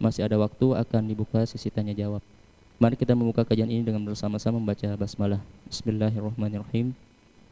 masih 0.00 0.24
ada 0.24 0.40
waktu 0.40 0.66
akan 0.72 1.02
dibuka 1.04 1.44
sesi 1.44 1.68
tanya 1.68 1.92
jawab. 1.92 2.24
Mari 2.80 2.96
kita 2.96 3.12
membuka 3.12 3.44
kajian 3.44 3.68
ini 3.68 3.84
dengan 3.84 4.00
bersama-sama 4.08 4.56
membaca 4.56 4.88
basmalah. 4.96 5.44
Bismillahirrahmanirrahim. 5.68 6.96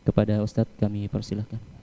Kepada 0.09 0.41
Ustadz 0.41 0.73
kami 0.81 1.05
persilahkan. 1.13 1.78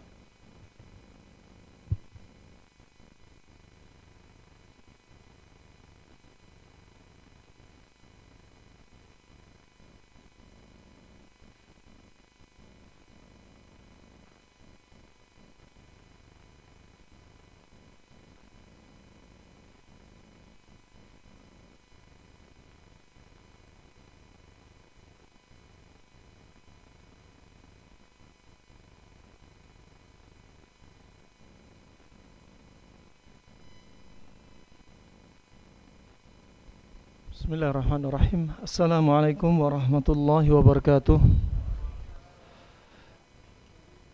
بسم 37.45 37.61
الله 37.61 37.69
الرحمن 37.69 38.03
الرحيم 38.09 38.41
السلام 38.65 39.05
عليكم 39.09 39.51
ورحمة 39.61 40.07
الله 40.09 40.45
وبركاته 40.49 41.19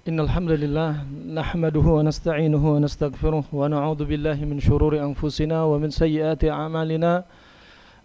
إن 0.08 0.20
الحمد 0.20 0.52
لله 0.52 0.92
نحمده 1.40 1.86
ونستعينه 1.98 2.64
ونستغفره 2.74 3.44
ونعوذ 3.54 4.02
بالله 4.04 4.38
من 4.52 4.60
شرور 4.60 5.00
أنفسنا 5.00 5.64
ومن 5.64 5.90
سيئات 5.96 6.44
أعمالنا 6.44 7.24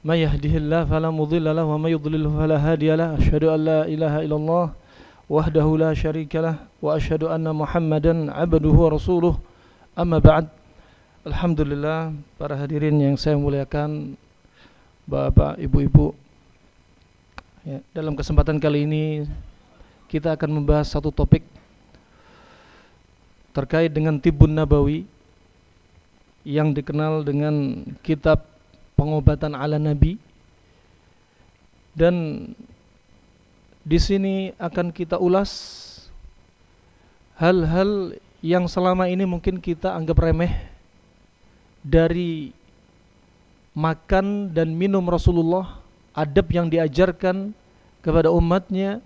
ما 0.06 0.14
يهده 0.14 0.54
الله 0.62 0.84
فلا 0.94 1.10
مضل 1.10 1.46
له 1.58 1.64
وما 1.74 1.88
يضلل 1.90 2.30
فلا 2.30 2.58
هادي 2.62 2.94
له 2.94 3.18
أشهد 3.18 3.44
أن 3.50 3.60
لا 3.66 3.80
إله 3.82 4.14
إلا 4.30 4.36
الله 4.38 4.66
وحده 5.26 5.66
لا 5.78 5.90
شريك 5.94 6.36
له 6.38 6.54
وأشهد 6.82 7.26
أن 7.34 7.50
محمدا 7.50 8.14
عبده 8.30 8.74
ورسوله 8.82 9.34
أما 9.98 10.18
بعد 10.22 10.46
Alhamdulillah 11.26 12.14
para 12.38 12.54
hadirin 12.54 13.02
yang 13.02 13.18
saya 13.18 13.34
muliakan 13.34 14.14
Bapak, 15.06 15.62
Ibu-ibu. 15.62 16.18
Ya, 17.62 17.78
dalam 17.94 18.18
kesempatan 18.18 18.58
kali 18.58 18.90
ini 18.90 19.22
kita 20.10 20.34
akan 20.34 20.50
membahas 20.58 20.90
satu 20.90 21.14
topik 21.14 21.46
terkait 23.54 23.94
dengan 23.94 24.18
Tibun 24.18 24.50
Nabawi 24.50 25.06
yang 26.42 26.74
dikenal 26.74 27.22
dengan 27.22 27.86
kitab 28.02 28.50
pengobatan 28.98 29.54
ala 29.54 29.78
Nabi 29.78 30.18
dan 31.94 32.50
di 33.86 33.98
sini 34.02 34.50
akan 34.58 34.90
kita 34.90 35.22
ulas 35.22 35.50
hal-hal 37.38 38.18
yang 38.42 38.66
selama 38.66 39.06
ini 39.06 39.22
mungkin 39.22 39.62
kita 39.62 39.94
anggap 39.94 40.18
remeh 40.18 40.50
dari 41.86 42.50
makan 43.76 44.56
dan 44.56 44.72
minum 44.72 45.04
Rasulullah, 45.04 45.76
adab 46.16 46.48
yang 46.48 46.72
diajarkan 46.72 47.52
kepada 48.00 48.32
umatnya, 48.32 49.04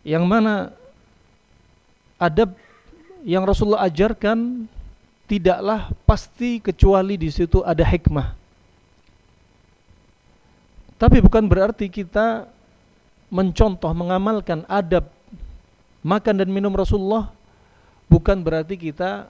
yang 0.00 0.24
mana 0.24 0.72
adab 2.16 2.56
yang 3.20 3.44
Rasulullah 3.44 3.84
ajarkan 3.84 4.64
tidaklah 5.28 5.92
pasti 6.08 6.56
kecuali 6.56 7.20
di 7.20 7.28
situ 7.28 7.60
ada 7.60 7.84
hikmah. 7.84 8.32
Tapi 10.98 11.20
bukan 11.20 11.44
berarti 11.46 11.86
kita 11.92 12.48
mencontoh, 13.28 13.92
mengamalkan 13.92 14.64
adab 14.66 15.06
makan 16.00 16.40
dan 16.40 16.48
minum 16.48 16.72
Rasulullah 16.72 17.28
bukan 18.08 18.40
berarti 18.40 18.74
kita 18.80 19.28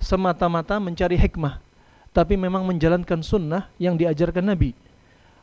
semata-mata 0.00 0.80
mencari 0.80 1.14
hikmah, 1.14 1.60
tapi 2.10 2.34
memang 2.34 2.64
menjalankan 2.64 3.20
sunnah 3.20 3.68
yang 3.76 3.94
diajarkan 3.94 4.42
Nabi. 4.42 4.72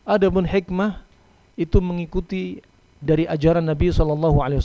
Adapun 0.03 0.43
hikmah 0.43 0.99
itu 1.55 1.77
mengikuti 1.77 2.59
dari 2.97 3.29
ajaran 3.29 3.63
Nabi 3.63 3.93
Shallallahu 3.93 4.41
Alaihi. 4.41 4.61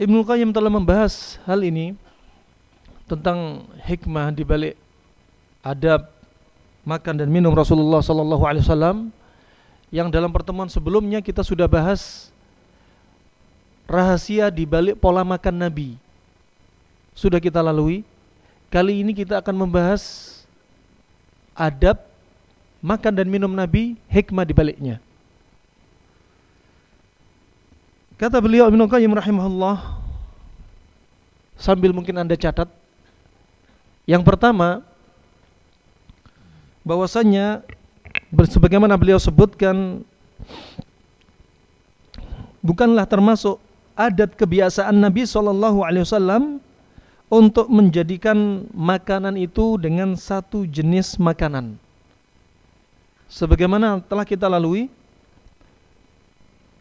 Ibnu 0.00 0.24
Qayyim 0.24 0.52
telah 0.52 0.72
membahas 0.72 1.36
hal 1.44 1.60
ini 1.60 1.92
tentang 3.04 3.68
hikmah 3.84 4.32
di 4.32 4.44
balik 4.46 4.74
adab 5.60 6.08
makan 6.88 7.20
dan 7.20 7.28
minum 7.28 7.52
Rasulullah 7.52 8.00
Wasallam 8.00 9.12
yang 9.92 10.08
dalam 10.08 10.32
pertemuan 10.32 10.70
sebelumnya 10.72 11.20
kita 11.20 11.44
sudah 11.44 11.68
bahas 11.68 12.32
rahasia 13.90 14.48
di 14.48 14.64
balik 14.64 14.96
pola 14.96 15.26
makan 15.26 15.68
Nabi 15.68 15.98
sudah 17.20 17.36
kita 17.36 17.60
lalui. 17.60 18.00
Kali 18.72 19.04
ini 19.04 19.12
kita 19.12 19.44
akan 19.44 19.68
membahas 19.68 20.32
adab 21.52 22.00
makan 22.80 23.12
dan 23.12 23.28
minum 23.28 23.52
Nabi, 23.52 24.00
hikmah 24.08 24.48
di 24.48 24.56
baliknya. 24.56 24.96
Kata 28.16 28.40
beliau 28.40 28.72
Ibnu 28.72 28.88
Qayyim 28.88 29.12
rahimahullah 29.12 30.00
sambil 31.60 31.92
mungkin 31.92 32.16
Anda 32.16 32.40
catat. 32.40 32.72
Yang 34.08 34.24
pertama 34.24 34.80
bahwasanya 36.88 37.60
sebagaimana 38.48 38.96
beliau 38.96 39.20
sebutkan 39.20 40.06
bukanlah 42.64 43.04
termasuk 43.04 43.60
adat 43.92 44.32
kebiasaan 44.36 44.96
Nabi 44.96 45.28
sallallahu 45.28 45.84
alaihi 45.84 46.04
wasallam 46.08 46.64
untuk 47.30 47.70
menjadikan 47.70 48.66
makanan 48.74 49.38
itu 49.38 49.78
dengan 49.78 50.18
satu 50.18 50.66
jenis 50.66 51.14
makanan. 51.16 51.78
Sebagaimana 53.30 54.02
telah 54.02 54.26
kita 54.26 54.50
lalui, 54.50 54.90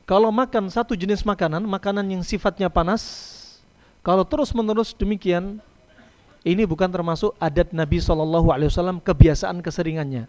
kalau 0.09 0.33
makan 0.33 0.73
satu 0.73 0.97
jenis 0.97 1.21
makanan, 1.21 1.61
makanan 1.69 2.09
yang 2.09 2.25
sifatnya 2.25 2.65
panas, 2.65 3.05
kalau 4.01 4.25
terus-menerus 4.25 4.97
demikian, 4.97 5.61
ini 6.41 6.66
bukan 6.66 6.89
termasuk 6.89 7.37
adat 7.37 7.69
Nabi 7.69 8.01
Shallallahu 8.01 8.49
Alaihi 8.49 8.73
Wasallam 8.73 8.97
kebiasaan 9.05 9.61
keseringannya. 9.61 10.25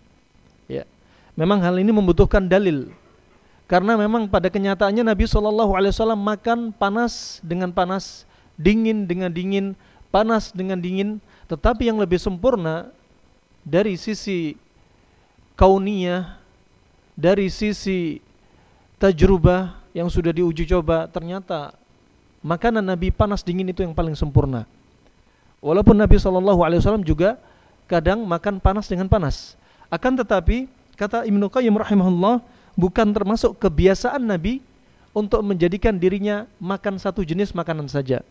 Ya, 0.69 0.84
memang 1.32 1.64
hal 1.64 1.81
ini 1.81 1.97
membutuhkan 1.97 2.44
dalil, 2.44 2.92
karena 3.72 3.97
memang 3.97 4.28
pada 4.28 4.52
kenyataannya 4.52 5.00
Nabi 5.00 5.25
Shallallahu 5.25 5.72
Alaihi 5.72 5.97
Wasallam 5.97 6.20
makan 6.20 6.76
panas 6.76 7.41
dengan 7.41 7.72
panas, 7.72 8.28
dingin 8.60 9.08
dengan 9.08 9.32
dingin, 9.32 9.72
panas 10.10 10.50
dengan 10.50 10.76
dingin, 10.76 11.22
tetapi 11.47 11.88
yang 11.88 11.98
lebih 11.98 12.19
sempurna 12.19 12.91
dari 13.62 13.94
sisi 13.94 14.59
kauniyah, 15.54 16.37
dari 17.15 17.47
sisi 17.48 18.19
tajrubah 18.99 19.78
yang 19.94 20.10
sudah 20.10 20.34
diuji 20.34 20.66
coba, 20.66 21.06
ternyata 21.10 21.75
makanan 22.43 22.84
Nabi 22.84 23.15
panas 23.15 23.43
dingin 23.47 23.70
itu 23.70 23.87
yang 23.87 23.94
paling 23.94 24.15
sempurna. 24.19 24.66
Walaupun 25.62 25.94
Nabi 25.94 26.16
Shallallahu 26.19 26.60
Alaihi 26.66 26.81
Wasallam 26.82 27.04
juga 27.06 27.37
kadang 27.87 28.25
makan 28.25 28.59
panas 28.59 28.88
dengan 28.88 29.06
panas. 29.06 29.59
Akan 29.93 30.15
tetapi 30.16 30.70
kata 30.97 31.26
Ibnu 31.26 31.50
Qayyim 31.50 31.75
rahimahullah 31.75 32.41
bukan 32.78 33.12
termasuk 33.12 33.59
kebiasaan 33.60 34.25
Nabi 34.25 34.62
untuk 35.10 35.43
menjadikan 35.43 35.99
dirinya 35.99 36.47
makan 36.62 36.97
satu 36.97 37.26
jenis 37.26 37.50
makanan 37.50 37.91
saja 37.91 38.22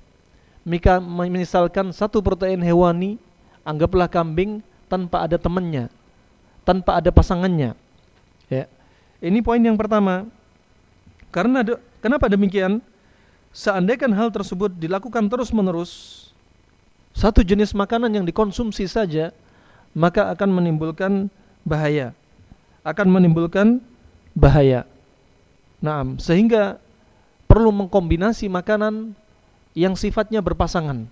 mika 0.70 1.02
misalkan 1.02 1.90
satu 1.90 2.22
protein 2.22 2.62
hewani 2.62 3.18
anggaplah 3.66 4.06
kambing 4.06 4.62
tanpa 4.86 5.26
ada 5.26 5.42
temannya 5.42 5.90
tanpa 6.70 7.02
ada 7.02 7.10
pasangannya. 7.10 7.74
Ya. 8.46 8.70
Ini 9.26 9.42
poin 9.42 9.58
yang 9.58 9.74
pertama. 9.74 10.30
Karena 11.34 11.66
de, 11.66 11.82
kenapa 11.98 12.30
demikian? 12.30 12.78
Seandainya 13.50 14.14
hal 14.14 14.30
tersebut 14.30 14.70
dilakukan 14.78 15.26
terus 15.26 15.50
menerus 15.50 15.92
satu 17.18 17.42
jenis 17.42 17.74
makanan 17.74 18.14
yang 18.14 18.22
dikonsumsi 18.30 18.86
saja 18.86 19.34
maka 19.98 20.30
akan 20.30 20.54
menimbulkan 20.54 21.34
bahaya. 21.66 22.14
Akan 22.86 23.10
menimbulkan 23.10 23.82
bahaya. 24.38 24.86
Nah 25.82 26.06
sehingga 26.22 26.78
perlu 27.50 27.74
mengkombinasi 27.74 28.46
makanan 28.46 29.18
yang 29.80 29.96
sifatnya 29.96 30.44
berpasangan. 30.44 31.08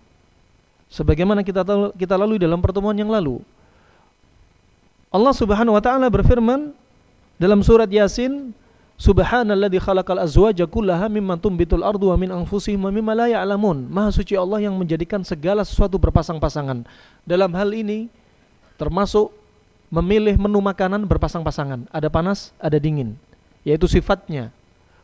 Sebagaimana 0.91 1.43
kita 1.43 1.63
tahu, 1.63 1.95
kita 1.95 2.19
lalui 2.19 2.39
dalam 2.39 2.59
pertemuan 2.59 2.95
yang 2.95 3.07
lalu. 3.07 3.39
Allah 5.07 5.31
Subhanahu 5.31 5.79
wa 5.79 5.83
taala 5.83 6.11
berfirman 6.11 6.75
dalam 7.39 7.63
surat 7.63 7.87
Yasin, 7.87 8.51
Subhanalladzi 8.97 9.77
khalaqal 9.77 10.19
azwaja 10.19 10.65
kullaha 10.65 11.05
mimma 11.05 11.37
tumbitul 11.37 11.85
ardu 11.85 12.09
wa 12.09 12.17
min 12.17 12.33
anfusihim 12.33 12.81
wa 12.81 12.91
mimma 12.91 13.13
la 13.13 13.27
ya'lamun. 13.29 13.87
Maha 13.87 14.09
suci 14.09 14.33
Allah 14.33 14.57
yang 14.57 14.73
menjadikan 14.73 15.21
segala 15.21 15.61
sesuatu 15.61 16.01
berpasang-pasangan. 16.01 16.81
Dalam 17.21 17.51
hal 17.53 17.77
ini 17.77 18.09
termasuk 18.81 19.29
memilih 19.93 20.35
menu 20.41 20.59
makanan 20.59 21.05
berpasang-pasangan. 21.05 21.87
Ada 21.93 22.09
panas, 22.09 22.51
ada 22.57 22.81
dingin. 22.81 23.15
Yaitu 23.61 23.85
sifatnya. 23.85 24.49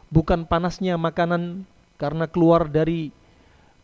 Bukan 0.10 0.50
panasnya 0.50 0.98
makanan 0.98 1.62
karena 2.02 2.26
keluar 2.26 2.66
dari 2.66 3.14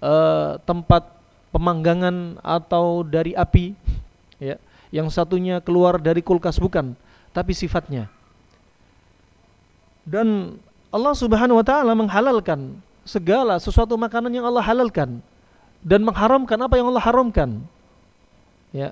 uh, 0.04 0.60
tempat 0.64 1.08
pemanggangan 1.54 2.40
atau 2.44 3.04
dari 3.06 3.36
api 3.36 3.74
ya. 4.42 4.56
Yang 4.90 5.14
satunya 5.14 5.62
keluar 5.62 6.02
dari 6.02 6.26
kulkas 6.26 6.58
bukan, 6.58 6.98
tapi 7.30 7.54
sifatnya 7.54 8.10
dan 10.10 10.58
Allah 10.90 11.14
Subhanahu 11.14 11.62
wa 11.62 11.66
taala 11.66 11.94
menghalalkan 11.94 12.82
segala 13.06 13.62
sesuatu 13.62 13.94
makanan 13.94 14.34
yang 14.34 14.46
Allah 14.50 14.66
halalkan 14.66 15.22
dan 15.86 16.02
mengharamkan 16.02 16.58
apa 16.58 16.82
yang 16.82 16.90
Allah 16.90 17.04
haramkan. 17.06 17.62
Ya. 18.74 18.90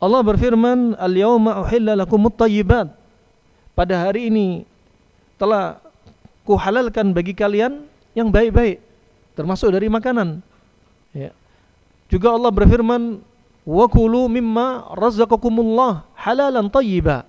Allah 0.00 0.20
berfirman, 0.24 0.96
"Al-yauma 0.96 1.64
uhilla 1.64 1.96
lakumut 1.96 2.36
thayyibat." 2.36 2.92
Pada 3.72 3.96
hari 3.96 4.28
ini 4.28 4.68
telah 5.40 5.80
kuhalalkan 6.44 7.16
bagi 7.16 7.32
kalian 7.32 7.84
yang 8.12 8.28
baik-baik 8.28 8.84
termasuk 9.40 9.72
dari 9.72 9.88
makanan. 9.88 10.44
Ya. 11.16 11.32
Juga 12.12 12.36
Allah 12.36 12.52
berfirman, 12.52 13.24
"Wa 13.64 13.88
kulu 13.88 14.28
mimma 14.28 14.92
razaqakumullah 14.92 16.04
halalan 16.12 16.68
thayyiba." 16.68 17.24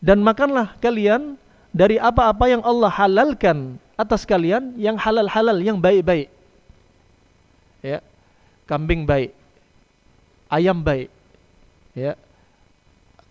Dan 0.00 0.24
makanlah 0.24 0.72
kalian 0.80 1.36
dari 1.76 2.00
apa-apa 2.00 2.48
yang 2.48 2.64
Allah 2.64 2.88
halalkan 2.88 3.76
atas 4.00 4.24
kalian 4.24 4.72
yang 4.80 4.96
halal-halal 4.96 5.60
yang 5.60 5.76
baik-baik. 5.76 6.32
Ya. 7.84 8.00
Kambing 8.64 9.04
baik. 9.04 9.36
Ayam 10.48 10.80
baik. 10.80 11.12
Ya. 11.92 12.16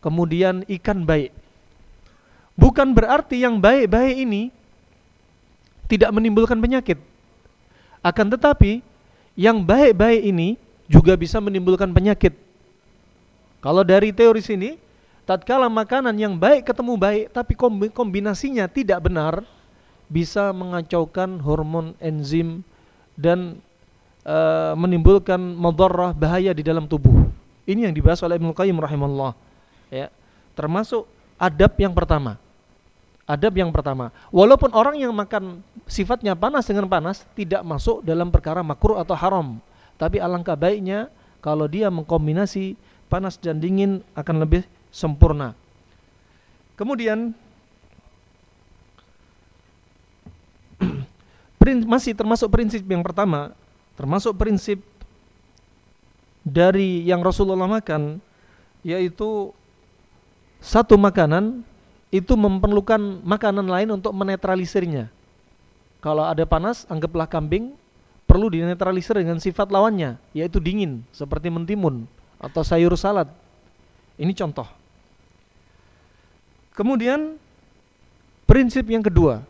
Kemudian 0.03 0.61
ikan 0.69 1.01
baik. 1.01 1.33
Bukan 2.53 2.93
berarti 2.93 3.41
yang 3.41 3.57
baik-baik 3.57 4.15
ini 4.21 4.53
tidak 5.88 6.11
menimbulkan 6.13 6.59
penyakit. 6.59 7.00
Akan 8.07 8.31
tetapi 8.31 8.80
yang 9.36 9.59
baik-baik 9.68 10.24
ini 10.24 10.56
juga 10.88 11.19
bisa 11.19 11.44
menimbulkan 11.44 11.92
penyakit. 11.92 12.31
Kalau 13.59 13.83
dari 13.83 14.15
teori 14.15 14.39
sini 14.39 14.80
tatkala 15.27 15.68
makanan 15.68 16.15
yang 16.15 16.39
baik 16.39 16.71
ketemu 16.71 16.95
baik 16.95 17.36
tapi 17.36 17.54
kombinasinya 17.92 18.71
tidak 18.71 19.04
benar 19.04 19.44
bisa 20.07 20.56
mengacaukan 20.56 21.44
hormon 21.44 21.92
enzim 22.00 22.63
dan 23.19 23.59
e, 24.24 24.38
menimbulkan 24.80 25.36
madarrah 25.36 26.15
bahaya 26.15 26.56
di 26.56 26.63
dalam 26.63 26.88
tubuh. 26.88 27.27
Ini 27.68 27.92
yang 27.92 27.94
dibahas 27.94 28.24
oleh 28.24 28.39
Ibnu 28.39 28.56
Qayyim 28.56 28.80
rahimahullah. 28.80 29.36
Ya. 29.92 30.07
Termasuk 30.56 31.03
adab 31.36 31.75
yang 31.75 31.92
pertama. 31.92 32.39
Adab 33.27 33.59
yang 33.59 33.75
pertama. 33.75 34.15
Walaupun 34.31 34.71
orang 34.71 34.95
yang 34.95 35.12
makan 35.12 35.59
sifatnya 35.83 36.31
panas 36.31 36.63
dengan 36.63 36.88
panas 36.88 37.27
tidak 37.35 37.59
masuk 37.68 38.00
dalam 38.00 38.31
perkara 38.31 38.63
makruh 38.63 38.95
atau 38.95 39.19
haram. 39.19 39.59
Tapi 40.00 40.24
alangkah 40.24 40.56
baiknya 40.56 41.12
kalau 41.44 41.68
dia 41.68 41.91
mengkombinasi 41.91 42.79
panas 43.12 43.35
dan 43.35 43.59
dingin 43.59 44.00
akan 44.15 44.47
lebih 44.47 44.63
sempurna. 44.95 45.51
Kemudian 46.79 47.35
masih 51.91 52.15
termasuk 52.15 52.47
prinsip 52.47 52.79
yang 52.88 53.03
pertama, 53.03 53.51
termasuk 54.00 54.39
prinsip 54.39 54.79
dari 56.47 57.03
yang 57.03 57.19
Rasulullah 57.19 57.68
makan 57.68 58.24
yaitu 58.88 59.51
satu 60.63 60.95
makanan 60.95 61.68
itu 62.07 62.33
memerlukan 62.39 63.00
makanan 63.24 63.68
lain 63.68 63.89
untuk 64.00 64.15
menetralisirnya. 64.15 65.12
Kalau 66.00 66.24
ada 66.24 66.48
panas, 66.48 66.88
anggaplah 66.88 67.27
kambing 67.27 67.75
perlu 68.27 68.51
dinetralisir 68.51 69.18
dengan 69.19 69.39
sifat 69.39 69.71
lawannya, 69.71 70.19
yaitu 70.36 70.59
dingin, 70.59 71.04
seperti 71.15 71.48
mentimun 71.51 72.07
atau 72.38 72.62
sayur 72.63 72.94
salad. 72.95 73.27
Ini 74.19 74.31
contoh. 74.36 74.68
Kemudian 76.77 77.36
prinsip 78.45 78.86
yang 78.88 79.01
kedua 79.01 79.42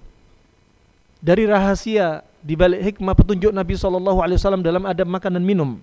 dari 1.20 1.44
rahasia 1.44 2.24
di 2.40 2.56
balik 2.56 2.96
hikmah 2.96 3.12
petunjuk 3.18 3.52
Nabi 3.52 3.76
Shallallahu 3.76 4.24
Alaihi 4.24 4.40
Wasallam 4.40 4.64
dalam 4.64 4.88
adab 4.88 5.10
makan 5.12 5.36
dan 5.36 5.44
minum, 5.44 5.76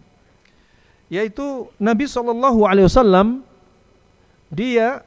yaitu 1.12 1.68
Nabi 1.76 2.08
Shallallahu 2.08 2.64
Alaihi 2.64 2.88
Wasallam 2.88 3.44
dia 4.48 5.04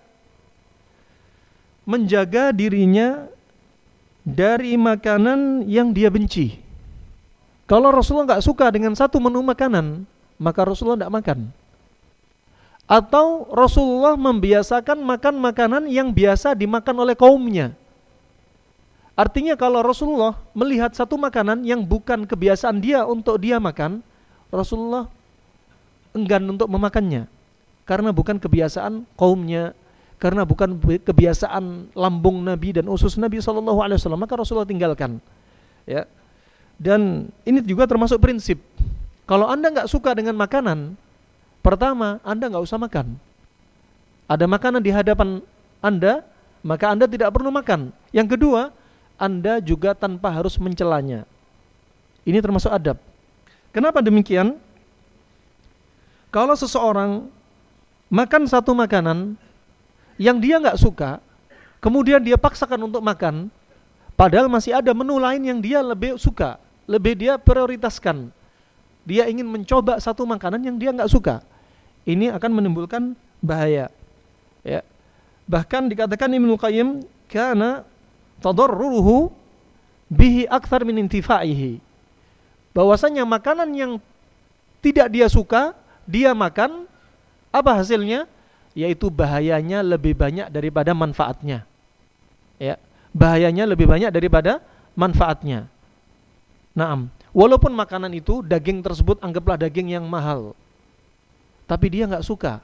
menjaga 1.88 2.52
dirinya 2.52 3.32
dari 4.28 4.76
makanan 4.76 5.64
yang 5.72 5.96
dia 5.96 6.12
benci. 6.12 6.60
Kalau 7.64 7.96
Rasulullah 7.96 8.36
nggak 8.36 8.46
suka 8.46 8.68
dengan 8.76 8.92
satu 8.92 9.24
menu 9.24 9.40
makanan, 9.40 10.04
maka 10.36 10.68
Rasulullah 10.68 11.08
tidak 11.08 11.16
makan 11.24 11.40
atau 12.88 13.52
Rasulullah 13.52 14.16
membiasakan 14.16 15.04
makan 15.04 15.36
makanan 15.44 15.84
yang 15.92 16.16
biasa 16.16 16.56
dimakan 16.56 17.04
oleh 17.04 17.20
kaumnya. 17.20 17.76
Artinya 19.20 19.60
kalau 19.60 19.84
Rasulullah 19.84 20.40
melihat 20.56 20.96
satu 20.96 21.20
makanan 21.20 21.68
yang 21.68 21.84
bukan 21.84 22.24
kebiasaan 22.24 22.80
dia 22.80 23.04
untuk 23.04 23.44
dia 23.44 23.60
makan, 23.60 24.00
Rasulullah 24.48 25.12
enggan 26.16 26.48
untuk 26.48 26.72
memakannya. 26.72 27.28
Karena 27.84 28.16
bukan 28.16 28.40
kebiasaan 28.40 29.04
kaumnya, 29.20 29.76
karena 30.18 30.46
bukan 30.46 30.78
kebiasaan 30.82 31.94
lambung 31.94 32.42
Nabi 32.42 32.78
dan 32.78 32.90
usus 32.90 33.16
Nabi 33.22 33.38
Shallallahu 33.42 33.80
Alaihi 33.82 34.02
Wasallam, 34.02 34.22
maka 34.22 34.34
Rasulullah 34.38 34.68
tinggalkan. 34.70 35.22
Ya. 35.86 36.10
Dan 36.78 37.32
ini 37.46 37.62
juga 37.66 37.90
termasuk 37.90 38.22
prinsip. 38.22 38.62
Kalau 39.30 39.50
anda 39.50 39.70
nggak 39.70 39.90
suka 39.90 40.14
dengan 40.14 40.38
makanan, 40.38 40.98
Pertama, 41.68 42.24
Anda 42.24 42.48
nggak 42.48 42.64
usah 42.64 42.80
makan. 42.80 43.20
Ada 44.32 44.48
makanan 44.48 44.80
di 44.80 44.88
hadapan 44.88 45.44
Anda, 45.84 46.24
maka 46.64 46.96
Anda 46.96 47.12
tidak 47.12 47.36
perlu 47.36 47.52
makan. 47.52 47.92
Yang 48.16 48.40
kedua, 48.40 48.72
Anda 49.20 49.60
juga 49.60 49.92
tanpa 49.92 50.32
harus 50.32 50.56
mencelanya. 50.56 51.28
Ini 52.24 52.40
termasuk 52.40 52.72
adab. 52.72 52.96
Kenapa 53.76 54.00
demikian? 54.00 54.56
Kalau 56.32 56.56
seseorang 56.56 57.28
makan 58.08 58.48
satu 58.48 58.72
makanan 58.72 59.36
yang 60.18 60.42
dia 60.42 60.58
nggak 60.62 60.78
suka, 60.78 61.22
kemudian 61.82 62.22
dia 62.22 62.38
paksakan 62.38 62.90
untuk 62.90 63.02
makan, 63.02 63.50
padahal 64.20 64.50
masih 64.50 64.78
ada 64.78 64.94
menu 64.94 65.18
lain 65.18 65.42
yang 65.46 65.60
dia 65.62 65.82
lebih 65.82 66.18
suka, 66.18 66.62
lebih 66.90 67.18
dia 67.18 67.38
prioritaskan. 67.38 68.30
Dia 69.08 69.30
ingin 69.32 69.48
mencoba 69.48 70.02
satu 70.04 70.28
makanan 70.28 70.60
yang 70.68 70.76
dia 70.76 70.92
nggak 70.92 71.08
suka 71.08 71.40
ini 72.08 72.32
akan 72.32 72.52
menimbulkan 72.56 73.20
bahaya. 73.44 73.92
Ya. 74.64 74.82
Bahkan 75.52 75.92
dikatakan 75.92 76.32
Ibnu 76.32 76.56
Qayyim 76.56 77.04
karena 77.28 77.84
tadarruruhu 78.40 79.28
bihi 80.08 80.48
akthar 80.48 80.88
min 80.88 81.04
intifaihi. 81.04 81.84
Bahwasanya 82.72 83.28
makanan 83.28 83.76
yang 83.76 83.92
tidak 84.80 85.12
dia 85.12 85.28
suka, 85.28 85.76
dia 86.08 86.32
makan, 86.32 86.88
apa 87.52 87.76
hasilnya? 87.76 88.24
Yaitu 88.78 89.10
bahayanya 89.10 89.82
lebih 89.82 90.14
banyak 90.14 90.54
daripada 90.54 90.94
manfaatnya. 90.94 91.66
Ya, 92.62 92.78
bahayanya 93.10 93.66
lebih 93.66 93.90
banyak 93.90 94.14
daripada 94.14 94.62
manfaatnya. 94.94 95.66
Naam, 96.78 97.10
walaupun 97.34 97.74
makanan 97.74 98.14
itu 98.14 98.46
daging 98.46 98.86
tersebut 98.86 99.18
anggaplah 99.26 99.58
daging 99.58 99.98
yang 99.98 100.06
mahal 100.06 100.54
tapi 101.68 101.92
dia 101.92 102.08
nggak 102.08 102.24
suka. 102.24 102.64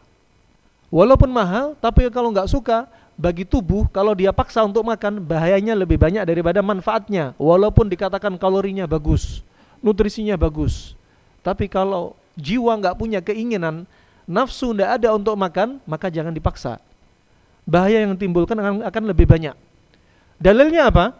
Walaupun 0.87 1.29
mahal, 1.29 1.75
tapi 1.77 2.07
kalau 2.09 2.31
nggak 2.31 2.47
suka, 2.47 2.87
bagi 3.19 3.45
tubuh 3.45 3.85
kalau 3.91 4.15
dia 4.17 4.33
paksa 4.33 4.63
untuk 4.65 4.87
makan 4.87 5.21
bahayanya 5.21 5.77
lebih 5.77 5.99
banyak 5.99 6.23
daripada 6.23 6.63
manfaatnya. 6.63 7.35
Walaupun 7.37 7.91
dikatakan 7.91 8.39
kalorinya 8.39 8.87
bagus, 8.87 9.43
nutrisinya 9.83 10.39
bagus, 10.39 10.95
tapi 11.43 11.67
kalau 11.67 12.15
jiwa 12.39 12.79
nggak 12.79 12.95
punya 12.97 13.19
keinginan, 13.19 13.83
nafsu 14.29 14.71
nggak 14.71 15.01
ada 15.01 15.15
untuk 15.15 15.35
makan, 15.35 15.79
maka 15.87 16.07
jangan 16.07 16.31
dipaksa. 16.31 16.79
Bahaya 17.63 18.03
yang 18.03 18.15
timbulkan 18.19 18.59
akan, 18.59 18.83
akan 18.83 19.03
lebih 19.07 19.27
banyak. 19.27 19.55
Dalilnya 20.39 20.91
apa? 20.91 21.15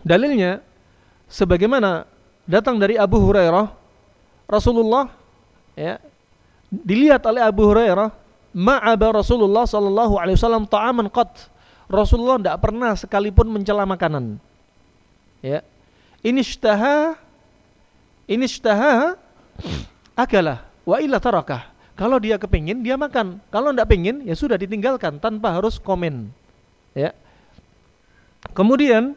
Dalilnya 0.00 0.64
sebagaimana 1.28 2.08
datang 2.48 2.80
dari 2.80 2.96
Abu 2.96 3.20
Hurairah, 3.20 3.68
Rasulullah 4.46 5.10
ya 5.74 5.98
dilihat 6.70 7.22
oleh 7.26 7.42
Abu 7.42 7.66
Hurairah 7.66 8.14
ma'aba 8.56 9.20
Rasulullah 9.20 9.68
sallallahu 9.68 10.16
alaihi 10.16 10.38
wasallam 10.38 10.64
ta'aman 10.64 11.12
qat 11.12 11.52
Rasulullah 11.86 12.40
tidak 12.40 12.58
pernah 12.64 12.92
sekalipun 12.98 13.46
mencela 13.46 13.86
makanan. 13.86 14.42
Ya. 15.38 15.62
Ini 16.24 16.42
ishtaha 16.42 17.14
ini 18.26 18.50
ishtaha 18.50 19.14
akalah 20.24 20.66
wa 20.82 20.98
illa 20.98 21.22
tarakah. 21.22 21.75
Kalau 21.96 22.20
dia 22.20 22.36
kepingin 22.36 22.84
dia 22.84 23.00
makan. 23.00 23.40
Kalau 23.48 23.72
tidak 23.72 23.88
pingin 23.88 24.20
ya 24.28 24.36
sudah 24.36 24.60
ditinggalkan 24.60 25.16
tanpa 25.16 25.56
harus 25.56 25.80
komen. 25.80 26.28
Ya. 26.92 27.16
Kemudian 28.52 29.16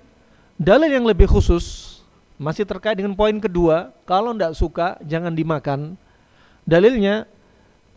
dalil 0.55 0.88
yang 0.88 1.03
lebih 1.03 1.27
khusus 1.27 2.00
masih 2.39 2.63
terkait 2.63 2.95
dengan 2.95 3.19
poin 3.19 3.36
kedua, 3.36 3.91
kalau 4.07 4.31
tidak 4.31 4.55
suka 4.55 4.88
jangan 5.03 5.36
dimakan. 5.36 6.00
Dalilnya 6.63 7.27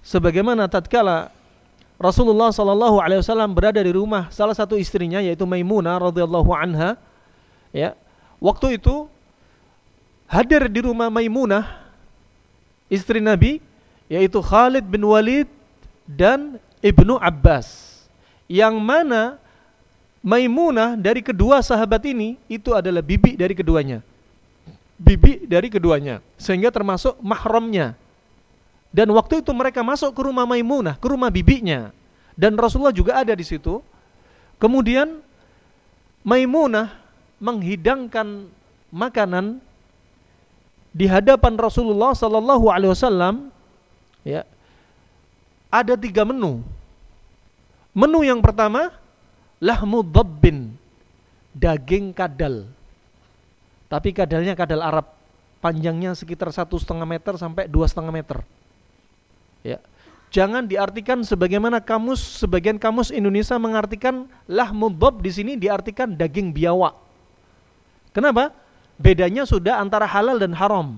sebagaimana 0.02 0.66
tatkala 0.66 1.30
Rasulullah 2.02 2.50
Shallallahu 2.50 2.98
Alaihi 2.98 3.22
Wasallam 3.22 3.54
berada 3.54 3.78
di 3.78 3.94
rumah 3.94 4.26
salah 4.34 4.58
satu 4.58 4.74
istrinya 4.74 5.22
yaitu 5.22 5.46
Maimunah 5.46 6.02
radhiyallahu 6.02 6.50
anha, 6.50 6.98
ya 7.70 7.94
waktu 8.42 8.82
itu 8.82 9.06
hadir 10.26 10.66
di 10.66 10.82
rumah 10.82 11.06
Maimunah 11.06 11.62
istri 12.90 13.22
Nabi 13.22 13.62
yaitu 14.12 14.44
Khalid 14.44 14.84
bin 14.84 15.00
Walid 15.08 15.48
dan 16.04 16.60
Ibnu 16.84 17.16
Abbas 17.16 17.96
yang 18.44 18.76
mana 18.76 19.40
Maimunah 20.22 20.94
dari 20.94 21.24
kedua 21.24 21.64
sahabat 21.64 22.04
ini 22.06 22.36
itu 22.46 22.76
adalah 22.76 23.00
bibi 23.00 23.34
dari 23.34 23.56
keduanya 23.56 24.04
bibi 25.00 25.48
dari 25.48 25.72
keduanya 25.72 26.20
sehingga 26.36 26.68
termasuk 26.68 27.16
mahramnya 27.24 27.96
dan 28.92 29.08
waktu 29.16 29.40
itu 29.40 29.50
mereka 29.56 29.80
masuk 29.80 30.12
ke 30.12 30.20
rumah 30.20 30.44
Maimunah, 30.44 31.00
ke 31.00 31.08
rumah 31.08 31.32
bibinya. 31.32 31.88
Dan 32.36 32.60
Rasulullah 32.60 32.92
juga 32.92 33.16
ada 33.16 33.32
di 33.32 33.40
situ. 33.40 33.80
Kemudian 34.60 35.24
Maimunah 36.22 36.92
menghidangkan 37.40 38.46
makanan 38.92 39.58
di 40.92 41.08
hadapan 41.08 41.56
Rasulullah 41.56 42.12
sallallahu 42.12 42.68
alaihi 42.68 42.92
wasallam 42.92 43.48
ya. 44.26 44.42
Ada 45.72 45.96
tiga 45.96 46.26
menu. 46.26 46.60
Menu 47.92 48.24
yang 48.24 48.40
pertama 48.40 48.92
lahmu 49.60 50.00
dhabbin, 50.02 50.74
daging 51.52 52.12
kadal. 52.16 52.66
Tapi 53.92 54.16
kadalnya 54.16 54.56
kadal 54.56 54.80
Arab, 54.80 55.12
panjangnya 55.60 56.16
sekitar 56.16 56.48
satu 56.48 56.80
setengah 56.80 57.04
meter 57.04 57.36
sampai 57.36 57.68
dua 57.68 57.84
setengah 57.84 58.12
meter. 58.12 58.40
Ya. 59.60 59.78
Jangan 60.32 60.64
diartikan 60.64 61.20
sebagaimana 61.20 61.84
kamus 61.84 62.40
sebagian 62.40 62.80
kamus 62.80 63.12
Indonesia 63.12 63.60
mengartikan 63.60 64.24
lahmudhab 64.48 65.20
di 65.20 65.28
sini 65.28 65.60
diartikan 65.60 66.16
daging 66.16 66.56
biawak. 66.56 66.96
Kenapa? 68.16 68.48
Bedanya 68.96 69.44
sudah 69.44 69.76
antara 69.76 70.08
halal 70.08 70.40
dan 70.40 70.56
haram. 70.56 70.96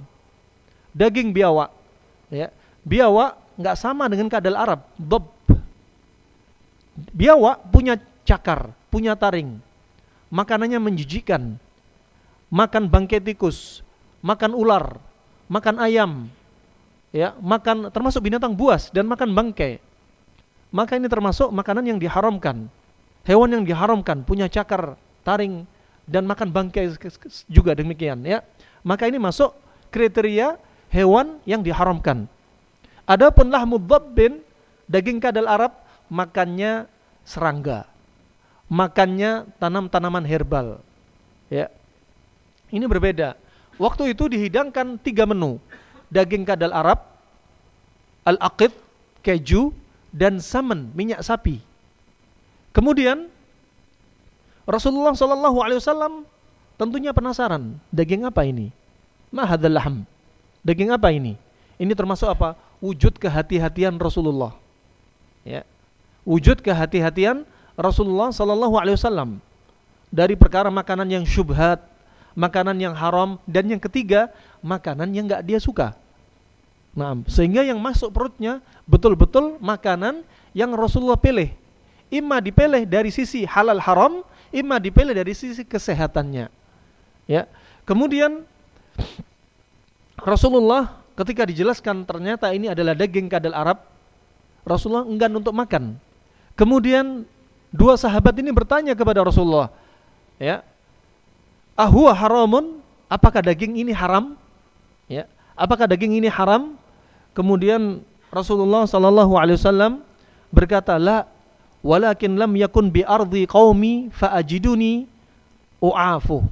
Daging 0.94 1.34
biawak, 1.34 1.74
ya. 2.30 2.54
Biawak 2.84 3.40
nggak 3.56 3.76
sama 3.80 4.06
dengan 4.12 4.28
kadal 4.28 4.56
Arab, 4.56 4.84
dhab. 5.00 5.24
Biawak 7.16 7.68
punya 7.74 7.98
cakar, 8.28 8.70
punya 8.92 9.16
taring. 9.18 9.58
Makanannya 10.30 10.78
menjijikan. 10.78 11.56
Makan 12.54 12.86
bangkai 12.86 13.18
tikus, 13.18 13.82
makan 14.22 14.54
ular, 14.54 15.00
makan 15.50 15.82
ayam, 15.82 16.30
ya 17.14 17.30
makan 17.38 17.94
termasuk 17.94 18.26
binatang 18.26 18.58
buas 18.58 18.90
dan 18.90 19.06
makan 19.06 19.30
bangkai 19.30 19.78
maka 20.74 20.98
ini 20.98 21.06
termasuk 21.06 21.46
makanan 21.54 21.86
yang 21.86 21.98
diharamkan 22.02 22.66
hewan 23.22 23.54
yang 23.54 23.62
diharamkan 23.62 24.26
punya 24.26 24.50
cakar 24.50 24.98
taring 25.22 25.62
dan 26.10 26.26
makan 26.26 26.50
bangkai 26.50 26.90
juga 27.46 27.78
demikian 27.78 28.26
ya 28.26 28.42
maka 28.82 29.06
ini 29.06 29.22
masuk 29.22 29.54
kriteria 29.94 30.58
hewan 30.90 31.38
yang 31.46 31.62
diharamkan 31.62 32.26
adapun 33.08 33.52
lahmu 33.52 33.80
dhabbin 33.80 34.40
daging 34.88 35.20
kadal 35.20 35.48
Arab 35.48 35.72
makannya 36.12 36.88
serangga 37.24 37.88
makannya 38.68 39.48
tanam-tanaman 39.60 40.24
herbal 40.24 40.80
ya 41.48 41.68
ini 42.72 42.84
berbeda 42.84 43.36
waktu 43.76 44.16
itu 44.16 44.28
dihidangkan 44.28 45.00
tiga 45.00 45.24
menu 45.28 45.60
daging 46.14 46.46
kadal 46.46 46.70
Arab, 46.70 47.02
al-aqid, 48.22 48.70
keju, 49.26 49.74
dan 50.14 50.38
samen, 50.38 50.94
minyak 50.94 51.26
sapi. 51.26 51.58
Kemudian 52.70 53.26
Rasulullah 54.64 55.18
Shallallahu 55.18 55.58
Alaihi 55.58 55.82
Wasallam 55.82 56.22
tentunya 56.78 57.10
penasaran, 57.10 57.82
daging 57.90 58.30
apa 58.30 58.46
ini? 58.46 58.70
Mahadal 59.34 59.74
laham. 59.74 59.96
Daging 60.62 60.94
apa 60.94 61.10
ini? 61.10 61.34
Ini 61.80 61.92
termasuk 61.92 62.30
apa? 62.30 62.54
Wujud 62.78 63.16
kehati-hatian 63.18 63.98
Rasulullah. 63.98 64.54
Ya. 65.42 65.66
Wujud 66.24 66.62
kehati-hatian 66.64 67.44
Rasulullah 67.74 68.30
Shallallahu 68.30 68.78
Alaihi 68.78 68.96
Wasallam 68.96 69.30
dari 70.14 70.38
perkara 70.38 70.70
makanan 70.70 71.10
yang 71.10 71.24
syubhat, 71.26 71.82
makanan 72.38 72.78
yang 72.78 72.94
haram, 72.94 73.36
dan 73.50 73.66
yang 73.66 73.82
ketiga 73.82 74.30
makanan 74.62 75.10
yang 75.10 75.26
nggak 75.26 75.42
dia 75.42 75.58
suka. 75.58 75.98
Nah, 76.94 77.18
sehingga 77.26 77.66
yang 77.66 77.82
masuk 77.82 78.14
perutnya 78.14 78.62
betul-betul 78.86 79.58
makanan 79.58 80.22
yang 80.54 80.70
Rasulullah 80.72 81.18
pilih. 81.18 81.50
Ima 82.08 82.38
dipilih 82.38 82.86
dari 82.86 83.10
sisi 83.10 83.42
halal 83.42 83.82
haram, 83.82 84.22
ima 84.54 84.78
dipilih 84.78 85.10
dari 85.10 85.34
sisi 85.34 85.66
kesehatannya. 85.66 86.46
Ya. 87.26 87.50
Kemudian 87.82 88.46
Rasulullah 90.14 91.03
ketika 91.14 91.46
dijelaskan 91.46 92.02
ternyata 92.06 92.50
ini 92.50 92.70
adalah 92.70 92.94
daging 92.94 93.30
kadal 93.30 93.54
Arab, 93.54 93.82
Rasulullah 94.66 95.06
enggan 95.06 95.32
untuk 95.34 95.54
makan. 95.54 95.98
Kemudian 96.58 97.26
dua 97.70 97.98
sahabat 97.98 98.34
ini 98.38 98.50
bertanya 98.50 98.94
kepada 98.94 99.22
Rasulullah, 99.22 99.70
ya, 100.38 100.62
ahwa 101.78 102.10
haramun? 102.14 102.82
Apakah 103.10 103.44
daging 103.44 103.78
ini 103.78 103.94
haram? 103.94 104.34
Ya, 105.06 105.30
apakah 105.54 105.86
daging 105.86 106.18
ini 106.18 106.26
haram? 106.26 106.74
Kemudian 107.36 108.02
Rasulullah 108.34 108.86
sallallahu 108.86 109.38
alaihi 109.38 109.58
wasallam 109.58 110.02
berkata, 110.50 110.98
"La 110.98 111.30
walakin 111.84 112.34
lam 112.34 112.58
yakun 112.58 112.90
bi 112.90 113.06
ardi 113.06 113.46
qaumi 113.46 114.10
faajiduni 114.10 115.06
u'afu." 115.78 116.42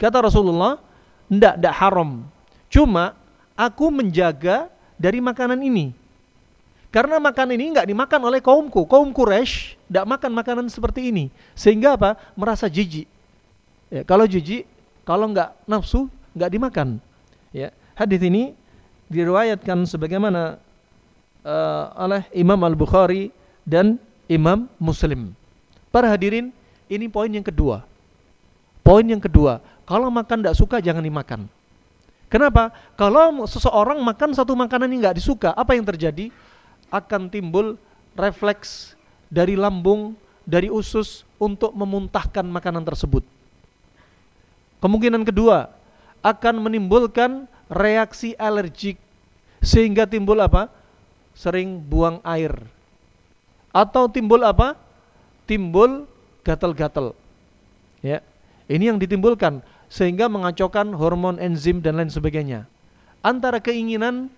Kata 0.00 0.24
Rasulullah, 0.24 0.82
"Ndak, 1.30 1.62
ndak 1.62 1.74
haram. 1.78 2.26
Cuma 2.72 3.14
aku 3.54 3.90
menjaga 3.90 4.68
dari 4.98 5.18
makanan 5.22 5.62
ini." 5.62 5.94
Karena 6.94 7.18
makanan 7.18 7.58
ini 7.58 7.74
enggak 7.74 7.90
dimakan 7.90 8.20
oleh 8.30 8.38
kaumku, 8.38 8.86
kaum 8.86 9.10
Quraisy 9.10 9.74
enggak 9.90 10.06
makan 10.14 10.30
makanan 10.30 10.66
seperti 10.70 11.10
ini. 11.10 11.26
Sehingga 11.58 11.98
apa? 11.98 12.14
Merasa 12.38 12.70
jijik. 12.70 13.10
Ya, 13.90 14.06
kalau 14.06 14.30
jijik, 14.30 14.62
kalau 15.02 15.26
enggak 15.26 15.58
nafsu, 15.66 16.06
enggak 16.38 16.54
dimakan. 16.54 17.02
Ya, 17.50 17.74
hadis 17.98 18.22
ini 18.22 18.54
diriwayatkan 19.10 19.90
sebagaimana 19.90 20.62
uh, 21.42 21.84
oleh 21.98 22.22
Imam 22.30 22.62
Al-Bukhari 22.62 23.34
dan 23.66 23.98
Imam 24.30 24.70
Muslim. 24.78 25.34
Para 25.90 26.06
hadirin, 26.06 26.54
ini 26.86 27.10
poin 27.10 27.30
yang 27.30 27.42
kedua. 27.42 27.82
Poin 28.86 29.02
yang 29.02 29.18
kedua, 29.18 29.58
kalau 29.82 30.14
makan 30.14 30.46
tidak 30.46 30.54
suka 30.54 30.78
jangan 30.78 31.02
dimakan. 31.02 31.50
Kenapa? 32.34 32.74
Kalau 32.98 33.46
seseorang 33.46 34.02
makan 34.02 34.34
satu 34.34 34.58
makanan 34.58 34.90
yang 34.90 35.06
nggak 35.06 35.22
disuka, 35.22 35.54
apa 35.54 35.78
yang 35.78 35.86
terjadi? 35.86 36.34
Akan 36.90 37.30
timbul 37.30 37.78
refleks 38.18 38.98
dari 39.30 39.54
lambung, 39.54 40.18
dari 40.42 40.66
usus 40.66 41.22
untuk 41.38 41.70
memuntahkan 41.70 42.42
makanan 42.42 42.82
tersebut. 42.82 43.22
Kemungkinan 44.82 45.22
kedua, 45.22 45.70
akan 46.26 46.58
menimbulkan 46.58 47.46
reaksi 47.70 48.34
alergik 48.34 48.98
sehingga 49.62 50.02
timbul 50.02 50.42
apa? 50.42 50.66
Sering 51.38 51.78
buang 51.78 52.18
air. 52.26 52.50
Atau 53.70 54.10
timbul 54.10 54.42
apa? 54.42 54.74
Timbul 55.46 56.02
gatal-gatal. 56.42 57.14
Ya. 58.02 58.26
Ini 58.66 58.90
yang 58.90 58.98
ditimbulkan 58.98 59.62
sehingga 59.88 60.30
mengacaukan 60.30 60.92
hormon 60.94 61.40
enzim 61.40 61.80
dan 61.80 62.00
lain 62.00 62.10
sebagainya. 62.10 62.66
Antara 63.24 63.58
keinginan 63.58 64.28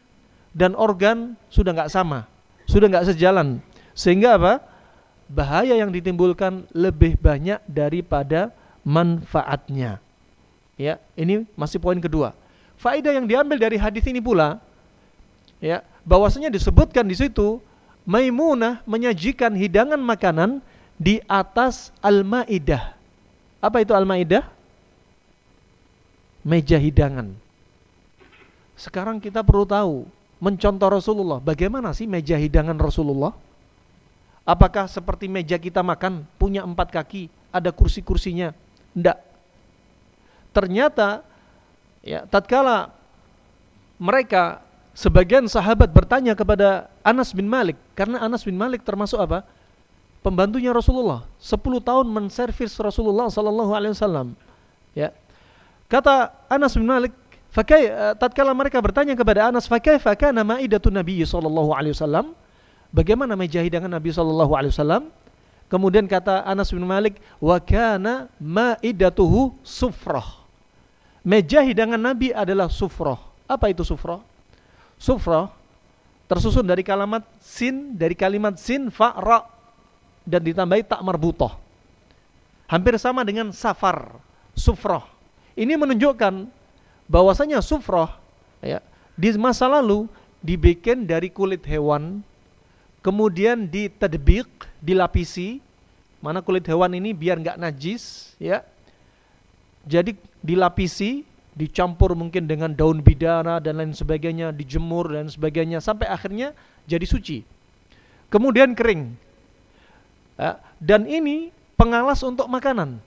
dan 0.55 0.73
organ 0.79 1.35
sudah 1.51 1.75
nggak 1.75 1.93
sama, 1.93 2.25
sudah 2.71 2.87
nggak 2.89 3.13
sejalan. 3.13 3.59
Sehingga 3.97 4.39
apa? 4.39 4.63
Bahaya 5.27 5.75
yang 5.75 5.91
ditimbulkan 5.91 6.71
lebih 6.71 7.19
banyak 7.19 7.59
daripada 7.67 8.55
manfaatnya. 8.87 9.99
Ya, 10.79 11.03
ini 11.19 11.43
masih 11.59 11.83
poin 11.83 11.99
kedua. 11.99 12.37
Faedah 12.79 13.17
yang 13.17 13.27
diambil 13.27 13.59
dari 13.59 13.81
hadis 13.81 14.05
ini 14.07 14.21
pula 14.21 14.61
ya, 15.59 15.83
bahwasanya 16.05 16.53
disebutkan 16.53 17.09
di 17.09 17.17
situ 17.17 17.59
Maimunah 18.07 18.87
menyajikan 18.87 19.51
hidangan 19.59 19.99
makanan 19.99 20.63
di 20.95 21.19
atas 21.27 21.91
Al-Maidah. 22.01 22.95
Apa 23.59 23.83
itu 23.83 23.91
Al-Maidah? 23.99 24.47
Meja 26.47 26.79
hidangan. 26.79 27.35
Sekarang 28.79 29.19
kita 29.19 29.43
perlu 29.43 29.67
tahu, 29.67 30.07
mencontoh 30.39 30.87
Rasulullah, 30.87 31.43
bagaimana 31.43 31.91
sih 31.91 32.07
meja 32.07 32.39
hidangan 32.39 32.79
Rasulullah? 32.79 33.35
Apakah 34.47 34.87
seperti 34.87 35.27
meja 35.27 35.59
kita 35.59 35.83
makan, 35.83 36.23
punya 36.39 36.63
empat 36.63 36.95
kaki, 36.95 37.27
ada 37.51 37.75
kursi-kursinya? 37.75 38.55
Tidak. 38.95 39.19
Ternyata, 40.55 41.27
ya, 42.07 42.23
tatkala 42.31 42.95
mereka 43.99 44.63
sebagian 44.95 45.51
sahabat 45.51 45.91
bertanya 45.91 46.39
kepada 46.39 46.87
Anas 47.03 47.35
bin 47.35 47.51
Malik, 47.51 47.75
karena 47.99 48.23
Anas 48.23 48.47
bin 48.47 48.55
Malik 48.55 48.87
termasuk 48.87 49.19
apa? 49.19 49.43
Pembantunya 50.23 50.71
Rasulullah, 50.71 51.27
10 51.43 51.83
tahun 51.83 52.07
menservis 52.07 52.79
Rasulullah 52.79 53.27
sallallahu 53.27 53.73
alaihi 53.75 53.99
wasallam. 53.99 54.39
Ya. 54.95 55.11
Kata 55.87 56.35
Anas 56.51 56.75
bin 56.75 56.87
Malik, 56.87 57.15
Fakai, 57.55 57.89
uh, 57.89 58.13
tatkala 58.19 58.53
mereka 58.53 58.77
bertanya 58.85 59.17
kepada 59.17 59.49
Anas, 59.49 59.65
"Fakaifa 59.65 60.13
kana 60.13 60.45
maidatun 60.45 60.93
Nabi 60.93 61.25
sallallahu 61.25 61.73
alaihi 61.73 61.97
wasallam?" 61.97 62.37
Bagaimana 62.93 63.33
meja 63.33 63.65
hidangan 63.65 63.89
Nabi 63.89 64.13
sallallahu 64.13 64.53
alaihi 64.53 64.77
wasallam? 64.77 65.09
Kemudian 65.73 66.07
kata 66.07 66.45
Anas 66.45 66.69
bin 66.71 66.85
Malik, 66.85 67.17
"Wa 67.41 67.57
kana 67.59 68.29
maidatuhu 68.37 69.57
sufrah." 69.65 70.45
Meja 71.27 71.65
hidangan 71.65 71.99
Nabi 71.99 72.31
adalah 72.31 72.71
sufrah. 72.71 73.19
Apa 73.51 73.73
itu 73.73 73.83
sufrah? 73.83 74.23
Sufrah 75.01 75.51
tersusun 76.31 76.67
dari 76.67 76.83
kalimat 76.85 77.25
sin, 77.43 77.97
dari 77.97 78.15
kalimat 78.15 78.59
sin 78.59 78.93
fa 78.93 79.17
ra 79.17 79.43
dan 80.27 80.43
ditambahi 80.43 80.87
tak 80.87 81.01
marbutoh. 81.03 81.51
Hampir 82.69 82.99
sama 82.99 83.23
dengan 83.23 83.51
safar, 83.55 84.13
sufrah. 84.55 85.16
Ini 85.57 85.73
menunjukkan 85.81 86.53
bahwasanya 87.09 87.65
sufroh 87.65 88.13
ya, 88.61 88.85
di 89.17 89.33
masa 89.41 89.65
lalu 89.65 90.05
dibikin 90.45 91.09
dari 91.09 91.33
kulit 91.33 91.65
hewan, 91.65 92.21
kemudian 93.01 93.65
ditadbik, 93.65 94.47
dilapisi, 94.85 95.65
mana 96.21 96.45
kulit 96.45 96.69
hewan 96.69 96.93
ini 96.93 97.17
biar 97.17 97.41
nggak 97.41 97.57
najis, 97.57 98.37
ya. 98.37 98.61
Jadi 99.89 100.13
dilapisi, 100.45 101.25
dicampur 101.57 102.13
mungkin 102.13 102.45
dengan 102.45 102.77
daun 102.77 103.01
bidara 103.01 103.57
dan 103.57 103.81
lain 103.81 103.97
sebagainya, 103.97 104.53
dijemur 104.53 105.09
dan 105.09 105.33
sebagainya 105.33 105.81
sampai 105.81 106.05
akhirnya 106.05 106.53
jadi 106.85 107.09
suci. 107.09 107.41
Kemudian 108.29 108.77
kering. 108.77 109.15
Ya, 110.37 110.61
dan 110.85 111.09
ini 111.09 111.49
pengalas 111.81 112.21
untuk 112.21 112.45
makanan 112.53 113.01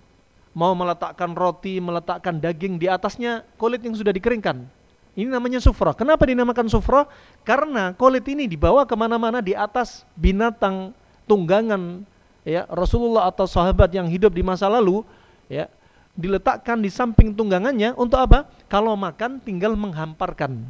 mau 0.60 0.76
meletakkan 0.76 1.32
roti, 1.32 1.80
meletakkan 1.80 2.36
daging 2.44 2.76
di 2.76 2.92
atasnya 2.92 3.48
kulit 3.56 3.80
yang 3.80 3.96
sudah 3.96 4.12
dikeringkan. 4.12 4.68
Ini 5.16 5.32
namanya 5.32 5.64
sufra. 5.64 5.96
Kenapa 5.96 6.28
dinamakan 6.28 6.68
sufra? 6.68 7.08
Karena 7.48 7.96
kulit 7.96 8.28
ini 8.28 8.44
dibawa 8.44 8.84
ke 8.84 8.92
mana-mana 9.00 9.40
di 9.40 9.56
atas 9.56 10.04
binatang 10.20 10.92
tunggangan 11.32 12.04
ya 12.44 12.68
Rasulullah 12.68 13.32
atau 13.32 13.48
sahabat 13.48 13.96
yang 13.96 14.12
hidup 14.12 14.36
di 14.36 14.44
masa 14.44 14.68
lalu 14.68 15.08
ya 15.48 15.72
diletakkan 16.20 16.84
di 16.84 16.92
samping 16.92 17.32
tunggangannya 17.32 17.96
untuk 17.96 18.20
apa? 18.20 18.44
Kalau 18.68 19.00
makan 19.00 19.40
tinggal 19.40 19.80
menghamparkan. 19.80 20.68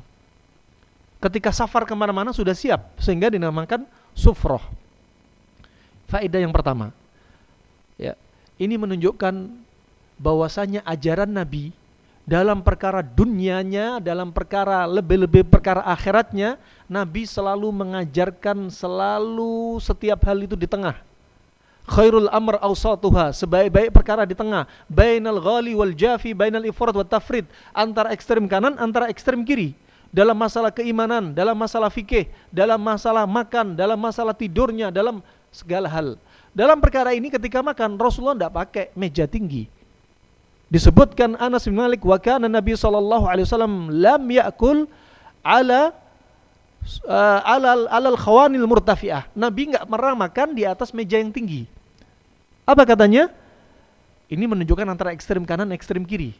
Ketika 1.20 1.52
safar 1.52 1.84
ke 1.84 1.92
mana-mana 1.98 2.32
sudah 2.32 2.54
siap 2.54 2.94
sehingga 3.02 3.28
dinamakan 3.28 3.84
sufroh. 4.14 4.62
Faedah 6.10 6.42
yang 6.42 6.56
pertama, 6.56 6.90
ya 8.00 8.18
ini 8.58 8.82
menunjukkan 8.82 9.36
bahwasanya 10.20 10.84
ajaran 10.84 11.32
Nabi 11.32 11.72
dalam 12.30 12.62
perkara 12.62 13.02
dunianya, 13.02 13.98
dalam 13.98 14.30
perkara 14.30 14.86
lebih-lebih 14.86 15.50
perkara 15.50 15.82
akhiratnya, 15.82 16.62
Nabi 16.86 17.26
selalu 17.26 17.74
mengajarkan 17.74 18.70
selalu 18.70 19.82
setiap 19.82 20.22
hal 20.30 20.38
itu 20.46 20.54
di 20.54 20.70
tengah. 20.70 20.94
Khairul 21.90 22.30
amr 22.30 22.62
awsatuha, 22.62 23.34
sebaik-baik 23.34 23.90
perkara 23.90 24.30
di 24.30 24.38
tengah. 24.38 24.70
Bainal 24.86 25.42
ghali 25.42 25.74
wal 25.74 25.90
jafi, 25.90 26.38
bainal 26.38 26.62
ifrat 26.70 26.94
wa 26.94 27.02
tafrid, 27.02 27.50
antara 27.74 28.14
ekstrem 28.14 28.46
kanan, 28.46 28.78
antara 28.78 29.10
ekstrem 29.10 29.42
kiri. 29.42 29.74
Dalam 30.14 30.38
masalah 30.38 30.70
keimanan, 30.70 31.34
dalam 31.34 31.58
masalah 31.58 31.90
fikih, 31.90 32.30
dalam 32.54 32.78
masalah 32.78 33.26
makan, 33.26 33.74
dalam 33.74 33.98
masalah 33.98 34.38
tidurnya, 34.38 34.94
dalam 34.94 35.26
segala 35.50 35.90
hal. 35.90 36.14
Dalam 36.54 36.78
perkara 36.78 37.10
ini 37.18 37.34
ketika 37.34 37.66
makan, 37.66 37.98
Rasulullah 37.98 38.38
tidak 38.38 38.54
pakai 38.54 38.86
meja 38.94 39.26
tinggi 39.26 39.79
disebutkan 40.70 41.34
Anas 41.42 41.66
bin 41.66 41.76
Malik 41.78 42.06
wa 42.06 42.16
kana 42.22 42.46
Nabi 42.46 42.78
sallallahu 42.78 43.26
alaihi 43.26 43.46
wasallam 43.50 43.90
lam 43.90 44.24
ya'kul 44.30 44.86
ala 45.42 45.92
uh, 47.10 47.42
alal 47.44 47.90
alal 47.90 48.18
khawanil 48.18 48.70
murtafi'ah. 48.70 49.26
Nabi 49.34 49.74
enggak 49.74 49.86
pernah 49.90 50.16
makan 50.16 50.54
di 50.54 50.64
atas 50.64 50.94
meja 50.94 51.18
yang 51.18 51.34
tinggi. 51.34 51.66
Apa 52.70 52.86
katanya? 52.86 53.34
Ini 54.30 54.46
menunjukkan 54.46 54.86
antara 54.86 55.10
ekstrem 55.10 55.42
kanan 55.42 55.74
ekstrem 55.74 56.06
kiri. 56.06 56.38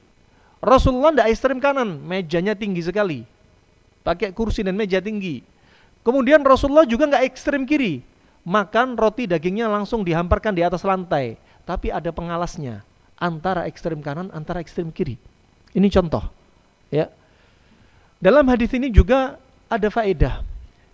Rasulullah 0.62 1.10
tidak 1.10 1.28
ekstrem 1.34 1.58
kanan, 1.58 1.98
mejanya 2.06 2.54
tinggi 2.54 2.86
sekali. 2.86 3.26
Pakai 4.06 4.30
kursi 4.30 4.62
dan 4.62 4.78
meja 4.78 5.02
tinggi. 5.02 5.42
Kemudian 6.06 6.46
Rasulullah 6.46 6.86
juga 6.86 7.10
nggak 7.10 7.26
ekstrem 7.26 7.66
kiri. 7.66 8.06
Makan 8.46 8.94
roti 8.94 9.26
dagingnya 9.26 9.66
langsung 9.66 10.06
dihamparkan 10.06 10.54
di 10.54 10.62
atas 10.62 10.86
lantai. 10.86 11.42
Tapi 11.66 11.90
ada 11.90 12.14
pengalasnya 12.14 12.86
antara 13.20 13.68
ekstrem 13.68 14.00
kanan, 14.00 14.32
antara 14.32 14.64
ekstrem 14.64 14.90
kiri. 14.90 15.20
Ini 15.76 15.88
contoh. 15.92 16.24
Ya. 16.90 17.12
Dalam 18.18 18.48
hadis 18.50 18.72
ini 18.74 18.90
juga 18.90 19.38
ada 19.70 19.88
faedah. 19.92 20.42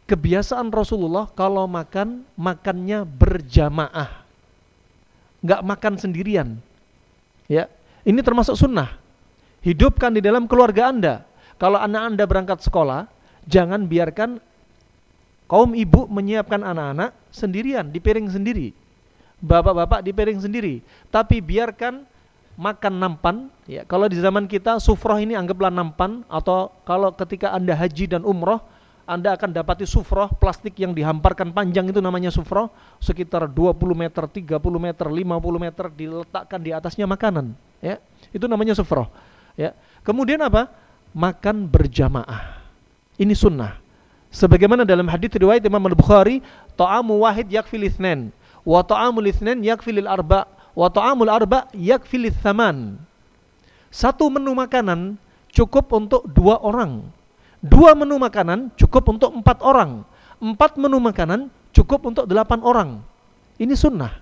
Kebiasaan 0.06 0.70
Rasulullah 0.70 1.30
kalau 1.34 1.66
makan, 1.66 2.28
makannya 2.38 3.08
berjamaah. 3.08 4.26
Nggak 5.42 5.62
makan 5.64 5.94
sendirian. 6.02 6.58
Ya. 7.46 7.70
Ini 8.06 8.22
termasuk 8.22 8.54
sunnah. 8.58 8.98
Hidupkan 9.66 10.14
di 10.14 10.22
dalam 10.22 10.46
keluarga 10.46 10.94
Anda. 10.94 11.16
Kalau 11.58 11.82
anak 11.82 12.02
Anda 12.14 12.24
berangkat 12.30 12.62
sekolah, 12.62 13.10
jangan 13.50 13.90
biarkan 13.90 14.38
kaum 15.50 15.74
ibu 15.74 16.06
menyiapkan 16.06 16.62
anak-anak 16.62 17.18
sendirian, 17.34 17.90
di 17.90 17.98
piring 17.98 18.30
sendiri. 18.30 18.70
Bapak-bapak 19.42 20.06
di 20.06 20.14
piring 20.14 20.38
sendiri. 20.42 20.86
Tapi 21.10 21.42
biarkan 21.42 22.06
makan 22.56 22.94
nampan 23.00 23.36
ya. 23.68 23.84
Kalau 23.84 24.08
di 24.08 24.20
zaman 24.20 24.48
kita 24.48 24.80
sufroh 24.80 25.20
ini 25.20 25.36
anggaplah 25.36 25.72
nampan 25.72 26.24
atau 26.32 26.72
kalau 26.88 27.12
ketika 27.12 27.52
anda 27.52 27.76
haji 27.76 28.08
dan 28.10 28.24
umroh 28.24 28.60
anda 29.06 29.38
akan 29.38 29.54
dapati 29.54 29.86
sufroh 29.86 30.26
plastik 30.42 30.74
yang 30.82 30.90
dihamparkan 30.90 31.54
panjang 31.54 31.86
itu 31.94 32.02
namanya 32.02 32.34
sufroh 32.34 32.74
sekitar 32.98 33.46
20 33.46 33.78
meter, 33.94 34.26
30 34.26 34.58
meter, 34.82 35.06
50 35.06 35.62
meter 35.62 35.86
diletakkan 35.94 36.58
di 36.58 36.74
atasnya 36.74 37.06
makanan 37.06 37.54
ya. 37.86 38.02
Itu 38.34 38.50
namanya 38.50 38.74
sufroh 38.74 39.06
ya. 39.54 39.78
Kemudian 40.02 40.42
apa? 40.42 40.74
Makan 41.16 41.70
berjamaah. 41.70 42.60
Ini 43.16 43.32
sunnah. 43.38 43.80
Sebagaimana 44.34 44.84
dalam 44.84 45.08
hadis 45.08 45.32
riwayat 45.32 45.64
Imam 45.64 45.80
Al-Bukhari 45.88 46.44
ta'amu 46.76 47.24
wahid 47.24 47.48
yakfil 47.48 47.88
ithnan 47.88 48.36
wa 48.68 48.84
ta'amul 48.84 49.32
ithnan 49.32 49.64
yakfilil 49.64 50.10
arba' 50.10 50.44
wa 50.76 50.88
ta'amul 50.92 51.32
arba 51.32 51.72
yakfil 51.72 52.30
thaman. 52.30 53.00
Satu 53.90 54.28
menu 54.28 54.52
makanan 54.52 55.16
cukup 55.56 55.88
untuk 55.96 56.28
dua 56.28 56.60
orang. 56.60 57.08
Dua 57.64 57.96
menu 57.96 58.20
makanan 58.20 58.76
cukup 58.76 59.08
untuk 59.10 59.32
empat 59.32 59.64
orang. 59.64 60.04
Empat 60.38 60.76
menu 60.76 61.00
makanan 61.00 61.48
cukup 61.72 62.04
untuk 62.04 62.28
delapan 62.28 62.60
orang. 62.62 62.90
Ini 63.56 63.72
sunnah. 63.74 64.20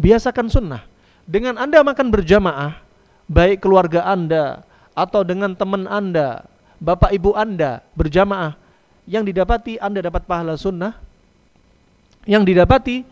Biasakan 0.00 0.48
sunnah. 0.48 0.82
Dengan 1.28 1.60
Anda 1.60 1.84
makan 1.84 2.08
berjamaah, 2.08 2.80
baik 3.28 3.62
keluarga 3.62 4.08
Anda 4.08 4.64
atau 4.96 5.20
dengan 5.28 5.52
teman 5.52 5.84
Anda, 5.84 6.48
bapak 6.80 7.12
ibu 7.12 7.36
Anda 7.36 7.84
berjamaah, 7.92 8.56
yang 9.04 9.28
didapati 9.28 9.76
Anda 9.76 10.00
dapat 10.00 10.24
pahala 10.24 10.56
sunnah, 10.56 10.96
yang 12.24 12.42
didapati 12.42 13.04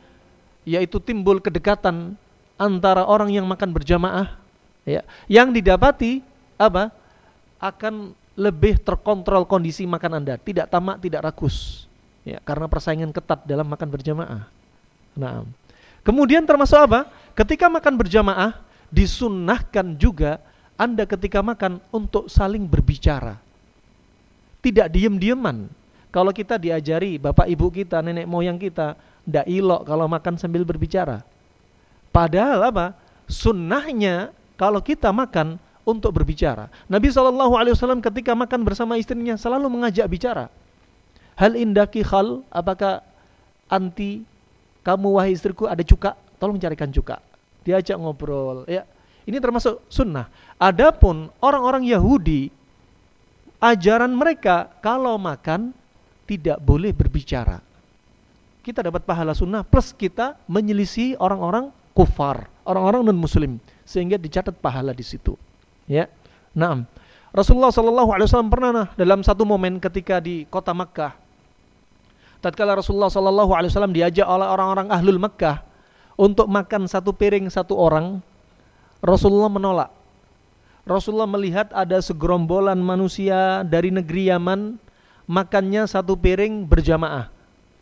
yaitu 0.65 0.97
timbul 0.97 1.45
kedekatan 1.45 2.17
antara 2.55 3.03
orang 3.05 3.35
yang 3.35 3.47
makan 3.47 3.75
berjamaah 3.75 4.39
ya 4.87 5.03
yang 5.27 5.51
didapati 5.51 6.23
apa 6.61 6.93
akan 7.59 8.15
lebih 8.35 8.83
terkontrol 8.83 9.47
kondisi 9.47 9.87
makan 9.87 10.23
Anda, 10.23 10.35
tidak 10.37 10.69
tamak, 10.69 10.99
tidak 11.01 11.23
rakus. 11.23 11.87
Ya, 12.27 12.43
karena 12.43 12.67
persaingan 12.67 13.15
ketat 13.15 13.47
dalam 13.47 13.69
makan 13.69 13.89
berjamaah. 13.89 14.49
Nah, 15.15 15.47
kemudian 16.03 16.43
termasuk 16.43 16.77
apa? 16.77 17.07
Ketika 17.37 17.71
makan 17.71 17.95
berjamaah 17.95 18.59
disunnahkan 18.91 19.95
juga 19.95 20.43
Anda 20.75 21.07
ketika 21.07 21.39
makan 21.45 21.79
untuk 21.95 22.27
saling 22.27 22.67
berbicara. 22.67 23.39
Tidak 24.65 24.91
diem-dieman. 24.91 25.71
Kalau 26.11 26.33
kita 26.35 26.59
diajari 26.59 27.21
bapak 27.21 27.47
ibu 27.47 27.71
kita, 27.71 28.03
nenek 28.03 28.27
moyang 28.27 28.59
kita, 28.59 28.99
ndak 29.29 29.47
ilok 29.47 29.87
kalau 29.87 30.11
makan 30.11 30.35
sambil 30.41 30.67
berbicara 30.67 31.23
Padahal 32.15 32.63
apa? 32.71 32.95
Sunnahnya 33.27 34.31
kalau 34.55 34.79
kita 34.79 35.11
makan 35.11 35.59
untuk 35.83 36.15
berbicara. 36.15 36.71
Nabi 36.87 37.11
Wasallam 37.11 37.99
ketika 37.99 38.39
makan 38.39 38.63
bersama 38.63 38.95
istrinya 38.95 39.35
selalu 39.35 39.67
mengajak 39.67 40.07
bicara. 40.07 40.47
Hal 41.35 41.59
indaki 41.59 42.07
hal, 42.07 42.47
apakah 42.55 43.03
anti 43.67 44.23
kamu 44.87 45.19
wahai 45.19 45.35
istriku 45.35 45.67
ada 45.67 45.83
cuka? 45.83 46.15
Tolong 46.39 46.63
carikan 46.63 46.95
cuka. 46.95 47.19
Diajak 47.67 47.99
ngobrol. 47.99 48.63
Ya, 48.71 48.87
ini 49.27 49.43
termasuk 49.43 49.83
sunnah. 49.91 50.31
Adapun 50.63 51.35
orang-orang 51.43 51.83
Yahudi, 51.91 52.55
ajaran 53.59 54.15
mereka 54.15 54.71
kalau 54.79 55.19
makan 55.19 55.75
tidak 56.31 56.63
boleh 56.63 56.95
berbicara. 56.95 57.59
Kita 58.63 58.81
dapat 58.81 59.03
pahala 59.05 59.35
sunnah 59.35 59.67
plus 59.67 59.93
kita 59.93 60.39
menyelisih 60.49 61.19
orang-orang 61.21 61.69
kufar, 61.95 62.51
orang-orang 62.67 63.07
non 63.07 63.19
muslim 63.19 63.63
sehingga 63.87 64.19
dicatat 64.19 64.59
pahala 64.59 64.91
di 64.91 65.07
situ. 65.07 65.39
Ya. 65.87 66.11
Naam. 66.53 66.85
Rasulullah 67.35 67.75
Shallallahu 67.75 68.11
alaihi 68.15 68.31
wasallam 68.31 68.51
pernah 68.53 68.71
nah, 68.71 68.89
dalam 68.95 69.23
satu 69.27 69.43
momen 69.43 69.83
ketika 69.83 70.23
di 70.23 70.47
kota 70.47 70.71
Makkah 70.71 71.25
tatkala 72.45 72.77
Rasulullah 72.77 73.09
Shallallahu 73.09 73.57
alaihi 73.57 73.73
wasallam 73.73 73.97
diajak 73.97 74.29
oleh 74.29 74.45
orang-orang 74.45 74.93
ahlul 74.93 75.17
Makkah 75.17 75.65
untuk 76.21 76.47
makan 76.47 76.87
satu 76.87 77.17
piring 77.17 77.49
satu 77.49 77.75
orang, 77.75 78.21
Rasulullah 79.01 79.49
menolak. 79.49 79.91
Rasulullah 80.85 81.27
melihat 81.27 81.73
ada 81.73 81.97
segerombolan 81.99 82.77
manusia 82.77 83.65
dari 83.65 83.89
negeri 83.89 84.29
Yaman 84.29 84.77
makannya 85.25 85.89
satu 85.89 86.13
piring 86.13 86.69
berjamaah 86.69 87.33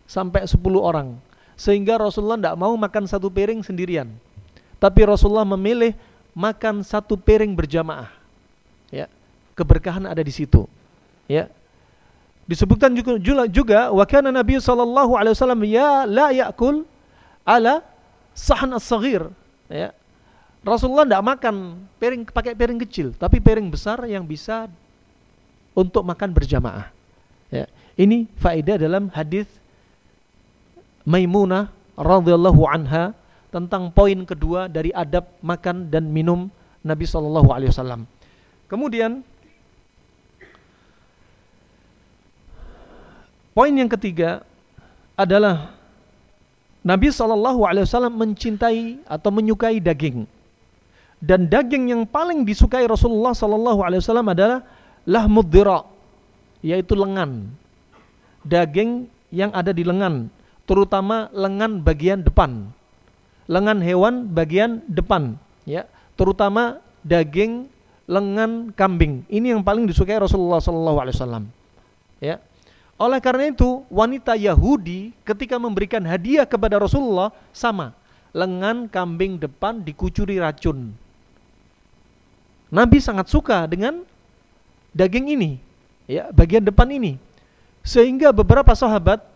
sampai 0.07 0.47
10 0.47 0.63
orang. 0.79 1.19
Sehingga 1.55 2.01
Rasulullah 2.01 2.41
tidak 2.41 2.57
mau 2.59 2.75
makan 2.75 3.05
satu 3.07 3.29
piring 3.29 3.63
sendirian. 3.63 4.09
Tapi 4.83 5.07
Rasulullah 5.07 5.47
memilih 5.47 5.95
makan 6.35 6.83
satu 6.83 7.15
piring 7.15 7.53
berjamaah. 7.55 8.11
Ya. 8.91 9.07
Keberkahan 9.55 10.09
ada 10.09 10.21
di 10.25 10.33
situ. 10.33 10.67
Ya. 11.29 11.47
Disebutkan 12.49 12.91
juga 12.99 13.47
juga 13.47 13.81
wa 13.95 14.03
kana 14.03 14.35
Nabi 14.35 14.59
sallallahu 14.59 15.15
alaihi 15.15 15.35
wasallam 15.39 15.63
ya 15.63 16.03
la 16.11 16.35
yakul 16.35 16.83
ala 17.47 17.87
sahn 18.35 18.75
as-saghir. 18.75 19.31
Ya. 19.71 19.95
Rasulullah 20.67 21.07
tidak 21.07 21.25
makan 21.27 21.55
piring 22.03 22.23
pakai 22.27 22.55
piring 22.55 22.79
kecil, 22.83 23.15
tapi 23.19 23.39
piring 23.39 23.71
besar 23.71 24.03
yang 24.07 24.27
bisa 24.27 24.67
untuk 25.79 26.03
makan 26.03 26.35
berjamaah. 26.35 26.91
Ya. 27.55 27.71
Ini 27.95 28.27
faedah 28.41 28.81
dalam 28.81 29.13
hadis 29.13 29.47
Maimunah 31.03 31.71
radhiyallahu 31.99 32.63
anha 32.67 33.13
tentang 33.53 33.93
poin 33.93 34.25
kedua 34.25 34.71
dari 34.71 34.95
adab 34.97 35.29
makan 35.45 35.93
dan 35.93 36.09
minum 36.09 36.49
Nabi 36.83 37.05
Shallallahu 37.05 37.53
Alaihi 37.53 37.71
Wasallam. 37.71 38.09
Kemudian 38.67 39.21
poin 43.53 43.75
yang 43.77 43.91
ketiga 43.93 44.41
adalah 45.19 45.77
Nabi 46.83 47.13
Shallallahu 47.13 47.63
Alaihi 47.63 47.87
Wasallam 47.87 48.17
mencintai 48.19 49.05
atau 49.07 49.31
menyukai 49.31 49.79
daging. 49.79 50.27
Dan 51.23 51.47
daging 51.47 51.95
yang 51.95 52.03
paling 52.03 52.43
disukai 52.43 52.83
Rasulullah 52.91 53.31
Shallallahu 53.31 53.87
Alaihi 53.87 54.03
Wasallam 54.03 54.27
adalah 54.35 54.67
lahmud 55.07 55.47
dira, 55.47 55.87
yaitu 56.67 56.99
lengan, 56.99 57.47
daging 58.43 59.07
yang 59.31 59.55
ada 59.55 59.71
di 59.71 59.87
lengan, 59.87 60.27
terutama 60.73 61.29
lengan 61.37 61.85
bagian 61.85 62.25
depan. 62.25 62.73
Lengan 63.45 63.85
hewan 63.85 64.33
bagian 64.33 64.81
depan 64.89 65.37
ya. 65.69 65.85
Terutama 66.17 66.81
daging 67.05 67.69
lengan 68.09 68.73
kambing. 68.73 69.29
Ini 69.29 69.53
yang 69.53 69.61
paling 69.61 69.85
disukai 69.85 70.17
Rasulullah 70.17 70.65
sallallahu 70.65 70.97
alaihi 70.97 71.17
wasallam 71.21 71.45
ya. 72.25 72.41
Oleh 72.97 73.21
karena 73.21 73.53
itu 73.53 73.85
wanita 73.93 74.33
Yahudi 74.33 75.13
ketika 75.29 75.61
memberikan 75.61 76.01
hadiah 76.09 76.49
kepada 76.49 76.81
Rasulullah 76.81 77.29
sama 77.53 77.93
lengan 78.33 78.89
kambing 78.89 79.37
depan 79.37 79.85
dikucuri 79.85 80.41
racun. 80.41 80.97
Nabi 82.73 82.97
sangat 83.05 83.29
suka 83.29 83.69
dengan 83.69 84.01
daging 84.97 85.37
ini 85.37 85.61
ya 86.09 86.33
bagian 86.33 86.65
depan 86.65 86.89
ini. 86.89 87.21
Sehingga 87.83 88.31
beberapa 88.31 88.73
sahabat 88.73 89.32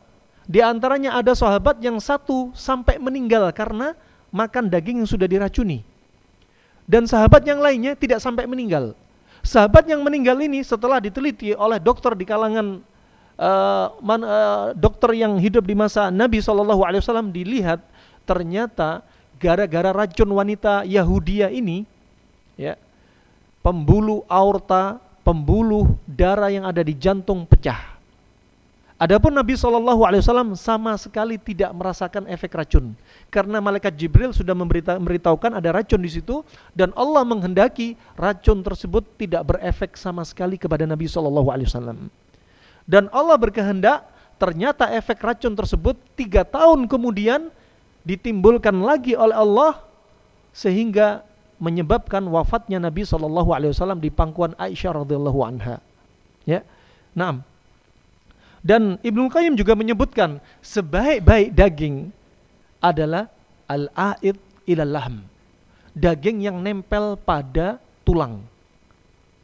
di 0.47 0.63
antaranya 0.63 1.19
ada 1.19 1.35
sahabat 1.35 1.83
yang 1.83 1.99
satu 1.99 2.55
sampai 2.55 3.03
meninggal 3.03 3.51
karena 3.51 3.99
makan 4.31 4.71
daging 4.71 5.03
yang 5.03 5.11
sudah 5.11 5.27
diracuni. 5.27 5.83
Dan 6.87 7.11
sahabat 7.11 7.43
yang 7.43 7.59
lainnya 7.59 7.99
tidak 7.99 8.23
sampai 8.23 8.47
meninggal. 8.47 8.95
Sahabat 9.43 9.91
yang 9.91 10.07
meninggal 10.07 10.39
ini 10.39 10.63
setelah 10.63 11.03
diteliti 11.03 11.51
oleh 11.51 11.83
dokter 11.83 12.15
di 12.15 12.23
kalangan 12.23 12.79
uh, 13.43 13.87
man, 13.99 14.23
uh, 14.23 14.71
dokter 14.79 15.19
yang 15.19 15.35
hidup 15.43 15.67
di 15.67 15.75
masa 15.75 16.15
Nabi 16.15 16.39
SAW 16.39 17.27
dilihat 17.35 17.83
ternyata 18.23 19.03
gara-gara 19.43 19.91
racun 19.91 20.31
wanita 20.31 20.87
Yahudia 20.87 21.51
ini, 21.51 21.83
ya, 22.55 22.79
pembuluh 23.67 24.23
aorta, 24.31 25.03
pembuluh 25.27 25.91
darah 26.07 26.55
yang 26.55 26.71
ada 26.71 26.87
di 26.87 26.95
jantung 26.95 27.43
pecah 27.43 27.96
Adapun 28.97 29.37
Nabi 29.37 29.61
Shallallahu 29.61 30.09
Alaihi 30.09 30.25
Wasallam 30.25 30.57
sama 30.57 30.97
sekali 30.97 31.37
tidak 31.37 31.69
merasakan 31.77 32.25
efek 32.33 32.57
racun, 32.57 32.97
karena 33.29 33.61
malaikat 33.61 33.93
Jibril 33.93 34.33
sudah 34.33 34.57
memberita, 34.57 34.97
memberitahukan 34.97 35.53
ada 35.53 35.69
racun 35.69 36.01
di 36.01 36.09
situ, 36.09 36.41
dan 36.73 36.97
Allah 36.97 37.21
menghendaki 37.29 37.93
racun 38.17 38.65
tersebut 38.65 39.05
tidak 39.21 39.53
berefek 39.53 40.01
sama 40.01 40.25
sekali 40.25 40.57
kepada 40.57 40.89
Nabi 40.89 41.05
Shallallahu 41.05 41.53
Alaihi 41.53 41.69
Wasallam. 41.69 42.09
Dan 42.89 43.13
Allah 43.13 43.37
berkehendak, 43.37 44.09
ternyata 44.41 44.89
efek 44.89 45.21
racun 45.21 45.53
tersebut 45.53 46.01
tiga 46.17 46.49
tahun 46.49 46.89
kemudian 46.89 47.53
ditimbulkan 48.09 48.81
lagi 48.81 49.13
oleh 49.13 49.37
Allah, 49.37 49.77
sehingga 50.57 51.21
menyebabkan 51.61 52.25
wafatnya 52.33 52.81
Nabi 52.81 53.05
Shallallahu 53.05 53.53
Alaihi 53.53 53.77
Wasallam 53.77 54.01
di 54.01 54.09
pangkuan 54.09 54.57
Aisyah 54.57 55.05
radhiyallahu 55.05 55.41
anha. 55.45 55.85
Ya, 56.49 56.65
nah 57.13 57.45
dan 58.65 58.97
Ibnu 59.05 59.29
Qayyim 59.29 59.55
juga 59.59 59.77
menyebutkan 59.77 60.41
sebaik-baik 60.65 61.53
daging 61.53 62.13
adalah 62.81 63.29
al-aid 63.67 64.39
ilal 64.69 64.93
lahm. 64.93 65.17
Daging 65.97 66.45
yang 66.45 66.61
nempel 66.61 67.17
pada 67.17 67.81
tulang. 68.05 68.45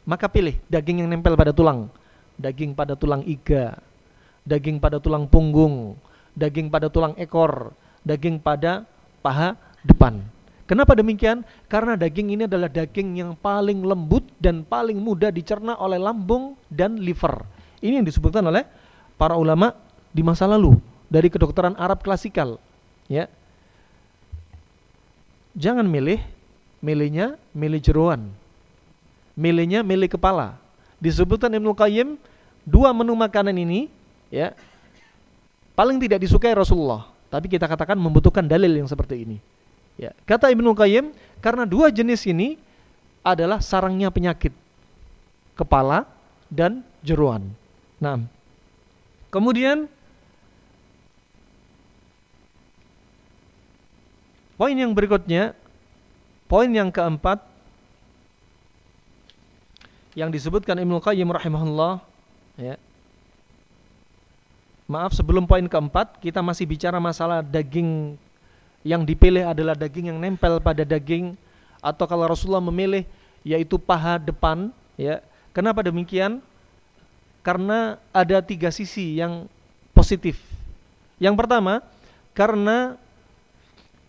Maka 0.05 0.29
pilih 0.29 0.53
daging 0.69 1.01
yang 1.05 1.09
nempel 1.09 1.33
pada 1.33 1.49
tulang. 1.49 1.89
Daging 2.37 2.73
pada 2.73 2.97
tulang 2.97 3.21
iga, 3.29 3.77
daging 4.43 4.81
pada 4.81 4.97
tulang 4.97 5.29
punggung, 5.29 5.93
daging 6.33 6.73
pada 6.73 6.89
tulang 6.89 7.13
ekor, 7.21 7.71
daging 8.01 8.41
pada 8.41 8.89
paha 9.21 9.53
depan. 9.85 10.19
Kenapa 10.63 10.95
demikian? 10.95 11.43
Karena 11.67 11.93
daging 11.93 12.33
ini 12.33 12.43
adalah 12.47 12.71
daging 12.71 13.19
yang 13.19 13.31
paling 13.37 13.83
lembut 13.83 14.23
dan 14.39 14.63
paling 14.63 14.97
mudah 14.97 15.29
dicerna 15.29 15.75
oleh 15.77 15.99
lambung 15.99 16.55
dan 16.71 16.97
liver. 16.97 17.43
Ini 17.83 17.99
yang 17.99 18.07
disebutkan 18.07 18.47
oleh 18.47 18.63
para 19.17 19.37
ulama 19.37 19.77
di 20.13 20.21
masa 20.21 20.45
lalu 20.45 20.77
dari 21.09 21.29
kedokteran 21.29 21.77
Arab 21.77 22.01
klasikal 22.01 22.57
ya. 23.09 23.29
Jangan 25.53 25.85
milih 25.85 26.17
milihnya 26.81 27.37
milih 27.53 27.77
jeruan. 27.77 28.33
Milihnya 29.37 29.85
milih 29.85 30.09
kepala. 30.09 30.57
Disebutkan 30.97 31.53
Ibnu 31.53 31.73
Qayyim 31.77 32.17
dua 32.65 32.89
menu 32.93 33.13
makanan 33.13 33.53
ini 33.53 33.89
ya 34.33 34.53
paling 35.77 36.01
tidak 36.01 36.25
disukai 36.25 36.53
Rasulullah. 36.57 37.09
Tapi 37.29 37.49
kita 37.49 37.65
katakan 37.65 37.97
membutuhkan 37.97 38.45
dalil 38.45 38.69
yang 38.69 38.89
seperti 38.89 39.25
ini 39.25 39.37
ya. 39.97 40.13
Kata 40.25 40.49
Ibnu 40.49 40.73
Qayyim 40.73 41.13
karena 41.41 41.69
dua 41.69 41.93
jenis 41.93 42.25
ini 42.25 42.57
adalah 43.21 43.61
sarangnya 43.61 44.09
penyakit 44.09 44.53
kepala 45.53 46.09
dan 46.49 46.81
jeruan. 47.05 47.45
Nah 48.01 48.25
Kemudian 49.33 49.89
poin 54.53 54.77
yang 54.77 54.93
berikutnya, 54.93 55.57
poin 56.45 56.69
yang 56.69 56.93
keempat 56.93 57.41
yang 60.13 60.29
disebutkan 60.29 60.77
Ibnu 60.77 61.01
Qayyim 61.01 61.25
rahimahullah 61.33 61.97
ya. 62.61 62.77
Maaf 64.85 65.17
sebelum 65.17 65.49
poin 65.49 65.65
keempat 65.65 66.21
kita 66.21 66.45
masih 66.45 66.69
bicara 66.69 67.01
masalah 67.01 67.41
daging 67.41 68.13
yang 68.85 69.01
dipilih 69.01 69.49
adalah 69.49 69.73
daging 69.73 70.13
yang 70.13 70.21
nempel 70.21 70.61
pada 70.61 70.85
daging 70.85 71.33
atau 71.81 72.05
kalau 72.05 72.29
Rasulullah 72.29 72.61
memilih 72.61 73.01
yaitu 73.41 73.81
paha 73.81 74.21
depan 74.21 74.69
ya. 74.93 75.25
Kenapa 75.57 75.81
demikian? 75.81 76.45
Karena 77.43 77.99
ada 78.15 78.39
tiga 78.39 78.71
sisi 78.71 79.19
yang 79.19 79.45
positif. 79.91 80.39
Yang 81.19 81.35
pertama, 81.37 81.83
karena 82.33 82.97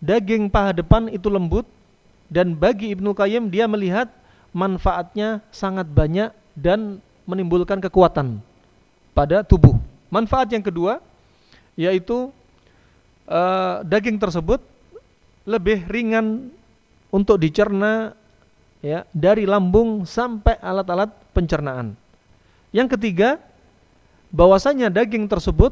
daging 0.01 0.49
paha 0.49 0.73
depan 0.73 1.11
itu 1.11 1.29
lembut 1.29 1.69
dan 2.31 2.57
bagi 2.57 2.95
Ibnu 2.95 3.13
Qayyim 3.13 3.53
dia 3.53 3.69
melihat 3.69 4.09
manfaatnya 4.55 5.43
sangat 5.51 5.91
banyak 5.91 6.33
dan 6.55 7.03
menimbulkan 7.29 7.83
kekuatan 7.83 8.39
pada 9.13 9.43
tubuh. 9.43 9.77
Manfaat 10.09 10.55
yang 10.55 10.63
kedua 10.63 11.03
yaitu 11.75 12.31
uh, 13.27 13.83
daging 13.83 14.17
tersebut 14.23 14.63
lebih 15.45 15.85
ringan 15.91 16.55
untuk 17.11 17.37
dicerna 17.43 18.15
ya 18.79 19.03
dari 19.11 19.45
lambung 19.45 20.07
sampai 20.07 20.57
alat-alat 20.63 21.11
pencernaan. 21.35 21.99
Yang 22.75 22.99
ketiga, 22.99 23.39
bahwasanya 24.35 24.91
daging 24.91 25.31
tersebut 25.31 25.71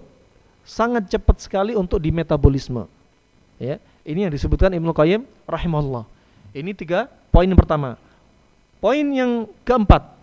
sangat 0.62 1.10
cepat 1.10 1.42
sekali 1.42 1.74
untuk 1.74 1.98
dimetabolisme. 1.98 2.86
Ya, 3.58 3.82
ini 4.06 4.26
yang 4.26 4.32
disebutkan 4.32 4.70
Ibnu 4.70 4.94
Qayyim 4.94 5.26
rahimahullah. 5.50 6.06
Ini 6.54 6.70
tiga 6.78 7.10
poin 7.34 7.50
yang 7.50 7.58
pertama. 7.58 7.98
Poin 8.78 9.02
yang 9.02 9.50
keempat 9.66 10.14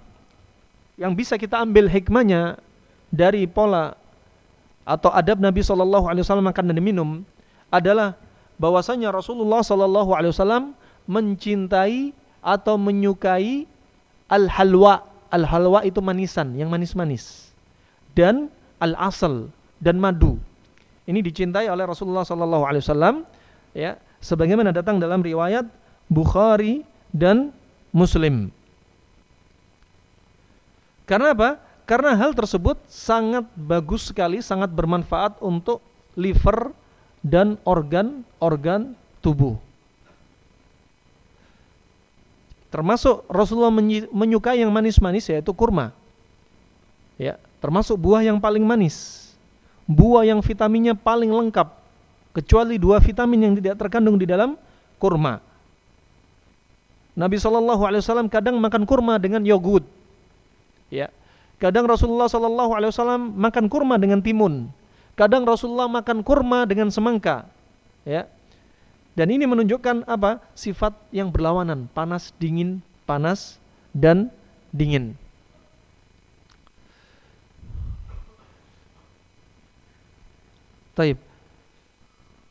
yang 1.00 1.16
bisa 1.16 1.40
kita 1.40 1.60
ambil 1.64 1.88
hikmahnya 1.88 2.60
dari 3.08 3.48
pola 3.48 3.96
atau 4.84 5.12
adab 5.16 5.40
Nabi 5.40 5.64
Shallallahu 5.64 6.12
Alaihi 6.12 6.24
Wasallam 6.28 6.48
makan 6.52 6.72
dan 6.72 6.80
minum 6.84 7.24
adalah 7.72 8.20
bahwasanya 8.60 9.16
Rasulullah 9.16 9.64
Shallallahu 9.64 10.12
Alaihi 10.12 10.36
Wasallam 10.36 10.76
mencintai 11.08 12.12
atau 12.44 12.76
menyukai 12.76 13.68
al 14.28 14.46
halwa. 14.52 15.09
Al 15.30 15.46
halwa 15.46 15.86
itu 15.86 16.02
manisan, 16.02 16.58
yang 16.58 16.74
manis-manis. 16.74 17.54
Dan 18.18 18.50
al 18.82 18.98
asal 18.98 19.54
dan 19.80 20.02
madu. 20.02 20.42
Ini 21.06 21.22
dicintai 21.22 21.70
oleh 21.70 21.86
Rasulullah 21.86 22.26
Shallallahu 22.26 22.66
Alaihi 22.66 22.84
Wasallam, 22.86 23.16
ya, 23.74 23.98
sebagaimana 24.22 24.70
datang 24.74 25.02
dalam 25.02 25.22
riwayat 25.26 25.66
Bukhari 26.10 26.86
dan 27.14 27.54
Muslim. 27.94 28.54
Karena 31.10 31.34
apa? 31.34 31.58
Karena 31.90 32.14
hal 32.14 32.38
tersebut 32.38 32.78
sangat 32.86 33.50
bagus 33.58 34.14
sekali, 34.14 34.46
sangat 34.46 34.70
bermanfaat 34.70 35.42
untuk 35.42 35.82
liver 36.14 36.70
dan 37.26 37.58
organ-organ 37.66 38.94
tubuh. 39.26 39.58
Termasuk 42.70 43.26
Rasulullah 43.26 43.74
menyukai 44.14 44.62
yang 44.62 44.70
manis-manis 44.70 45.26
yaitu 45.30 45.50
kurma. 45.58 45.90
Ya, 47.18 47.42
termasuk 47.60 47.98
buah 47.98 48.22
yang 48.22 48.38
paling 48.38 48.62
manis. 48.62 49.28
Buah 49.90 50.22
yang 50.22 50.40
vitaminnya 50.46 50.94
paling 50.94 51.34
lengkap 51.34 51.74
kecuali 52.30 52.78
dua 52.78 53.02
vitamin 53.02 53.50
yang 53.50 53.54
tidak 53.58 53.82
terkandung 53.82 54.22
di 54.22 54.30
dalam 54.30 54.54
kurma. 55.02 55.42
Nabi 57.18 57.36
Shallallahu 57.42 57.84
Alaihi 57.84 58.06
Wasallam 58.06 58.30
kadang 58.30 58.56
makan 58.62 58.86
kurma 58.86 59.20
dengan 59.20 59.44
yogurt, 59.44 59.84
ya. 60.94 61.12
Kadang 61.60 61.90
Rasulullah 61.90 62.32
Shallallahu 62.32 62.72
Alaihi 62.72 62.94
Wasallam 62.96 63.36
makan 63.36 63.66
kurma 63.68 64.00
dengan 64.00 64.24
timun. 64.24 64.72
Kadang 65.20 65.44
Rasulullah 65.44 65.92
makan 65.92 66.24
kurma 66.24 66.64
dengan 66.64 66.88
semangka, 66.94 67.50
ya. 68.08 68.30
Dan 69.18 69.34
ini 69.34 69.46
menunjukkan 69.46 70.06
apa? 70.06 70.40
Sifat 70.54 70.96
yang 71.10 71.34
berlawanan, 71.34 71.90
panas, 71.92 72.32
dingin, 72.38 72.80
panas 73.10 73.58
dan 73.92 74.30
dingin. 74.70 75.18
Taib. 80.94 81.18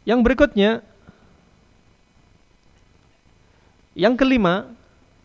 Yang 0.09 0.21
berikutnya 0.25 0.71
yang 3.93 4.17
kelima 4.17 4.73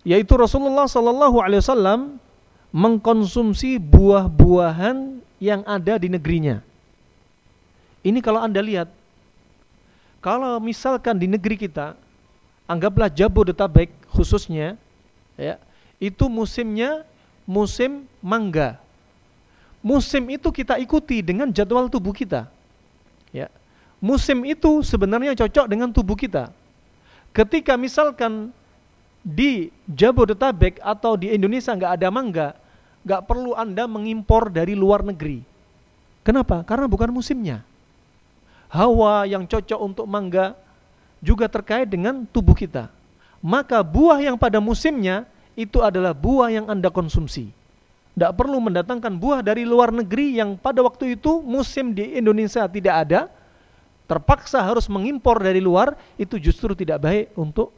yaitu 0.04 0.36
Rasulullah 0.36 0.90
Sallallahu 0.90 1.40
Alaihi 1.40 1.64
Wasallam 1.64 2.20
mengkonsumsi 2.76 3.80
buah-buahan 3.80 5.24
yang 5.40 5.62
ada 5.64 5.96
di 5.96 6.12
negerinya. 6.12 6.60
Ini 8.04 8.20
kalau 8.20 8.44
anda 8.44 8.60
lihat 8.60 8.92
kalau 10.24 10.56
misalkan 10.64 11.20
di 11.20 11.28
negeri 11.28 11.60
kita, 11.60 12.00
anggaplah 12.64 13.12
Jabodetabek 13.12 13.92
khususnya, 14.08 14.80
ya, 15.36 15.60
itu 16.00 16.32
musimnya 16.32 17.04
musim 17.44 18.08
mangga. 18.24 18.80
Musim 19.84 20.32
itu 20.32 20.48
kita 20.48 20.80
ikuti 20.80 21.20
dengan 21.20 21.52
jadwal 21.52 21.92
tubuh 21.92 22.16
kita. 22.16 22.48
Ya. 23.36 23.52
Musim 24.00 24.48
itu 24.48 24.80
sebenarnya 24.80 25.36
cocok 25.36 25.68
dengan 25.68 25.92
tubuh 25.92 26.16
kita. 26.16 26.56
Ketika 27.36 27.76
misalkan 27.76 28.56
di 29.28 29.76
Jabodetabek 29.92 30.80
atau 30.80 31.20
di 31.20 31.36
Indonesia 31.36 31.76
nggak 31.76 32.00
ada 32.00 32.08
mangga, 32.08 32.56
nggak 33.04 33.28
perlu 33.28 33.60
Anda 33.60 33.92
mengimpor 33.92 34.48
dari 34.56 34.72
luar 34.72 35.04
negeri. 35.04 35.44
Kenapa? 36.24 36.64
Karena 36.64 36.88
bukan 36.88 37.12
musimnya 37.12 37.68
hawa 38.74 39.30
yang 39.30 39.46
cocok 39.46 39.78
untuk 39.78 40.10
mangga 40.10 40.58
juga 41.22 41.46
terkait 41.46 41.86
dengan 41.86 42.26
tubuh 42.26 42.58
kita. 42.58 42.90
Maka 43.46 43.86
buah 43.86 44.18
yang 44.18 44.36
pada 44.36 44.58
musimnya 44.58 45.30
itu 45.54 45.86
adalah 45.86 46.18
buah 46.18 46.50
yang 46.50 46.66
Anda 46.66 46.90
konsumsi. 46.90 47.54
Tidak 48.14 48.34
perlu 48.34 48.58
mendatangkan 48.58 49.14
buah 49.22 49.46
dari 49.46 49.62
luar 49.66 49.94
negeri 49.94 50.42
yang 50.42 50.58
pada 50.58 50.82
waktu 50.82 51.18
itu 51.18 51.42
musim 51.46 51.94
di 51.94 52.18
Indonesia 52.18 52.66
tidak 52.66 52.96
ada, 53.06 53.30
terpaksa 54.10 54.62
harus 54.62 54.90
mengimpor 54.90 55.42
dari 55.42 55.62
luar, 55.62 55.94
itu 56.18 56.38
justru 56.42 56.74
tidak 56.74 57.02
baik 57.02 57.26
untuk 57.38 57.74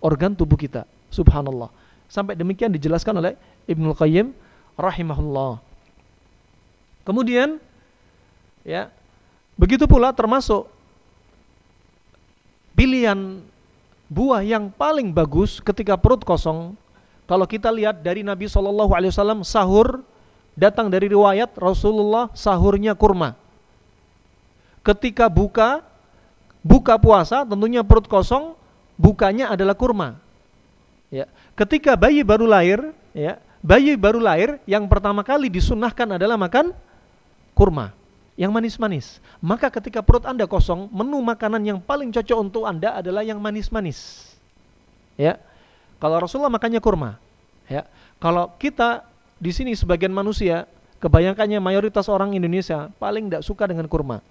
organ 0.00 0.32
tubuh 0.36 0.56
kita. 0.56 0.84
Subhanallah. 1.08 1.72
Sampai 2.08 2.36
demikian 2.36 2.72
dijelaskan 2.72 3.20
oleh 3.20 3.32
Ibnu 3.68 3.92
Qayyim 3.96 4.32
rahimahullah. 4.76 5.60
Kemudian 7.08 7.56
ya, 8.68 8.92
Begitu 9.58 9.90
pula 9.90 10.14
termasuk 10.14 10.70
pilihan 12.78 13.42
buah 14.06 14.46
yang 14.46 14.70
paling 14.70 15.10
bagus 15.10 15.58
ketika 15.58 15.98
perut 15.98 16.22
kosong. 16.22 16.78
Kalau 17.26 17.44
kita 17.44 17.68
lihat 17.74 18.00
dari 18.00 18.22
Nabi 18.22 18.46
Shallallahu 18.46 18.94
Alaihi 18.94 19.10
Wasallam 19.10 19.42
sahur 19.42 20.06
datang 20.54 20.88
dari 20.88 21.10
riwayat 21.10 21.58
Rasulullah 21.58 22.30
sahurnya 22.38 22.94
kurma. 22.94 23.34
Ketika 24.86 25.26
buka 25.26 25.82
buka 26.62 26.94
puasa 26.96 27.42
tentunya 27.42 27.82
perut 27.82 28.06
kosong 28.06 28.54
bukanya 28.94 29.50
adalah 29.52 29.74
kurma. 29.74 30.16
Ya. 31.10 31.26
Ketika 31.58 31.98
bayi 31.98 32.22
baru 32.22 32.46
lahir, 32.46 32.94
ya, 33.10 33.42
bayi 33.58 33.98
baru 33.98 34.22
lahir 34.22 34.62
yang 34.70 34.86
pertama 34.86 35.26
kali 35.26 35.50
disunahkan 35.50 36.14
adalah 36.14 36.38
makan 36.38 36.70
kurma 37.58 37.98
yang 38.38 38.54
manis-manis. 38.54 39.18
Maka 39.42 39.66
ketika 39.66 39.98
perut 39.98 40.22
Anda 40.22 40.46
kosong, 40.46 40.86
menu 40.94 41.18
makanan 41.26 41.66
yang 41.66 41.82
paling 41.82 42.14
cocok 42.14 42.38
untuk 42.38 42.62
Anda 42.70 42.94
adalah 42.94 43.26
yang 43.26 43.42
manis-manis. 43.42 44.30
Ya. 45.18 45.42
Kalau 45.98 46.22
Rasulullah 46.22 46.54
makannya 46.54 46.78
kurma. 46.78 47.18
Ya. 47.66 47.82
Kalau 48.22 48.54
kita 48.62 49.02
di 49.42 49.50
sini 49.50 49.74
sebagian 49.74 50.14
manusia, 50.14 50.70
kebanyakannya 51.02 51.58
mayoritas 51.58 52.06
orang 52.06 52.38
Indonesia 52.38 52.94
paling 53.02 53.26
tidak 53.26 53.42
suka 53.42 53.66
dengan 53.66 53.90
kurma. 53.90 54.22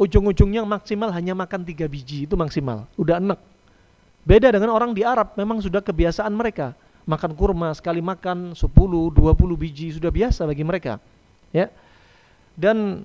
Ujung-ujungnya 0.00 0.64
maksimal 0.64 1.12
hanya 1.12 1.36
makan 1.36 1.68
tiga 1.68 1.84
biji, 1.84 2.24
itu 2.24 2.34
maksimal. 2.34 2.88
Udah 2.96 3.20
enak. 3.20 3.38
Beda 4.24 4.48
dengan 4.48 4.72
orang 4.72 4.96
di 4.96 5.04
Arab, 5.04 5.36
memang 5.36 5.60
sudah 5.60 5.84
kebiasaan 5.84 6.32
mereka. 6.32 6.72
Makan 7.04 7.36
kurma, 7.36 7.76
sekali 7.76 8.00
makan 8.00 8.56
10, 8.56 8.64
20 8.64 9.12
biji, 9.60 9.92
sudah 9.92 10.08
biasa 10.08 10.48
bagi 10.48 10.64
mereka. 10.64 10.96
Ya. 11.52 11.68
Dan 12.56 13.04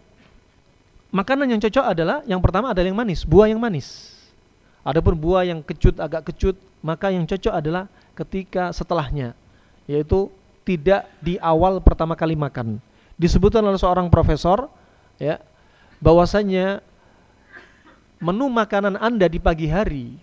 Makanan 1.09 1.49
yang 1.49 1.61
cocok 1.61 1.85
adalah 1.89 2.21
yang 2.29 2.37
pertama 2.37 2.69
adalah 2.69 2.85
yang 2.85 2.99
manis, 2.99 3.25
buah 3.25 3.49
yang 3.49 3.57
manis. 3.57 4.13
Adapun 4.85 5.17
buah 5.17 5.41
yang 5.41 5.65
kecut 5.65 5.97
agak 5.97 6.29
kecut, 6.29 6.53
maka 6.85 7.09
yang 7.09 7.25
cocok 7.25 7.49
adalah 7.49 7.89
ketika 8.13 8.69
setelahnya, 8.69 9.33
yaitu 9.89 10.29
tidak 10.61 11.09
di 11.17 11.41
awal 11.41 11.81
pertama 11.81 12.13
kali 12.13 12.37
makan. 12.37 12.77
Disebutkan 13.17 13.65
oleh 13.65 13.81
seorang 13.81 14.05
profesor, 14.13 14.69
ya, 15.17 15.41
bahwasanya 15.97 16.85
menu 18.21 18.45
makanan 18.53 18.93
Anda 19.01 19.25
di 19.25 19.41
pagi 19.41 19.65
hari 19.65 20.13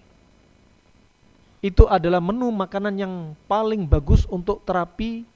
itu 1.66 1.82
adalah 1.90 2.22
menu 2.22 2.46
makanan 2.54 2.94
yang 2.94 3.14
paling 3.50 3.90
bagus 3.90 4.22
untuk 4.30 4.62
terapi 4.62 5.26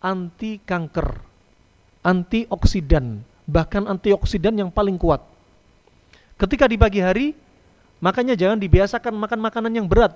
anti 0.00 0.56
kanker, 0.64 1.20
antioksidan 2.00 3.20
bahkan 3.46 3.86
antioksidan 3.86 4.54
yang 4.58 4.70
paling 4.70 4.98
kuat. 4.98 5.22
Ketika 6.38 6.66
di 6.66 6.74
pagi 6.74 6.98
hari, 6.98 7.38
makanya 8.02 8.34
jangan 8.34 8.58
dibiasakan 8.58 9.14
makan 9.14 9.40
makanan 9.42 9.72
yang 9.72 9.86
berat. 9.86 10.14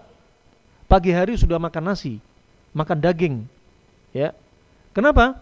Pagi 0.86 1.10
hari 1.10 1.34
sudah 1.34 1.58
makan 1.58 1.94
nasi, 1.94 2.22
makan 2.74 2.98
daging. 3.02 3.42
Ya. 4.14 4.34
Kenapa? 4.94 5.38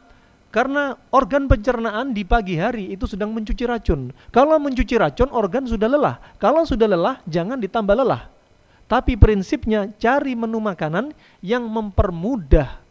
Karena 0.55 0.94
organ 1.11 1.51
pencernaan 1.51 2.14
di 2.14 2.23
pagi 2.23 2.55
hari 2.55 2.94
itu 2.94 3.11
sedang 3.11 3.35
mencuci 3.35 3.66
racun. 3.66 4.14
Kalau 4.31 4.55
mencuci 4.62 4.94
racun, 4.94 5.27
organ 5.35 5.66
sudah 5.66 5.90
lelah. 5.90 6.16
Kalau 6.38 6.62
sudah 6.62 6.87
lelah, 6.87 7.18
jangan 7.27 7.59
ditambah 7.59 7.90
lelah. 7.90 8.31
Tapi 8.87 9.18
prinsipnya 9.18 9.90
cari 9.99 10.37
menu 10.37 10.61
makanan 10.62 11.11
yang 11.42 11.64
mempermudah 11.66 12.84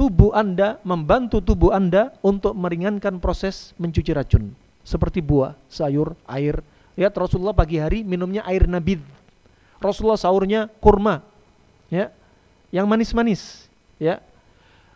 tubuh 0.00 0.32
Anda, 0.32 0.80
membantu 0.80 1.44
tubuh 1.44 1.76
Anda 1.76 2.16
untuk 2.24 2.56
meringankan 2.56 3.20
proses 3.20 3.76
mencuci 3.76 4.16
racun. 4.16 4.56
Seperti 4.80 5.20
buah, 5.20 5.52
sayur, 5.68 6.16
air. 6.24 6.64
Ya, 6.96 7.12
Rasulullah 7.12 7.52
pagi 7.52 7.76
hari 7.76 8.00
minumnya 8.00 8.40
air 8.48 8.64
nabid. 8.64 9.04
Rasulullah 9.76 10.16
sahurnya 10.16 10.72
kurma. 10.80 11.20
Ya. 11.92 12.08
Yang 12.72 12.86
manis-manis, 12.88 13.42
ya. 14.00 14.24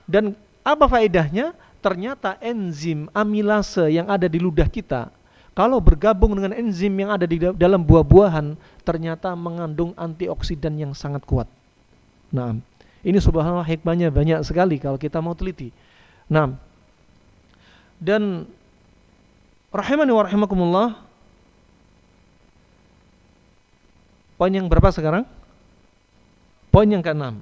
Dan 0.08 0.32
apa 0.64 0.88
faedahnya? 0.88 1.52
Ternyata 1.84 2.40
enzim 2.40 3.12
amilase 3.12 3.92
yang 3.92 4.08
ada 4.08 4.24
di 4.24 4.40
ludah 4.40 4.72
kita 4.72 5.12
kalau 5.54 5.78
bergabung 5.78 6.34
dengan 6.34 6.56
enzim 6.56 6.90
yang 6.98 7.14
ada 7.14 7.28
di 7.28 7.38
dalam 7.38 7.84
buah-buahan 7.84 8.58
ternyata 8.82 9.36
mengandung 9.38 9.94
antioksidan 9.94 10.80
yang 10.80 10.96
sangat 10.96 11.22
kuat. 11.28 11.46
Nah, 12.34 12.58
ini 13.04 13.20
subhanallah 13.20 13.68
hikmahnya 13.68 14.08
banyak 14.08 14.40
sekali 14.42 14.80
kalau 14.80 14.96
kita 14.96 15.20
mau 15.20 15.36
teliti. 15.36 15.70
Nah, 16.26 16.56
dan 18.00 18.48
rahimani 19.70 20.12
wa 20.12 20.24
rahimakumullah 20.24 20.88
Poin 24.34 24.50
yang 24.50 24.66
berapa 24.66 24.90
sekarang? 24.90 25.22
Poin 26.74 26.90
yang 26.90 27.06
keenam. 27.06 27.38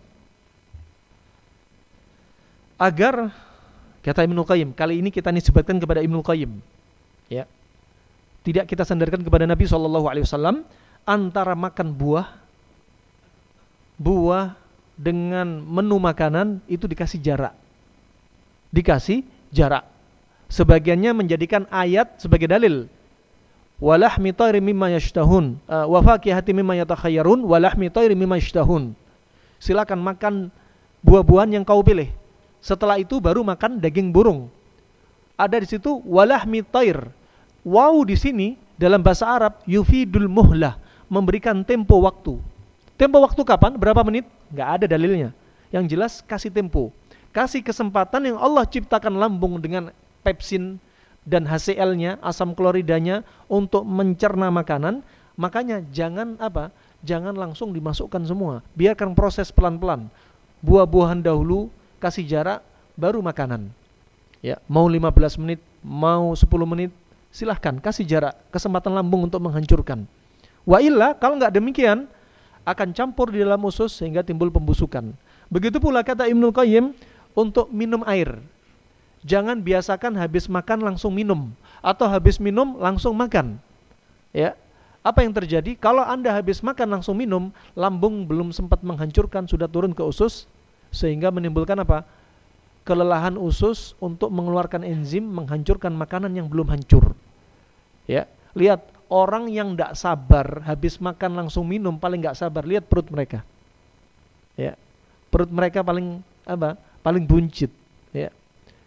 Agar 2.77 3.33
Kata 4.03 4.27
Ibnu 4.27 4.43
Qayyim, 4.43 4.75
kali 4.75 4.99
ini 4.99 5.15
kita 5.15 5.31
nisbatkan 5.31 5.79
kepada 5.79 6.03
Ibnu 6.03 6.27
Qayyim. 6.27 6.59
Ya. 7.31 7.47
Tidak 8.43 8.67
kita 8.67 8.83
sandarkan 8.83 9.23
kepada 9.23 9.47
Nabi 9.47 9.63
Shallallahu 9.63 10.11
alaihi 10.11 10.27
wasallam 10.27 10.67
antara 11.07 11.55
makan 11.55 11.95
buah 11.95 12.35
buah 14.03 14.59
dengan 14.97 15.61
menu 15.63 15.97
makanan 15.99 16.61
itu 16.69 16.85
dikasih 16.89 17.21
jarak. 17.21 17.55
Dikasih 18.73 19.25
jarak. 19.53 19.89
Sebagiannya 20.53 21.17
menjadikan 21.17 21.65
ayat 21.73 22.21
sebagai 22.21 22.49
dalil. 22.49 22.89
Walahmi 23.83 24.31
tayri 24.31 24.63
mimma 24.63 24.95
yashtahun 24.95 25.59
uh, 25.67 25.91
wa 25.91 26.01
fakihati 26.05 26.55
mimma 26.55 26.79
yatakhayyarun 26.85 27.43
walahmi 27.43 27.91
tayri 27.91 28.15
mimma 28.15 28.39
yashtahun. 28.39 28.95
Silakan 29.59 30.01
makan 30.05 30.35
buah-buahan 31.03 31.57
yang 31.57 31.65
kau 31.67 31.83
pilih 31.83 32.11
setelah 32.63 32.97
itu 33.03 33.19
baru 33.19 33.43
makan 33.43 33.83
daging 33.83 34.15
burung. 34.15 34.47
Ada 35.35 35.59
di 35.59 35.67
situ 35.67 35.99
walah 36.07 36.47
mitair. 36.47 37.11
Wow 37.67 38.07
di 38.07 38.15
sini 38.15 38.55
dalam 38.79 39.03
bahasa 39.03 39.27
Arab 39.27 39.59
yufidul 39.67 40.31
muhlah, 40.31 40.79
memberikan 41.11 41.67
tempo 41.67 41.99
waktu. 41.99 42.39
Tempo 43.03 43.19
waktu 43.19 43.43
kapan? 43.43 43.75
Berapa 43.75 44.07
menit? 44.07 44.31
Gak 44.55 44.79
ada 44.79 44.87
dalilnya. 44.87 45.35
Yang 45.75 45.85
jelas 45.91 46.13
kasih 46.23 46.55
tempo. 46.55 46.95
Kasih 47.35 47.59
kesempatan 47.59 48.31
yang 48.31 48.39
Allah 48.39 48.63
ciptakan 48.63 49.19
lambung 49.19 49.59
dengan 49.59 49.91
pepsin 50.23 50.79
dan 51.27 51.43
HCl-nya, 51.43 52.23
asam 52.23 52.55
kloridanya 52.55 53.27
untuk 53.51 53.83
mencerna 53.83 54.55
makanan. 54.55 55.03
Makanya 55.35 55.83
jangan 55.91 56.39
apa? 56.39 56.71
Jangan 57.03 57.35
langsung 57.35 57.75
dimasukkan 57.75 58.23
semua. 58.23 58.63
Biarkan 58.79 59.19
proses 59.19 59.51
pelan-pelan. 59.51 60.07
Buah-buahan 60.63 61.27
dahulu, 61.27 61.75
kasih 61.99 62.23
jarak 62.23 62.63
baru 62.95 63.19
makanan. 63.19 63.75
Ya, 64.47 64.63
mau 64.71 64.87
15 64.87 65.43
menit, 65.43 65.59
mau 65.83 66.39
10 66.39 66.47
menit, 66.71 66.95
silahkan 67.35 67.83
kasih 67.83 68.07
jarak, 68.07 68.39
kesempatan 68.55 68.95
lambung 68.95 69.27
untuk 69.27 69.43
menghancurkan. 69.43 70.07
Wa 70.63 70.79
illa 70.79 71.19
kalau 71.19 71.43
nggak 71.43 71.59
demikian 71.59 72.07
akan 72.63 72.95
campur 72.95 73.31
di 73.31 73.43
dalam 73.43 73.63
usus 73.67 73.91
sehingga 73.95 74.23
timbul 74.23 74.51
pembusukan. 74.51 75.15
Begitu 75.51 75.83
pula 75.83 76.07
kata 76.07 76.31
Ibnu 76.31 76.55
Qayyim 76.55 76.95
untuk 77.35 77.69
minum 77.75 78.07
air. 78.07 78.39
Jangan 79.23 79.63
biasakan 79.63 80.19
habis 80.19 80.51
makan 80.51 80.83
langsung 80.83 81.15
minum 81.15 81.55
atau 81.83 82.11
habis 82.11 82.43
minum 82.43 82.79
langsung 82.79 83.15
makan. 83.15 83.59
Ya. 84.35 84.59
Apa 85.03 85.27
yang 85.27 85.35
terjadi? 85.35 85.75
Kalau 85.75 86.07
Anda 86.07 86.31
habis 86.31 86.63
makan 86.63 86.95
langsung 86.95 87.19
minum, 87.19 87.51
lambung 87.75 88.23
belum 88.31 88.55
sempat 88.55 88.87
menghancurkan 88.87 89.51
sudah 89.51 89.67
turun 89.67 89.99
ke 89.99 90.03
usus, 90.07 90.47
sehingga 90.95 91.35
menimbulkan 91.35 91.75
apa? 91.83 92.07
kelelahan 92.83 93.39
usus 93.39 93.95
untuk 94.03 94.35
mengeluarkan 94.35 94.83
enzim 94.83 95.23
menghancurkan 95.23 95.95
makanan 95.95 96.35
yang 96.35 96.51
belum 96.51 96.67
hancur. 96.67 97.15
Ya, 98.11 98.27
lihat 98.59 98.83
orang 99.13 99.53
yang 99.53 99.77
tidak 99.77 99.93
sabar 99.93 100.65
habis 100.65 100.97
makan 100.97 101.45
langsung 101.45 101.69
minum 101.69 102.01
paling 102.01 102.25
nggak 102.25 102.41
sabar. 102.41 102.65
Lihat 102.65 102.89
perut 102.89 103.13
mereka. 103.13 103.45
Ya, 104.57 104.81
perut 105.29 105.53
mereka 105.53 105.85
paling 105.85 106.25
apa? 106.49 106.81
Paling 107.05 107.29
buncit. 107.29 107.69
Ya, 108.17 108.33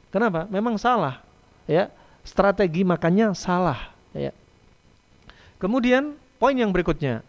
kenapa? 0.09 0.49
Memang 0.49 0.81
salah. 0.81 1.21
Ya, 1.69 1.93
strategi 2.25 2.81
makannya 2.81 3.37
salah. 3.37 3.93
Ya. 4.17 4.33
Kemudian 5.61 6.17
poin 6.41 6.57
yang 6.57 6.73
berikutnya, 6.73 7.21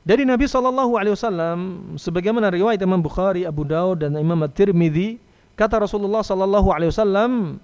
dari 0.00 0.24
Nabi 0.24 0.48
Shallallahu 0.48 0.96
Alaihi 0.96 1.14
Wasallam, 1.14 1.58
sebagaimana 2.00 2.48
riwayat 2.48 2.80
Imam 2.80 2.98
Bukhari, 3.04 3.44
Abu 3.44 3.68
Daud 3.68 4.00
dan 4.00 4.16
Imam 4.16 4.40
At-Tirmidzi, 4.42 5.20
kata 5.60 5.80
Rasulullah 5.80 6.24
Shallallahu 6.24 6.72
Alaihi 6.72 6.90
Wasallam, 6.92 7.60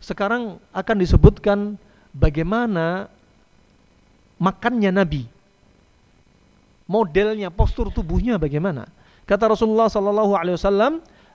sekarang 0.00 0.60
akan 0.72 0.96
disebutkan 0.96 1.80
bagaimana 2.14 3.10
makannya 4.40 4.90
Nabi, 4.90 5.22
modelnya, 6.90 7.52
postur 7.52 7.92
tubuhnya 7.94 8.40
bagaimana. 8.40 8.88
Kata 9.28 9.52
Rasulullah 9.52 9.86
Shallallahu 9.86 10.32
Alaihi 10.34 10.56
Wasallam, 10.58 10.92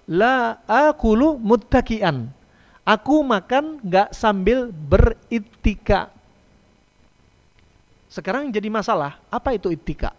la 0.09 0.59
akulu 0.67 1.39
muttakian. 1.39 2.27
Aku 2.85 3.25
makan 3.25 3.81
nggak 3.81 4.13
sambil 4.13 4.69
beritika. 4.69 6.13
Sekarang 8.11 8.53
jadi 8.53 8.69
masalah, 8.69 9.17
apa 9.33 9.57
itu 9.57 9.73
itika? 9.73 10.13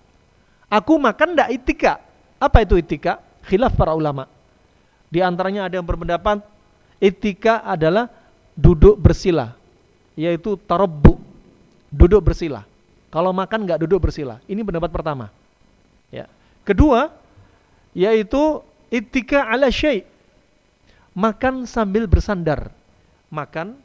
Aku 0.66 0.98
makan 0.98 1.38
tidak 1.38 1.50
itika. 1.54 1.92
Apa 2.42 2.66
itu 2.66 2.74
itika? 2.76 3.22
Khilaf 3.46 3.78
para 3.78 3.94
ulama. 3.94 4.26
Di 5.06 5.22
antaranya 5.22 5.70
ada 5.70 5.78
yang 5.78 5.86
berpendapat 5.86 6.42
itika 6.98 7.62
adalah 7.62 8.10
duduk 8.58 8.98
bersila, 8.98 9.54
yaitu 10.16 10.56
tarabbu, 10.64 11.20
duduk 11.92 12.32
bersila. 12.32 12.64
Kalau 13.12 13.30
makan 13.30 13.68
nggak 13.68 13.86
duduk 13.86 14.08
bersila. 14.08 14.42
Ini 14.48 14.64
pendapat 14.64 14.90
pertama. 14.90 15.30
Ya. 16.10 16.26
Kedua, 16.66 17.12
yaitu 17.92 18.64
itika 18.90 19.46
ala 19.46 19.70
syai. 19.70 20.02
Makan 21.16 21.64
sambil 21.64 22.04
bersandar. 22.10 22.68
Makan 23.32 23.76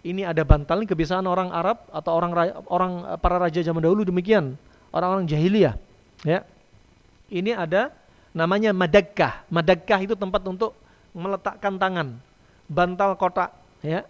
ini 0.00 0.24
ada 0.24 0.40
bantal 0.48 0.80
kebiasaan 0.88 1.28
orang 1.28 1.52
Arab 1.52 1.84
atau 1.92 2.12
orang 2.16 2.32
orang 2.72 2.92
para 3.20 3.36
raja 3.36 3.60
zaman 3.60 3.84
dahulu 3.84 4.08
demikian, 4.08 4.56
orang-orang 4.96 5.28
jahiliyah 5.28 5.76
Ya. 6.24 6.44
Ini 7.32 7.56
ada 7.56 7.94
namanya 8.36 8.76
madakkah. 8.76 9.44
Madakkah 9.48 10.00
itu 10.04 10.14
tempat 10.16 10.44
untuk 10.44 10.76
meletakkan 11.16 11.80
tangan. 11.80 12.18
Bantal 12.68 13.16
kotak, 13.16 13.54
ya. 13.80 14.04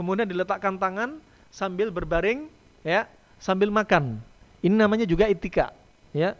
Kemudian 0.00 0.24
diletakkan 0.24 0.80
tangan 0.80 1.20
sambil 1.52 1.92
berbaring, 1.92 2.48
ya, 2.80 3.04
sambil 3.36 3.68
makan. 3.68 4.16
Ini 4.64 4.72
namanya 4.72 5.04
juga 5.04 5.28
itika, 5.28 5.76
ya. 6.16 6.32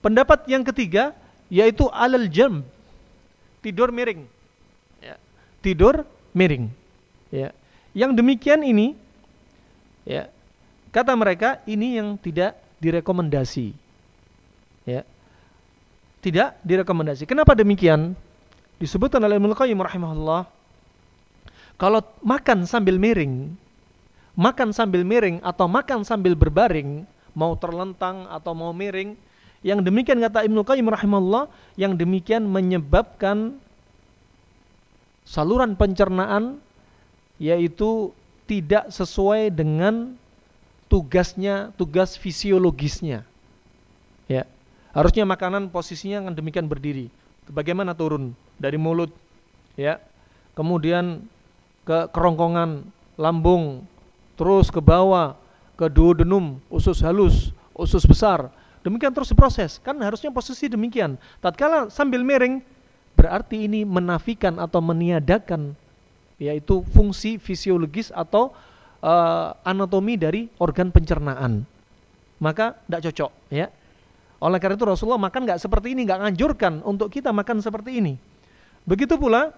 Pendapat 0.00 0.48
yang 0.48 0.64
ketiga 0.64 1.12
yaitu 1.52 1.84
alal 1.92 2.24
jam. 2.32 2.64
Tidur 3.60 3.92
miring. 3.92 4.24
Ya. 5.04 5.20
Tidur 5.60 6.08
miring. 6.32 6.72
Ya. 7.28 7.52
Yang 7.92 8.16
demikian 8.16 8.64
ini 8.64 8.96
ya, 10.08 10.32
kata 10.88 11.12
mereka 11.12 11.60
ini 11.68 12.00
yang 12.00 12.16
tidak 12.16 12.56
direkomendasi 12.80 13.84
ya 14.84 15.02
tidak 16.20 16.56
direkomendasi. 16.64 17.28
Kenapa 17.28 17.52
demikian? 17.52 18.16
Disebutkan 18.80 19.20
oleh 19.20 19.36
Ibnu 19.36 19.52
Qayyim 19.52 19.76
rahimahullah 19.80 20.48
kalau 21.74 22.00
makan 22.22 22.66
sambil 22.70 22.96
miring, 22.98 23.54
makan 24.38 24.70
sambil 24.70 25.02
miring 25.02 25.42
atau 25.42 25.66
makan 25.66 26.06
sambil 26.06 26.38
berbaring, 26.38 27.02
mau 27.34 27.58
terlentang 27.58 28.30
atau 28.30 28.54
mau 28.54 28.70
miring, 28.70 29.18
yang 29.64 29.82
demikian 29.82 30.22
kata 30.22 30.46
Ibnu 30.46 30.62
Qayyim 30.62 30.86
rahimahullah, 30.86 31.50
yang 31.74 31.98
demikian 31.98 32.46
menyebabkan 32.46 33.58
saluran 35.24 35.74
pencernaan 35.74 36.60
yaitu 37.40 38.14
tidak 38.44 38.92
sesuai 38.92 39.50
dengan 39.50 40.14
tugasnya, 40.86 41.72
tugas 41.74 42.14
fisiologisnya. 42.14 43.24
Ya. 44.30 44.46
Harusnya 44.94 45.26
makanan 45.26 45.74
posisinya 45.74 46.22
kan 46.30 46.38
demikian 46.38 46.70
berdiri. 46.70 47.10
Bagaimana 47.50 47.96
turun 47.98 48.36
dari 48.62 48.78
mulut 48.78 49.10
ya. 49.74 49.98
Kemudian 50.54 51.26
ke 51.84 52.08
kerongkongan 52.10 52.84
lambung, 53.20 53.84
terus 54.34 54.72
ke 54.72 54.80
bawah, 54.80 55.36
ke 55.76 55.86
duodenum, 55.92 56.58
usus 56.72 56.98
halus, 57.04 57.54
usus 57.76 58.02
besar. 58.08 58.50
Demikian 58.84 59.16
terus 59.16 59.32
diproses. 59.32 59.80
Kan 59.80 60.00
harusnya 60.04 60.28
posisi 60.28 60.68
demikian. 60.68 61.16
Tatkala 61.40 61.88
sambil 61.88 62.20
miring, 62.20 62.60
berarti 63.16 63.64
ini 63.64 63.86
menafikan 63.88 64.60
atau 64.60 64.84
meniadakan 64.84 65.72
yaitu 66.36 66.82
fungsi 66.90 67.38
fisiologis 67.38 68.10
atau 68.10 68.50
uh, 69.00 69.54
anatomi 69.62 70.18
dari 70.18 70.50
organ 70.58 70.90
pencernaan. 70.90 71.62
Maka 72.42 72.74
tidak 72.84 73.00
cocok, 73.08 73.30
ya. 73.54 73.70
Oleh 74.42 74.58
karena 74.60 74.76
itu 74.76 74.84
Rasulullah 74.84 75.22
makan 75.22 75.48
nggak 75.48 75.62
seperti 75.62 75.94
ini, 75.94 76.04
nggak 76.04 76.20
nganjurkan 76.20 76.82
untuk 76.84 77.08
kita 77.08 77.30
makan 77.30 77.62
seperti 77.64 78.02
ini. 78.02 78.18
Begitu 78.84 79.16
pula 79.16 79.54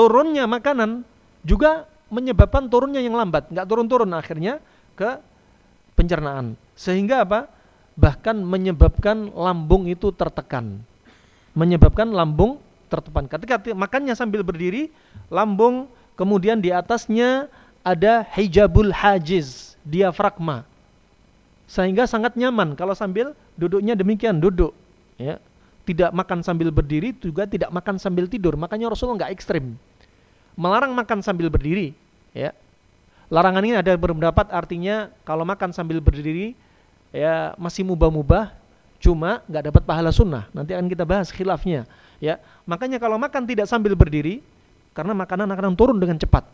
turunnya 0.00 0.48
makanan 0.48 1.04
juga 1.44 1.84
menyebabkan 2.08 2.72
turunnya 2.72 3.04
yang 3.04 3.12
lambat, 3.12 3.52
nggak 3.52 3.68
turun-turun 3.68 4.08
akhirnya 4.16 4.64
ke 4.96 5.20
pencernaan. 5.92 6.56
Sehingga 6.72 7.28
apa? 7.28 7.52
Bahkan 8.00 8.40
menyebabkan 8.40 9.28
lambung 9.36 9.84
itu 9.84 10.08
tertekan. 10.16 10.80
Menyebabkan 11.52 12.08
lambung 12.16 12.56
tertekan. 12.88 13.28
Ketika 13.28 13.60
makannya 13.76 14.16
sambil 14.16 14.40
berdiri, 14.40 14.88
lambung 15.28 15.84
kemudian 16.16 16.64
di 16.64 16.72
atasnya 16.72 17.52
ada 17.84 18.24
hijabul 18.24 18.88
hajiz, 18.88 19.76
diafragma. 19.84 20.64
Sehingga 21.68 22.08
sangat 22.08 22.40
nyaman 22.40 22.72
kalau 22.72 22.96
sambil 22.96 23.36
duduknya 23.60 23.92
demikian, 23.92 24.40
duduk. 24.40 24.72
Ya. 25.20 25.36
Tidak 25.84 26.12
makan 26.16 26.40
sambil 26.40 26.72
berdiri, 26.72 27.12
juga 27.20 27.44
tidak 27.44 27.68
makan 27.68 28.00
sambil 28.00 28.24
tidur. 28.24 28.56
Makanya 28.56 28.88
Rasulullah 28.88 29.28
nggak 29.28 29.34
ekstrim. 29.36 29.76
Melarang 30.58 30.94
makan 30.94 31.22
sambil 31.22 31.50
berdiri. 31.50 31.94
Ya. 32.34 32.54
Larangan 33.30 33.62
ini 33.62 33.78
ada 33.78 33.94
beberapa 33.94 34.42
artinya 34.50 35.10
kalau 35.22 35.46
makan 35.46 35.70
sambil 35.70 36.02
berdiri 36.02 36.58
ya 37.14 37.54
masih 37.58 37.86
mubah-mubah, 37.86 38.50
cuma 38.98 39.42
nggak 39.46 39.70
dapat 39.70 39.82
pahala 39.86 40.10
sunnah. 40.10 40.50
Nanti 40.50 40.74
akan 40.74 40.90
kita 40.90 41.06
bahas 41.06 41.30
khilafnya. 41.30 41.86
Ya, 42.18 42.42
makanya 42.66 42.98
kalau 43.00 43.16
makan 43.16 43.46
tidak 43.46 43.70
sambil 43.70 43.94
berdiri, 43.96 44.44
karena 44.92 45.14
makanan 45.16 45.48
akan 45.48 45.72
turun 45.78 45.96
dengan 45.96 46.18
cepat. 46.20 46.44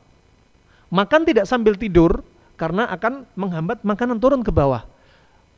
Makan 0.93 1.27
tidak 1.27 1.49
sambil 1.51 1.75
tidur, 1.75 2.23
karena 2.55 2.87
akan 2.93 3.27
menghambat 3.35 3.83
makanan 3.83 4.23
turun 4.23 4.41
ke 4.47 4.55
bawah. 4.55 4.87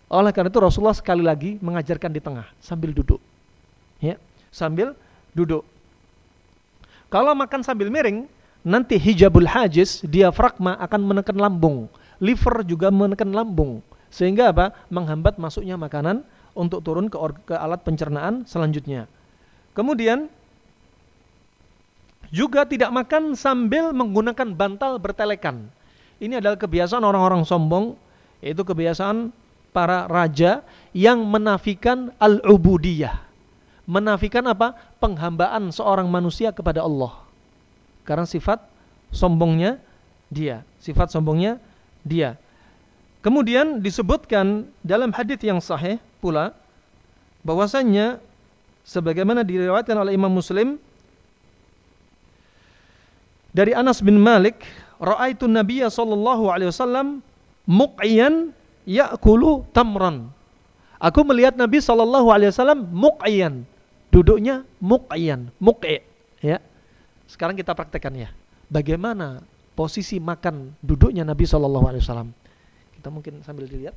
Oleh 0.08 0.32
karena 0.32 0.48
itu 0.48 0.56
Rasulullah 0.56 0.96
sekali 0.96 1.20
lagi 1.20 1.60
mengajarkan 1.60 2.08
di 2.08 2.20
tengah 2.22 2.48
sambil 2.64 2.96
duduk. 2.96 3.20
Ya, 4.00 4.16
sambil 4.48 4.96
duduk. 5.36 5.66
Kalau 7.08 7.32
makan 7.32 7.64
sambil 7.64 7.88
miring, 7.88 8.28
nanti 8.64 9.00
hijabul 9.00 9.48
hajiz, 9.48 10.04
diafragma 10.04 10.76
akan 10.76 11.00
menekan 11.08 11.40
lambung. 11.40 11.88
Liver 12.20 12.64
juga 12.68 12.92
menekan 12.92 13.32
lambung. 13.32 13.80
Sehingga 14.12 14.52
apa? 14.52 14.76
Menghambat 14.92 15.40
masuknya 15.40 15.80
makanan 15.80 16.24
untuk 16.52 16.84
turun 16.84 17.08
ke, 17.08 17.16
ke 17.48 17.54
alat 17.56 17.80
pencernaan 17.84 18.44
selanjutnya. 18.44 19.08
Kemudian 19.72 20.28
juga 22.28 22.68
tidak 22.68 22.92
makan 22.92 23.32
sambil 23.32 23.94
menggunakan 23.96 24.52
bantal 24.52 25.00
bertelekan. 25.00 25.72
Ini 26.18 26.42
adalah 26.42 26.58
kebiasaan 26.58 27.04
orang-orang 27.06 27.46
sombong, 27.46 27.94
yaitu 28.42 28.66
kebiasaan 28.66 29.30
para 29.70 30.10
raja 30.10 30.66
yang 30.90 31.22
menafikan 31.24 32.10
al-ubudiyah. 32.18 33.27
Menafikan 33.88 34.44
apa? 34.44 34.76
Penghambaan 35.00 35.72
seorang 35.72 36.12
manusia 36.12 36.52
kepada 36.52 36.84
Allah. 36.84 37.16
Karena 38.04 38.28
sifat 38.28 38.60
sombongnya 39.08 39.80
dia, 40.28 40.60
sifat 40.76 41.08
sombongnya 41.08 41.56
dia. 42.04 42.36
Kemudian 43.24 43.80
disebutkan 43.80 44.68
dalam 44.84 45.08
hadis 45.16 45.40
yang 45.40 45.58
sahih 45.64 45.96
pula 46.20 46.52
bahwasanya 47.42 48.20
sebagaimana 48.84 49.40
diriwayatkan 49.40 49.96
oleh 49.96 50.12
Imam 50.14 50.30
Muslim 50.36 50.76
dari 53.56 53.72
Anas 53.72 54.04
bin 54.04 54.20
Malik, 54.20 54.60
raaitu 55.00 55.48
Nabiya 55.48 55.88
sallallahu 55.88 56.52
alaihi 56.52 56.68
wasallam 56.68 57.24
muqiyan 57.64 58.52
ya'kulu 58.84 59.64
tamran. 59.72 60.28
Aku 60.98 61.22
melihat 61.22 61.54
Nabi 61.54 61.78
sallallahu 61.78 62.28
alaihi 62.28 62.50
wasallam 62.50 62.90
muqayyan. 62.90 63.64
Duduknya 64.08 64.64
muqayyan, 64.80 65.52
muqi, 65.60 66.00
ya. 66.40 66.58
Sekarang 67.28 67.54
kita 67.54 67.76
praktekkan 67.76 68.16
ya. 68.16 68.32
Bagaimana 68.72 69.44
posisi 69.76 70.16
makan 70.16 70.72
duduknya 70.80 71.28
Nabi 71.28 71.44
sallallahu 71.44 71.86
alaihi 71.92 72.02
wasallam? 72.02 72.32
Kita 72.96 73.12
mungkin 73.12 73.44
sambil 73.44 73.68
dilihat. 73.68 73.94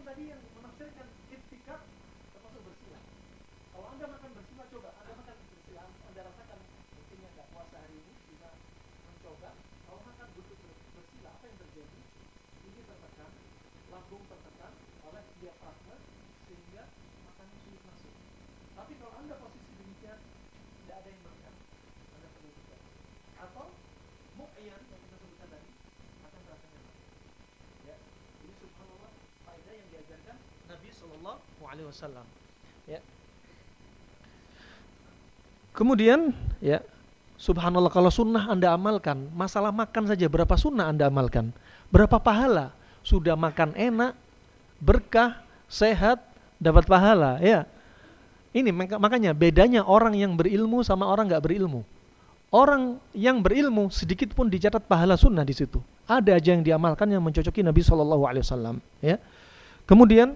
Tadi 0.00 0.26
yang 0.26 0.42
menafsirkan 0.58 1.06
itikaf 1.30 1.86
termasuk 2.34 2.62
bersilah. 2.66 3.02
Kalau 3.70 3.86
Anda 3.94 4.06
makan 4.10 4.30
bersilah, 4.32 4.66
coba 4.72 4.90
Anda 4.96 5.12
makan 5.12 5.36
bersilah, 5.38 5.86
Anda 5.86 6.20
rasakan 6.26 6.58
mungkin 6.98 7.18
yang 7.20 7.32
nggak 7.36 7.48
puasa 7.54 7.76
hari 7.78 7.94
ini 7.94 8.12
bisa 8.26 8.48
mencoba. 9.06 9.54
Kalau 9.60 10.00
makan 10.02 10.28
butuh 10.34 10.56
bersilah, 10.98 11.30
apa 11.30 11.44
yang 11.46 11.58
terjadi? 11.62 12.00
Ini 12.66 12.80
tertekan, 12.90 13.30
lambung 13.94 14.24
tertekan 14.26 14.72
oleh 15.04 15.22
diafragma 15.38 15.96
sehingga 16.48 16.82
makanan 17.30 17.56
sulit 17.62 17.82
masuk. 17.86 18.14
Tapi 18.74 18.92
kalau 18.98 19.14
Anda 19.14 19.34
posisi 19.38 19.72
demikian, 19.78 20.18
tidak 20.82 20.96
ada 21.06 21.08
yang 21.12 21.22
makan. 21.22 21.54
Anda 22.18 22.28
perlu 22.34 22.50
juga. 22.50 22.76
Atau 23.46 23.66
mu'yan 24.34 24.82
yang 24.90 25.19
Alaihi 31.70 31.86
Wasallam. 31.86 32.26
Ya. 32.90 32.98
Kemudian, 35.70 36.34
ya, 36.58 36.82
Subhanallah 37.40 37.88
kalau 37.88 38.10
sunnah 38.10 38.50
anda 38.50 38.74
amalkan, 38.74 39.30
masalah 39.32 39.70
makan 39.70 40.10
saja 40.10 40.26
berapa 40.26 40.52
sunnah 40.58 40.90
anda 40.90 41.08
amalkan, 41.08 41.54
berapa 41.88 42.18
pahala, 42.20 42.74
sudah 43.06 43.38
makan 43.38 43.72
enak, 43.78 44.12
berkah, 44.82 45.40
sehat, 45.70 46.20
dapat 46.60 46.84
pahala, 46.84 47.40
ya. 47.40 47.64
Ini 48.50 48.74
makanya 48.74 49.30
bedanya 49.30 49.86
orang 49.86 50.18
yang 50.18 50.34
berilmu 50.34 50.82
sama 50.82 51.06
orang 51.06 51.30
nggak 51.30 51.46
berilmu. 51.46 51.86
Orang 52.50 52.98
yang 53.14 53.38
berilmu 53.46 53.94
sedikit 53.94 54.34
pun 54.34 54.50
dicatat 54.50 54.82
pahala 54.90 55.14
sunnah 55.14 55.46
di 55.46 55.54
situ. 55.54 55.78
Ada 56.10 56.34
aja 56.34 56.58
yang 56.58 56.66
diamalkan 56.66 57.06
yang 57.06 57.22
mencocoki 57.22 57.62
Nabi 57.62 57.78
Shallallahu 57.78 58.26
Alaihi 58.26 58.42
Wasallam. 58.42 58.82
Ya. 58.98 59.22
Kemudian 59.86 60.34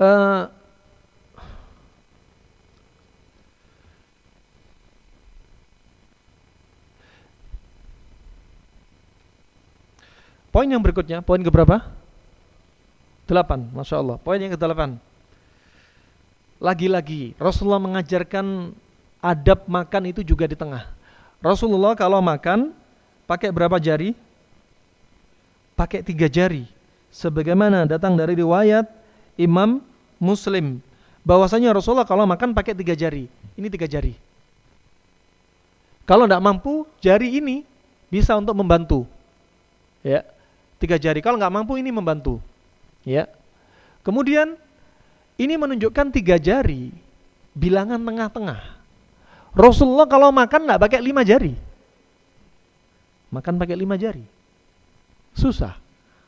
Uh, 0.00 0.48
poin 10.48 10.68
yang 10.68 10.80
berikutnya, 10.80 11.20
poin 11.20 11.40
keberapa? 11.40 11.84
Delapan, 13.28 13.68
Masya 13.72 13.96
Allah. 14.00 14.16
Poin 14.20 14.40
yang 14.40 14.52
ke 14.52 14.60
delapan. 14.60 15.00
Lagi-lagi, 16.62 17.34
Rasulullah 17.42 17.82
mengajarkan 17.82 18.76
adab 19.22 19.66
makan 19.66 20.02
itu 20.10 20.22
juga 20.22 20.46
di 20.46 20.54
tengah. 20.54 20.86
Rasulullah 21.42 21.98
kalau 21.98 22.22
makan, 22.22 22.70
pakai 23.26 23.50
berapa 23.50 23.78
jari? 23.82 24.14
Pakai 25.74 26.06
tiga 26.06 26.30
jari. 26.30 26.66
Sebagaimana 27.10 27.84
datang 27.86 28.14
dari 28.14 28.38
riwayat 28.38 29.01
Imam 29.40 29.80
Muslim 30.20 30.80
bahwasanya 31.22 31.72
Rasulullah 31.72 32.06
kalau 32.08 32.26
makan 32.28 32.52
pakai 32.52 32.76
tiga 32.76 32.92
jari. 32.92 33.30
Ini 33.56 33.68
tiga 33.68 33.86
jari. 33.86 34.16
Kalau 36.02 36.26
tidak 36.26 36.42
mampu, 36.42 36.82
jari 36.98 37.38
ini 37.38 37.62
bisa 38.10 38.34
untuk 38.34 38.58
membantu. 38.58 39.06
Ya, 40.02 40.26
tiga 40.82 40.98
jari. 40.98 41.22
Kalau 41.22 41.38
nggak 41.38 41.54
mampu, 41.54 41.78
ini 41.78 41.94
membantu. 41.94 42.42
Ya. 43.06 43.30
Kemudian 44.02 44.58
ini 45.38 45.54
menunjukkan 45.54 46.10
tiga 46.10 46.36
jari, 46.42 46.90
bilangan 47.54 48.02
tengah-tengah. 48.02 48.60
Rasulullah 49.54 50.08
kalau 50.08 50.34
makan 50.34 50.66
nggak 50.66 50.80
pakai 50.80 51.00
lima 51.04 51.22
jari, 51.22 51.54
makan 53.30 53.54
pakai 53.60 53.76
lima 53.78 53.94
jari, 54.00 54.24
susah. 55.36 55.76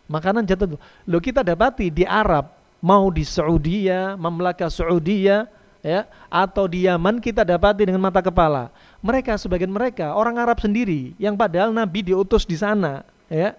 Makanan 0.05 0.45
jatuh. 0.45 0.77
Lo 1.09 1.17
kita 1.17 1.41
dapati 1.41 1.89
di 1.89 2.05
Arab, 2.05 2.53
mau 2.85 3.09
di 3.09 3.24
Saudi 3.24 3.89
ya, 3.89 4.12
Mamlaka 4.20 4.68
Saudi 4.68 5.24
ya, 5.24 5.49
ya, 5.80 6.05
atau 6.28 6.68
di 6.68 6.85
Yaman 6.85 7.16
kita 7.16 7.41
dapati 7.41 7.89
dengan 7.89 8.05
mata 8.05 8.20
kepala. 8.20 8.68
Mereka 9.01 9.41
sebagian 9.41 9.72
mereka 9.72 10.12
orang 10.12 10.37
Arab 10.37 10.61
sendiri 10.61 11.16
yang 11.16 11.32
padahal 11.32 11.72
Nabi 11.72 12.05
diutus 12.05 12.45
di 12.45 12.61
sana, 12.61 13.01
ya. 13.32 13.57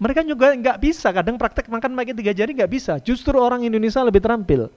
Mereka 0.00 0.24
juga 0.24 0.56
nggak 0.56 0.80
bisa, 0.80 1.12
kadang 1.12 1.36
praktek 1.36 1.68
makan 1.68 1.92
pakai 1.92 2.16
tiga 2.16 2.32
jari 2.32 2.56
nggak 2.56 2.72
bisa. 2.72 2.96
Justru 3.04 3.36
orang 3.36 3.62
Indonesia 3.62 4.00
lebih 4.00 4.24
terampil. 4.24 4.72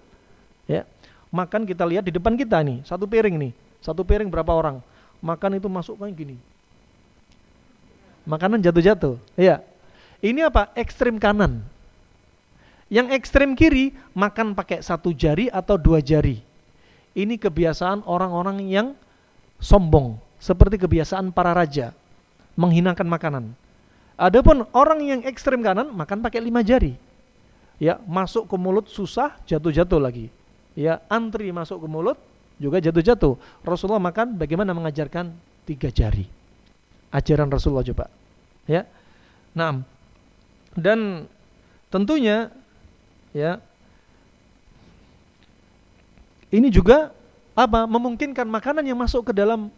Ya, 0.68 0.84
makan 1.32 1.64
kita 1.64 1.88
lihat 1.88 2.04
di 2.04 2.12
depan 2.12 2.36
kita 2.36 2.60
nih, 2.60 2.84
satu 2.84 3.08
piring 3.08 3.40
nih, 3.40 3.52
satu 3.80 4.04
piring 4.04 4.28
berapa 4.28 4.52
orang? 4.52 4.84
Makan 5.24 5.58
itu 5.58 5.72
masuk 5.72 5.96
kayak 5.98 6.14
gini. 6.14 6.36
Makanan 8.28 8.60
jatuh-jatuh, 8.60 9.16
ya. 9.40 9.64
Ini 10.20 10.52
apa? 10.52 10.76
Ekstrim 10.76 11.16
kanan. 11.16 11.64
Yang 12.88 13.20
ekstrim 13.20 13.54
kiri 13.54 13.92
makan 14.16 14.56
pakai 14.56 14.80
satu 14.80 15.12
jari 15.12 15.52
atau 15.52 15.76
dua 15.76 16.00
jari. 16.00 16.40
Ini 17.18 17.36
kebiasaan 17.36 18.06
orang-orang 18.08 18.64
yang 18.64 18.88
sombong, 19.60 20.22
seperti 20.38 20.78
kebiasaan 20.78 21.34
para 21.34 21.52
raja, 21.52 21.92
menghinakan 22.56 23.10
makanan. 23.10 23.46
Adapun 24.16 24.64
orang 24.72 25.04
yang 25.04 25.22
ekstrim 25.26 25.60
kanan 25.66 25.92
makan 25.92 26.22
pakai 26.24 26.40
lima 26.40 26.62
jari. 26.62 26.96
Ya, 27.78 28.02
masuk 28.06 28.50
ke 28.50 28.56
mulut 28.58 28.90
susah, 28.90 29.38
jatuh-jatuh 29.46 30.02
lagi 30.02 30.34
ya 30.78 31.02
antri 31.10 31.50
masuk 31.50 31.82
ke 31.82 31.88
mulut 31.90 32.22
juga 32.62 32.78
jatuh-jatuh. 32.78 33.66
Rasulullah 33.66 34.00
makan 34.00 34.38
bagaimana 34.38 34.78
mengajarkan 34.78 35.34
tiga 35.66 35.90
jari. 35.90 36.30
Ajaran 37.10 37.50
Rasulullah 37.50 37.82
coba. 37.82 38.06
Ya. 38.70 38.86
Nah, 39.58 39.82
dan 40.78 41.26
tentunya 41.90 42.54
ya 43.36 43.60
ini 46.52 46.72
juga 46.72 47.12
apa? 47.58 47.84
memungkinkan 47.90 48.48
makanan 48.48 48.86
yang 48.86 48.96
masuk 48.96 49.32
ke 49.32 49.34
dalam 49.36 49.74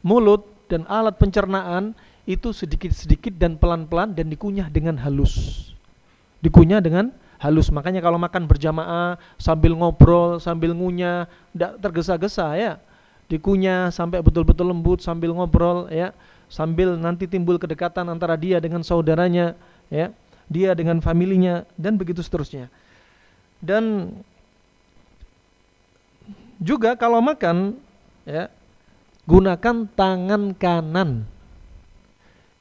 mulut 0.00 0.46
dan 0.70 0.86
alat 0.86 1.18
pencernaan 1.18 1.92
itu 2.26 2.50
sedikit-sedikit 2.50 3.34
dan 3.38 3.54
pelan-pelan 3.58 4.14
dan 4.14 4.26
dikunyah 4.30 4.66
dengan 4.70 4.98
halus. 4.98 5.68
Dikunyah 6.42 6.82
dengan 6.82 7.14
halus. 7.38 7.70
Makanya 7.70 8.02
kalau 8.02 8.18
makan 8.18 8.50
berjamaah 8.50 9.20
sambil 9.38 9.74
ngobrol, 9.78 10.42
sambil 10.42 10.74
ngunyah, 10.74 11.30
tidak 11.54 11.72
tergesa-gesa 11.82 12.46
ya. 12.58 12.72
Dikunyah 13.26 13.90
sampai 13.90 14.22
betul-betul 14.22 14.70
lembut 14.70 15.02
sambil 15.02 15.34
ngobrol 15.34 15.90
ya. 15.90 16.14
Sambil 16.46 16.94
nanti 16.94 17.26
timbul 17.26 17.58
kedekatan 17.58 18.06
antara 18.06 18.38
dia 18.38 18.58
dengan 18.62 18.82
saudaranya 18.82 19.58
ya. 19.90 20.10
Dia 20.46 20.78
dengan 20.78 21.02
familinya 21.02 21.66
dan 21.74 21.98
begitu 21.98 22.22
seterusnya. 22.22 22.70
Dan 23.60 24.12
juga 26.60 26.96
kalau 26.96 27.20
makan 27.20 27.76
ya 28.24 28.48
gunakan 29.26 29.76
tangan 29.92 30.54
kanan. 30.56 31.26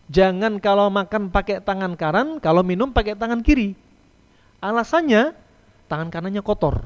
Jangan 0.05 0.61
kalau 0.61 0.93
makan 0.93 1.33
pakai 1.33 1.61
tangan 1.65 1.97
kanan, 1.97 2.37
kalau 2.37 2.61
minum 2.61 2.93
pakai 2.93 3.17
tangan 3.17 3.41
kiri. 3.41 3.73
Alasannya 4.61 5.33
tangan 5.89 6.13
kanannya 6.13 6.45
kotor. 6.45 6.85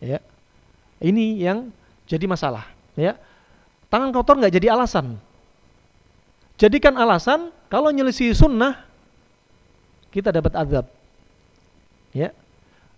Ya. 0.00 0.24
Ini 0.96 1.44
yang 1.44 1.68
jadi 2.08 2.24
masalah, 2.24 2.64
ya. 2.96 3.20
Tangan 3.92 4.16
kotor 4.16 4.40
nggak 4.40 4.54
jadi 4.56 4.72
alasan. 4.72 5.20
Jadikan 6.56 6.96
alasan 6.96 7.52
kalau 7.68 7.92
nyelisih 7.92 8.32
sunnah 8.32 8.80
kita 10.08 10.32
dapat 10.32 10.56
azab. 10.56 10.88
Ya. 12.16 12.32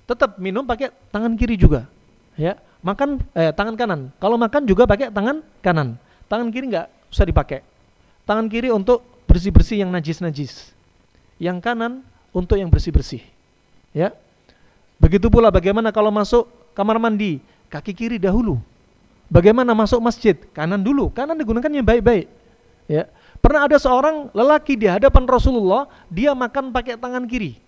Tetap 0.08 0.40
minum 0.40 0.64
pakai 0.64 0.88
tangan 1.12 1.36
kiri 1.36 1.60
juga. 1.60 1.84
Ya. 2.40 2.56
Makan 2.80 3.20
eh, 3.36 3.52
tangan 3.52 3.76
kanan. 3.76 4.00
Kalau 4.16 4.40
makan 4.40 4.64
juga 4.64 4.88
pakai 4.88 5.12
tangan 5.12 5.44
kanan. 5.60 6.00
Tangan 6.32 6.48
kiri 6.48 6.72
nggak 6.72 7.12
usah 7.12 7.28
dipakai. 7.28 7.60
Tangan 8.24 8.48
kiri 8.48 8.72
untuk 8.72 9.04
bersih-bersih 9.28 9.84
yang 9.84 9.92
najis-najis. 9.92 10.72
Yang 11.36 11.60
kanan 11.60 12.00
untuk 12.32 12.56
yang 12.56 12.72
bersih-bersih. 12.72 13.20
Ya. 13.92 14.16
Begitu 14.96 15.28
pula 15.28 15.52
bagaimana 15.52 15.92
kalau 15.92 16.08
masuk 16.08 16.48
kamar 16.72 16.96
mandi, 16.96 17.44
kaki 17.68 17.92
kiri 17.92 18.16
dahulu. 18.16 18.56
Bagaimana 19.28 19.76
masuk 19.76 20.00
masjid, 20.00 20.34
kanan 20.56 20.80
dulu. 20.80 21.12
Kanan 21.12 21.36
digunakan 21.36 21.68
yang 21.68 21.84
baik-baik. 21.84 22.32
Ya. 22.88 23.12
Pernah 23.44 23.68
ada 23.68 23.76
seorang 23.76 24.32
lelaki 24.32 24.74
di 24.74 24.88
hadapan 24.88 25.28
Rasulullah, 25.28 25.84
dia 26.08 26.32
makan 26.32 26.72
pakai 26.72 26.96
tangan 26.96 27.28
kiri. 27.28 27.60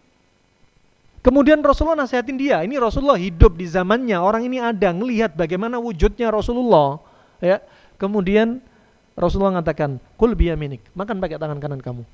Kemudian 1.21 1.61
Rasulullah 1.61 2.09
nasihatin 2.09 2.41
dia, 2.41 2.65
ini 2.65 2.81
Rasulullah 2.81 3.21
hidup 3.21 3.53
di 3.53 3.69
zamannya, 3.69 4.17
orang 4.17 4.49
ini 4.49 4.57
ada 4.57 4.89
ngelihat 4.89 5.37
bagaimana 5.37 5.77
wujudnya 5.77 6.33
Rasulullah. 6.33 6.97
Ya. 7.45 7.61
Kemudian 8.01 8.65
Rasulullah 9.13 9.61
mengatakan, 9.61 10.01
"Kul 10.17 10.33
biyaminik." 10.33 10.81
Makan 10.97 11.21
pakai 11.21 11.37
tangan 11.37 11.61
kanan 11.61 11.85
kamu. 11.85 12.09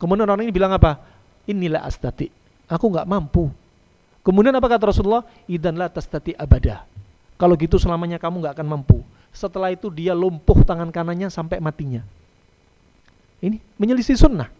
Kemudian 0.00 0.24
orang 0.24 0.48
ini 0.48 0.52
bilang 0.54 0.72
apa? 0.72 0.96
Inilah 1.44 1.84
astati. 1.84 2.32
Aku 2.72 2.88
nggak 2.88 3.04
mampu. 3.04 3.52
Kemudian 4.24 4.56
apa 4.56 4.68
kata 4.68 4.92
Rasulullah? 4.92 5.24
Idan 5.48 5.76
la 5.76 5.88
abada. 6.40 6.84
Kalau 7.36 7.54
gitu 7.56 7.76
selamanya 7.76 8.16
kamu 8.16 8.44
nggak 8.44 8.54
akan 8.60 8.68
mampu. 8.68 9.00
Setelah 9.32 9.72
itu 9.72 9.92
dia 9.92 10.16
lumpuh 10.16 10.64
tangan 10.64 10.88
kanannya 10.88 11.28
sampai 11.28 11.60
matinya. 11.60 12.00
Ini 13.44 13.60
menyelisih 13.78 14.18
sunnah. 14.18 14.50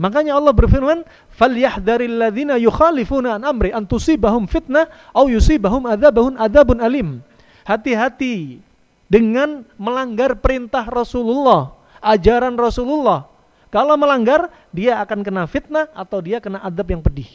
Makanya 0.00 0.40
Allah 0.40 0.56
berfirman, 0.56 1.04
"Falyahdharil 1.36 2.16
ladzina 2.16 2.56
yukhalifuna 2.56 3.36
an 3.36 3.44
amri 3.44 3.68
an 3.68 3.84
tusibahum 3.84 4.48
fitnah 4.48 4.88
au 5.12 5.28
yusibahum 5.28 5.84
adzabun 5.84 6.40
adzabun 6.40 6.80
alim." 6.80 7.20
Hati-hati 7.68 8.64
dengan 9.12 9.60
melanggar 9.76 10.40
perintah 10.40 10.88
Rasulullah, 10.88 11.76
ajaran 12.00 12.56
Rasulullah. 12.56 13.28
Kalau 13.68 13.94
melanggar, 14.00 14.48
dia 14.72 14.98
akan 15.04 15.20
kena 15.20 15.44
fitnah 15.44 15.92
atau 15.92 16.24
dia 16.24 16.40
kena 16.40 16.64
adab 16.64 16.88
yang 16.88 17.04
pedih. 17.04 17.28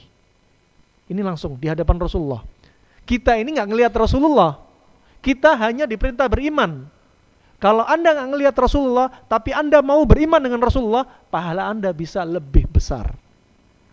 Ini 1.06 1.22
langsung 1.22 1.62
di 1.62 1.70
hadapan 1.70 2.02
Rasulullah. 2.02 2.42
Kita 3.06 3.38
ini 3.38 3.54
nggak 3.54 3.70
ngelihat 3.70 3.94
Rasulullah. 3.94 4.58
Kita 5.22 5.54
hanya 5.54 5.86
diperintah 5.86 6.26
beriman. 6.26 6.90
Kalau 7.66 7.82
Anda 7.82 8.14
nggak 8.14 8.30
ngelihat 8.30 8.56
Rasulullah, 8.62 9.10
tapi 9.26 9.50
Anda 9.50 9.82
mau 9.82 10.06
beriman 10.06 10.38
dengan 10.38 10.62
Rasulullah, 10.62 11.02
pahala 11.34 11.66
Anda 11.66 11.90
bisa 11.98 12.22
lebih 12.22 12.70
besar. 12.70 13.10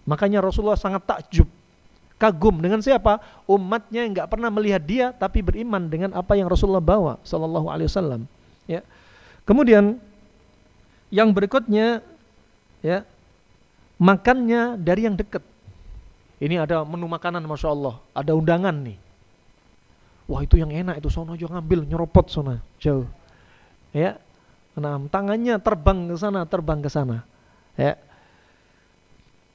Makanya 0.05 0.45
Rasulullah 0.45 0.77
sangat 0.77 1.09
takjub, 1.09 1.49
kagum 2.21 2.61
dengan 2.61 2.85
siapa? 2.85 3.17
Umatnya 3.49 4.05
yang 4.05 4.13
nggak 4.13 4.29
pernah 4.29 4.53
melihat 4.53 4.85
dia, 4.85 5.07
tapi 5.17 5.41
beriman 5.41 5.89
dengan 5.89 6.13
apa 6.13 6.37
yang 6.37 6.53
Rasulullah 6.53 6.85
bawa, 6.85 7.17
Sallallahu 7.25 7.73
Alaihi 7.73 7.89
Wasallam. 7.89 8.29
Ya. 8.69 8.85
Kemudian 9.49 9.97
yang 11.09 11.33
berikutnya 11.33 12.05
ya 12.85 13.09
makannya 13.97 14.77
dari 14.77 15.09
yang 15.09 15.17
dekat. 15.17 15.41
Ini 16.45 16.61
ada 16.61 16.85
menu 16.85 17.09
makanan 17.09 17.41
masya 17.49 17.73
Allah, 17.73 17.97
ada 18.13 18.37
undangan 18.37 18.77
nih. 18.85 19.01
Wah 20.29 20.45
itu 20.45 20.61
yang 20.61 20.69
enak 20.69 21.01
itu 21.01 21.09
sono 21.09 21.33
aja 21.33 21.49
ngambil 21.49 21.89
nyeropot 21.89 22.29
sana 22.29 22.61
jauh. 22.77 23.09
Ya, 23.93 24.17
nah 24.73 24.97
tangannya 25.13 25.61
terbang 25.61 26.09
ke 26.09 26.17
sana, 26.17 26.49
terbang 26.49 26.81
ke 26.81 26.89
sana. 26.89 27.25
Ya, 27.77 28.01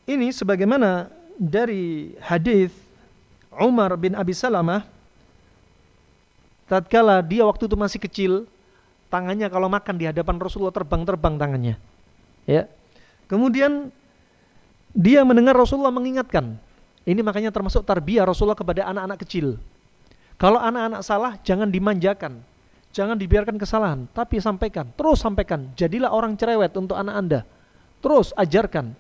ini 0.06 0.30
sebagaimana 0.30 1.10
dari 1.38 2.14
hadis 2.22 2.74
Umar 3.54 3.94
bin 3.98 4.14
Abi 4.14 4.34
Salamah 4.34 4.86
tatkala 6.70 7.22
dia 7.22 7.46
waktu 7.46 7.70
itu 7.70 7.78
masih 7.78 8.00
kecil 8.02 8.32
tangannya 9.10 9.50
kalau 9.50 9.70
makan 9.70 9.98
di 9.98 10.06
hadapan 10.10 10.42
Rasulullah 10.42 10.74
terbang-terbang 10.74 11.38
tangannya 11.38 11.76
ya 12.50 12.66
Kemudian 13.28 13.92
dia 14.96 15.22
mendengar 15.28 15.54
Rasulullah 15.54 15.92
mengingatkan. 15.92 16.56
Ini 17.08 17.20
makanya 17.24 17.52
termasuk 17.52 17.84
tarbiyah 17.84 18.28
Rasulullah 18.28 18.58
kepada 18.58 18.88
anak-anak 18.88 19.20
kecil. 19.24 19.60
Kalau 20.40 20.60
anak-anak 20.60 21.04
salah 21.04 21.36
jangan 21.44 21.68
dimanjakan. 21.68 22.40
Jangan 22.96 23.20
dibiarkan 23.20 23.60
kesalahan, 23.62 24.10
tapi 24.16 24.42
sampaikan, 24.42 24.90
terus 24.98 25.22
sampaikan. 25.22 25.70
Jadilah 25.78 26.10
orang 26.10 26.34
cerewet 26.40 26.74
untuk 26.74 26.98
anak 26.98 27.16
Anda. 27.16 27.40
Terus 28.02 28.34
ajarkan. 28.34 28.96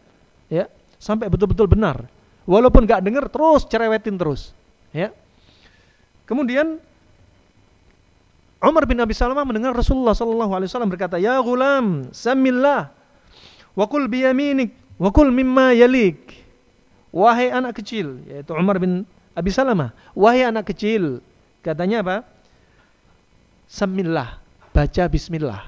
Ya, 0.52 0.70
sampai 1.02 1.32
betul-betul 1.32 1.66
benar. 1.66 2.06
Walaupun 2.48 2.86
gak 2.86 3.04
dengar, 3.04 3.28
terus 3.28 3.66
cerewetin 3.68 4.16
terus. 4.16 4.54
Ya. 4.94 5.12
Kemudian 6.30 6.80
Umar 8.62 8.86
bin 8.86 9.00
Abi 9.00 9.14
Salamah 9.14 9.46
mendengar 9.46 9.76
Rasulullah 9.76 10.18
sallallahu 10.18 10.52
alaihi 10.56 10.70
wasallam 10.72 10.92
berkata, 10.92 11.22
"Ya 11.22 11.38
gulam, 11.40 12.10
samillah 12.10 12.90
Wakul 13.78 14.10
biyaminik, 14.10 14.74
wakul 14.98 15.30
mimma 15.30 15.78
yalik. 15.78 16.34
Wahai 17.14 17.54
anak 17.54 17.78
kecil, 17.78 18.26
yaitu 18.26 18.58
Umar 18.58 18.82
bin 18.82 19.06
Abi 19.38 19.54
Salamah, 19.54 19.94
wahai 20.18 20.50
anak 20.50 20.74
kecil, 20.74 21.22
katanya 21.62 22.02
apa? 22.02 22.26
Semillah, 23.68 24.39
baca 24.72 25.03
bismillah. 25.11 25.68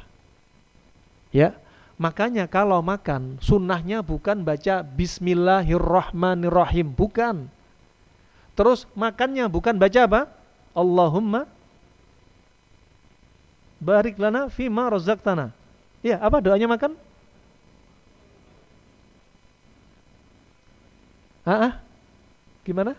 Ya, 1.36 1.52
makanya 2.00 2.48
kalau 2.48 2.80
makan 2.80 3.36
sunnahnya 3.44 4.00
bukan 4.00 4.48
baca 4.48 4.80
bismillahirrahmanirrahim, 4.82 6.96
bukan. 6.96 7.52
Terus 8.56 8.88
makannya 8.96 9.52
bukan 9.52 9.76
baca 9.76 10.08
apa? 10.08 10.32
Allahumma 10.72 11.44
barik 13.84 14.16
lana 14.20 14.48
fima 14.48 14.88
razaqtana. 14.88 15.52
Ya, 16.00 16.16
apa 16.24 16.40
doanya 16.40 16.72
makan? 16.72 16.96
Ah, 21.44 21.84
gimana? 22.64 22.96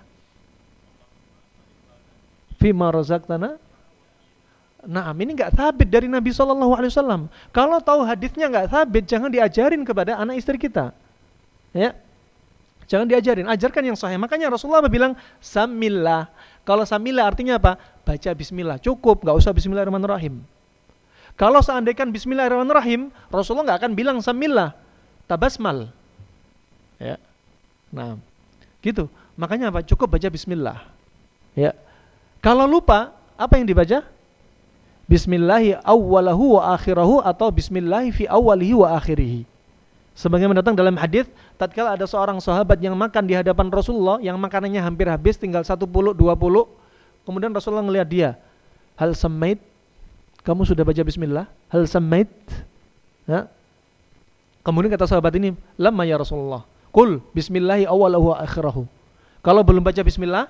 Fima 2.61 2.93
razaqtana 2.93 3.57
Nah, 4.89 5.13
ini 5.13 5.37
nggak 5.37 5.53
sabit 5.53 5.93
dari 5.93 6.09
Nabi 6.09 6.33
Shallallahu 6.33 6.73
Alaihi 6.73 6.93
Wasallam. 6.93 7.29
Kalau 7.53 7.85
tahu 7.85 8.01
hadisnya 8.09 8.49
nggak 8.49 8.73
sabit, 8.73 9.05
jangan 9.05 9.29
diajarin 9.29 9.85
kepada 9.85 10.17
anak 10.17 10.41
istri 10.41 10.57
kita. 10.57 10.97
Ya, 11.77 11.93
jangan 12.89 13.05
diajarin. 13.05 13.45
Ajarkan 13.45 13.93
yang 13.93 13.99
sahih. 13.99 14.17
Makanya 14.17 14.49
Rasulullah 14.49 14.81
bilang 14.89 15.21
samillah. 15.45 16.33
Kalau 16.65 16.89
samillah 16.89 17.29
artinya 17.29 17.61
apa? 17.61 17.77
Baca 18.09 18.31
Bismillah. 18.33 18.81
Cukup, 18.81 19.21
nggak 19.21 19.37
usah 19.37 19.53
Bismillahirrahmanirrahim. 19.53 20.41
Kalau 21.37 21.61
seandainya 21.61 22.09
Bismillahirrahmanirrahim, 22.09 23.13
Rasulullah 23.29 23.73
nggak 23.73 23.81
akan 23.85 23.93
bilang 23.97 24.17
samillah, 24.25 24.77
tabasmal. 25.29 25.93
Ya, 27.01 27.17
nah, 27.89 28.21
gitu. 28.85 29.09
Makanya 29.41 29.73
apa? 29.73 29.81
Cukup 29.85 30.13
baca 30.13 30.29
Bismillah. 30.29 30.85
Ya, 31.57 31.73
kalau 32.45 32.65
lupa, 32.69 33.13
apa 33.41 33.57
yang 33.57 33.65
dibaca? 33.69 34.05
Bismillahi 35.11 35.75
awwalahu 35.83 36.55
wa 36.55 36.79
akhirahu 36.79 37.19
atau 37.27 37.51
Bismillahi 37.51 38.15
fi 38.15 38.25
awwalihi 38.31 38.79
wa 38.79 38.95
akhirihi. 38.95 39.43
Sebagaimana 40.15 40.63
datang 40.63 40.79
dalam 40.79 40.95
hadis, 40.95 41.27
tatkala 41.59 41.99
ada 41.99 42.07
seorang 42.07 42.39
sahabat 42.39 42.79
yang 42.79 42.95
makan 42.95 43.27
di 43.27 43.35
hadapan 43.35 43.75
Rasulullah, 43.75 44.23
yang 44.23 44.39
makanannya 44.39 44.79
hampir 44.79 45.11
habis, 45.11 45.35
tinggal 45.35 45.67
satu 45.67 45.83
puluh, 45.91 46.15
dua 46.15 46.39
puluh, 46.39 46.71
kemudian 47.27 47.51
Rasulullah 47.51 47.83
melihat 47.83 48.07
dia, 48.07 48.31
hal 48.95 49.19
semait, 49.19 49.59
kamu 50.47 50.63
sudah 50.63 50.87
baca 50.87 51.03
Bismillah, 51.03 51.51
hal 51.75 51.91
semait, 51.91 52.31
ya? 53.27 53.51
Kemudian 54.63 54.95
kata 54.95 55.11
sahabat 55.11 55.35
ini, 55.43 55.59
lama 55.75 56.07
ya 56.07 56.23
Rasulullah, 56.23 56.63
kul 56.95 57.19
Bismillahi 57.35 57.83
awwalahu 57.83 58.31
wa 58.31 58.37
akhirahu. 58.47 58.87
Kalau 59.43 59.67
belum 59.67 59.83
baca 59.83 60.07
Bismillah, 60.07 60.47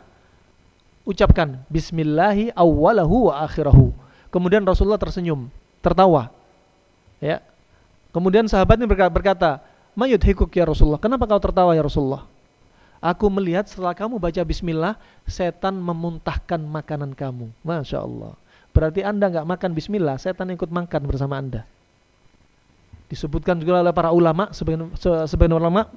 ucapkan 1.08 1.62
Bismillahi 1.72 2.52
awwalahu 2.52 3.32
wa 3.32 3.40
akhirahu 3.46 3.96
Kemudian 4.30 4.62
Rasulullah 4.62 4.98
tersenyum, 4.98 5.50
tertawa. 5.82 6.30
Ya. 7.18 7.42
Kemudian 8.10 8.46
sahabatnya 8.46 8.86
berkata, 8.86 9.62
"Mayudhikuk 9.94 10.50
ya 10.54 10.66
Rasulullah? 10.66 11.02
Kenapa 11.02 11.26
kau 11.26 11.42
tertawa 11.42 11.74
ya 11.74 11.82
Rasulullah?" 11.82 12.26
Aku 13.00 13.32
melihat 13.32 13.64
setelah 13.64 13.96
kamu 13.96 14.20
baca 14.20 14.42
bismillah, 14.44 14.94
setan 15.24 15.80
memuntahkan 15.80 16.60
makanan 16.60 17.16
kamu. 17.16 17.48
Masya 17.64 18.04
Allah. 18.04 18.36
Berarti 18.76 19.00
anda 19.00 19.26
nggak 19.32 19.46
makan 19.48 19.70
bismillah, 19.72 20.20
setan 20.20 20.52
ikut 20.52 20.68
makan 20.68 21.08
bersama 21.08 21.40
anda. 21.40 21.64
Disebutkan 23.08 23.58
juga 23.58 23.82
oleh 23.82 23.90
para 23.90 24.14
ulama, 24.14 24.52
sebagian, 24.54 24.94
sebagian 25.26 25.58
ulama, 25.58 25.90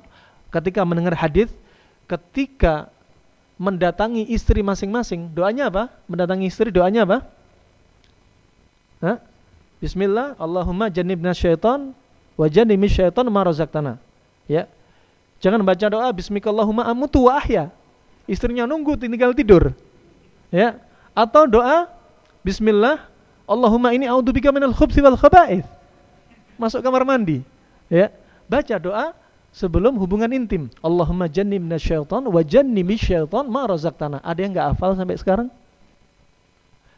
ketika 0.50 0.82
mendengar 0.82 1.14
hadis, 1.14 1.52
ketika 2.10 2.90
mendatangi 3.60 4.26
istri 4.34 4.66
masing-masing, 4.66 5.30
doanya 5.36 5.70
apa? 5.70 5.94
Mendatangi 6.10 6.50
istri, 6.50 6.74
doanya 6.74 7.06
apa? 7.06 7.28
Hah? 9.04 9.20
Bismillah, 9.84 10.40
Allahumma 10.40 10.88
jannibna 10.88 11.36
syaitan 11.36 11.92
wa 12.40 12.48
jannibi 12.48 12.88
syaitan 12.88 13.28
ma 13.28 13.44
razaqtana. 13.44 14.00
Ya. 14.48 14.72
Jangan 15.44 15.60
baca 15.68 15.92
doa 15.92 16.08
bismikallahumma 16.16 16.88
amutu 16.88 17.28
wa 17.28 17.36
ahya. 17.36 17.68
Istrinya 18.32 18.64
nunggu 18.64 18.96
tinggal 18.96 19.36
tidur. 19.36 19.76
Ya. 20.56 20.80
Atau 21.12 21.52
doa 21.52 21.92
bismillah, 22.48 23.04
Allahumma 23.44 23.92
ini 23.92 24.08
a'udzubika 24.08 24.56
minal 24.56 24.72
khubthi 24.72 25.04
wal 25.04 25.20
khaba'ith. 25.20 25.68
Masuk 26.56 26.80
kamar 26.80 27.04
mandi. 27.04 27.44
Ya. 27.92 28.08
Baca 28.48 28.80
doa 28.80 29.12
sebelum 29.52 30.00
hubungan 30.00 30.32
intim. 30.32 30.72
Allahumma 30.80 31.28
jannibna 31.28 31.76
syaitan 31.76 32.24
wa 32.24 32.40
jannibi 32.40 32.96
syaitan 32.96 33.52
ma 33.52 33.68
razaqtana. 33.68 34.24
Ada 34.24 34.40
yang 34.40 34.56
enggak 34.56 34.68
hafal 34.72 34.96
sampai 34.96 35.20
sekarang? 35.20 35.52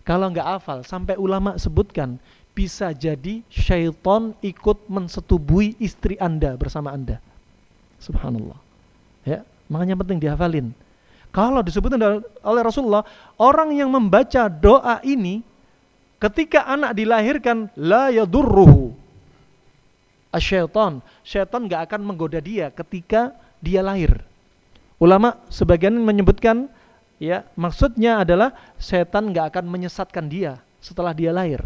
Kalau 0.06 0.30
nggak 0.30 0.46
hafal, 0.46 0.86
sampai 0.86 1.18
ulama 1.18 1.58
sebutkan, 1.58 2.22
bisa 2.54 2.94
jadi 2.94 3.42
syaitan 3.50 4.38
ikut 4.40 4.86
mensetubui 4.88 5.74
istri 5.82 6.16
Anda 6.22 6.54
bersama 6.56 6.94
Anda. 6.94 7.18
Subhanallah. 8.00 8.56
Ya, 9.26 9.42
makanya 9.68 9.98
penting 10.00 10.22
dihafalin. 10.22 10.72
Kalau 11.34 11.60
disebutkan 11.66 12.24
oleh 12.24 12.62
Rasulullah, 12.64 13.04
orang 13.36 13.76
yang 13.76 13.92
membaca 13.92 14.48
doa 14.48 15.04
ini 15.04 15.44
ketika 16.22 16.64
anak 16.64 16.96
dilahirkan 16.96 17.68
la 17.76 18.08
yadurruhu 18.14 18.96
asyaiton. 20.36 21.04
Syaitan 21.28 21.68
nggak 21.68 21.92
akan 21.92 22.02
menggoda 22.04 22.40
dia 22.40 22.72
ketika 22.72 23.36
dia 23.64 23.80
lahir. 23.80 24.24
Ulama 25.00 25.40
sebagian 25.52 25.96
menyebutkan 26.00 26.72
ya 27.22 27.48
maksudnya 27.56 28.22
adalah 28.22 28.54
setan 28.76 29.32
nggak 29.32 29.56
akan 29.56 29.66
menyesatkan 29.68 30.26
dia 30.28 30.60
setelah 30.84 31.16
dia 31.16 31.34
lahir. 31.34 31.64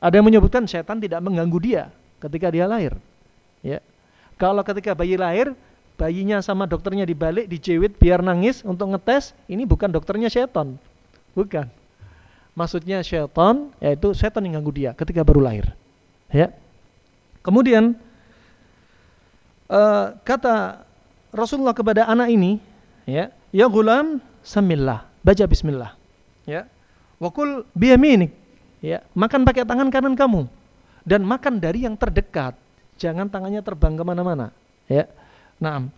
Ada 0.00 0.20
yang 0.20 0.26
menyebutkan 0.28 0.68
setan 0.68 1.00
tidak 1.00 1.20
mengganggu 1.24 1.58
dia 1.60 1.82
ketika 2.20 2.48
dia 2.52 2.64
lahir. 2.68 2.96
Ya. 3.64 3.80
Kalau 4.36 4.60
ketika 4.60 4.92
bayi 4.92 5.16
lahir, 5.16 5.56
bayinya 5.96 6.44
sama 6.44 6.68
dokternya 6.68 7.08
dibalik, 7.08 7.48
dicewit 7.48 7.96
biar 7.96 8.20
nangis 8.20 8.60
untuk 8.60 8.92
ngetes, 8.92 9.32
ini 9.48 9.64
bukan 9.64 9.88
dokternya 9.88 10.28
setan. 10.28 10.76
Bukan. 11.32 11.68
Maksudnya 12.56 13.04
setan 13.04 13.72
yaitu 13.80 14.12
setan 14.16 14.44
yang 14.48 14.60
ganggu 14.60 14.72
dia 14.72 14.90
ketika 14.96 15.24
baru 15.24 15.44
lahir. 15.44 15.72
Ya. 16.32 16.52
Kemudian 17.40 17.96
uh, 19.72 20.16
kata 20.24 20.84
Rasulullah 21.32 21.76
kepada 21.76 22.08
anak 22.08 22.32
ini, 22.32 22.58
ya, 23.04 23.28
ya 23.52 23.66
gulam 23.68 24.20
samillah, 24.46 25.02
baca 25.26 25.44
bismillah. 25.50 25.98
Ya. 26.46 26.70
Wakul 27.18 27.66
biyaminik. 27.74 28.30
Ya, 28.78 29.02
makan 29.18 29.42
pakai 29.42 29.66
tangan 29.66 29.90
kanan 29.90 30.14
kamu 30.14 30.46
dan 31.02 31.26
makan 31.26 31.58
dari 31.58 31.82
yang 31.82 31.98
terdekat. 31.98 32.54
Jangan 32.96 33.26
tangannya 33.26 33.60
terbang 33.60 33.98
ke 33.98 34.04
mana 34.06 34.22
mana 34.22 34.46
Ya. 34.86 35.10
Naam. 35.58 35.90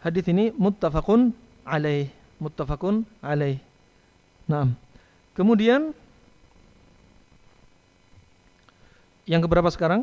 Hadis 0.00 0.24
ini 0.30 0.50
muttafaqun 0.56 1.34
alaih, 1.62 2.08
muttafaqun 2.40 3.04
alaih. 3.20 3.60
Naam. 4.48 4.74
Kemudian 5.36 5.92
yang 9.28 9.42
keberapa 9.42 9.68
sekarang? 9.70 10.02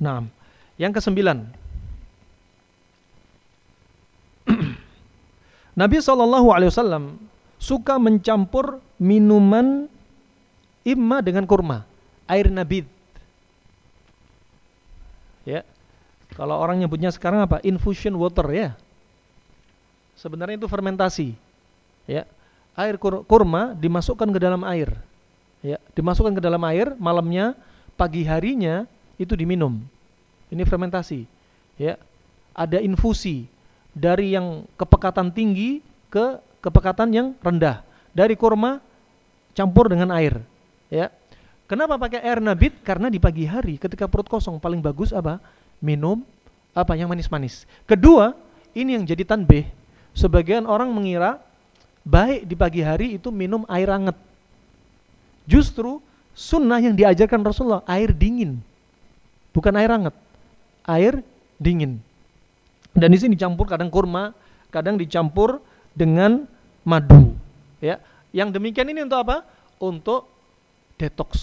Naam. 0.00 0.32
Yang 0.80 1.00
kesembilan. 1.00 1.61
Nabi 5.72 6.04
Wasallam 6.04 7.16
suka 7.56 7.96
mencampur 7.96 8.82
minuman 9.00 9.88
imma 10.84 11.24
dengan 11.24 11.48
kurma, 11.48 11.88
air 12.28 12.52
nabid. 12.52 12.84
Ya, 15.48 15.66
kalau 16.36 16.60
orang 16.60 16.78
nyebutnya 16.82 17.10
sekarang 17.10 17.42
apa? 17.42 17.58
Infusion 17.64 18.14
water 18.20 18.46
ya. 18.52 18.68
Sebenarnya 20.18 20.60
itu 20.60 20.68
fermentasi. 20.70 21.34
Ya, 22.06 22.28
air 22.76 23.00
kur 23.00 23.24
kurma 23.24 23.72
dimasukkan 23.74 24.28
ke 24.28 24.38
dalam 24.38 24.62
air. 24.68 24.92
Ya, 25.62 25.78
dimasukkan 25.94 26.36
ke 26.36 26.42
dalam 26.42 26.62
air 26.68 26.94
malamnya, 26.98 27.54
pagi 27.94 28.26
harinya 28.26 28.84
itu 29.16 29.32
diminum. 29.38 29.82
Ini 30.52 30.62
fermentasi. 30.66 31.24
Ya, 31.80 31.96
ada 32.52 32.76
infusi 32.82 33.48
dari 33.92 34.32
yang 34.32 34.64
kepekatan 34.76 35.32
tinggi 35.32 35.84
ke 36.08 36.40
kepekatan 36.64 37.08
yang 37.12 37.26
rendah. 37.40 37.84
Dari 38.12 38.36
kurma 38.36 38.80
campur 39.56 39.88
dengan 39.88 40.12
air. 40.12 40.40
Ya. 40.92 41.08
Kenapa 41.68 41.96
pakai 41.96 42.20
air 42.20 42.40
nabit? 42.40 42.84
Karena 42.84 43.08
di 43.08 43.16
pagi 43.16 43.48
hari 43.48 43.80
ketika 43.80 44.04
perut 44.04 44.28
kosong 44.28 44.60
paling 44.60 44.84
bagus 44.84 45.12
apa? 45.16 45.40
Minum 45.80 46.20
apa 46.76 46.92
yang 46.96 47.08
manis-manis. 47.08 47.64
Kedua, 47.88 48.36
ini 48.76 48.96
yang 49.00 49.04
jadi 49.08 49.24
tanbih. 49.24 49.64
Sebagian 50.12 50.68
orang 50.68 50.92
mengira 50.92 51.40
baik 52.04 52.44
di 52.44 52.54
pagi 52.56 52.84
hari 52.84 53.16
itu 53.16 53.32
minum 53.32 53.64
air 53.72 53.88
hangat. 53.88 54.16
Justru 55.48 56.04
sunnah 56.36 56.80
yang 56.80 56.92
diajarkan 56.92 57.40
Rasulullah 57.40 57.84
air 57.88 58.12
dingin. 58.12 58.60
Bukan 59.56 59.72
air 59.76 59.88
hangat. 59.88 60.16
Air 60.84 61.24
dingin. 61.56 62.00
Dan 62.92 63.08
di 63.12 63.18
sini 63.18 63.34
dicampur 63.36 63.64
kadang 63.68 63.88
kurma, 63.88 64.36
kadang 64.68 65.00
dicampur 65.00 65.64
dengan 65.96 66.44
madu. 66.84 67.32
Ya, 67.80 67.98
yang 68.30 68.52
demikian 68.52 68.88
ini 68.92 69.02
untuk 69.04 69.20
apa? 69.24 69.36
Untuk 69.82 70.28
detox, 71.00 71.34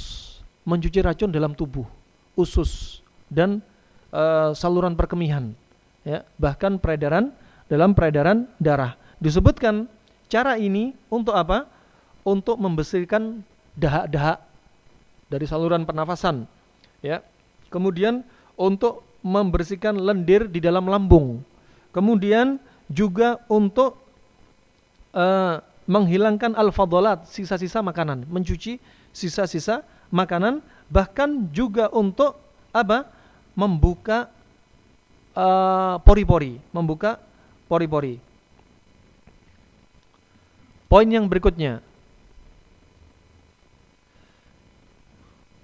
mencuci 0.64 1.04
racun 1.04 1.34
dalam 1.34 1.52
tubuh, 1.58 1.84
usus 2.38 3.04
dan 3.28 3.60
uh, 4.14 4.54
saluran 4.56 4.95
perkemihan. 4.95 5.52
Ya, 6.08 6.24
bahkan 6.39 6.80
peredaran 6.80 7.36
dalam 7.68 7.91
peredaran 7.91 8.47
darah. 8.58 8.95
Disebutkan 9.20 9.91
cara 10.32 10.56
ini 10.56 10.95
untuk 11.12 11.36
apa? 11.36 11.68
Untuk 12.24 12.62
membersihkan 12.62 13.41
dahak-dahak 13.76 14.43
dari 15.28 15.45
saluran 15.50 15.84
pernafasan. 15.84 16.45
Ya. 17.04 17.26
Kemudian 17.70 18.26
untuk 18.58 19.06
membersihkan 19.26 19.95
lendir 19.99 20.47
di 20.47 20.63
dalam 20.63 20.88
lambung. 20.88 21.43
Kemudian 21.91 22.61
juga 22.89 23.41
untuk 23.51 23.97
uh, 25.13 25.59
menghilangkan 25.89 26.53
al-fadalat, 26.53 27.26
sisa-sisa 27.26 27.82
makanan, 27.82 28.30
mencuci 28.30 28.78
sisa-sisa 29.09 29.82
makanan, 30.13 30.61
bahkan 30.93 31.49
juga 31.49 31.89
untuk 31.89 32.38
apa? 32.70 33.17
membuka 33.59 34.32
eh, 35.36 35.95
pori-pori, 35.99 36.55
uh, 36.55 36.63
membuka 36.72 37.20
pori-pori. 37.67 38.15
Poin 40.88 41.03
yang 41.11 41.28
berikutnya, 41.28 41.84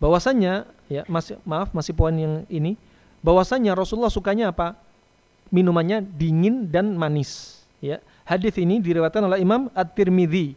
bahwasanya 0.04 0.68
ya 0.92 1.08
masih 1.08 1.40
maaf 1.48 1.72
masih 1.72 1.96
poin 1.96 2.14
yang 2.14 2.44
ini 2.52 2.76
bahwasanya 3.26 3.74
Rasulullah 3.74 4.14
sukanya 4.14 4.54
apa? 4.54 4.78
Minumannya 5.50 6.06
dingin 6.06 6.70
dan 6.70 6.94
manis. 6.94 7.62
Ya. 7.82 7.98
Hadis 8.26 8.54
ini 8.62 8.78
diriwayatkan 8.82 9.26
oleh 9.26 9.42
Imam 9.42 9.74
At-Tirmidzi. 9.74 10.54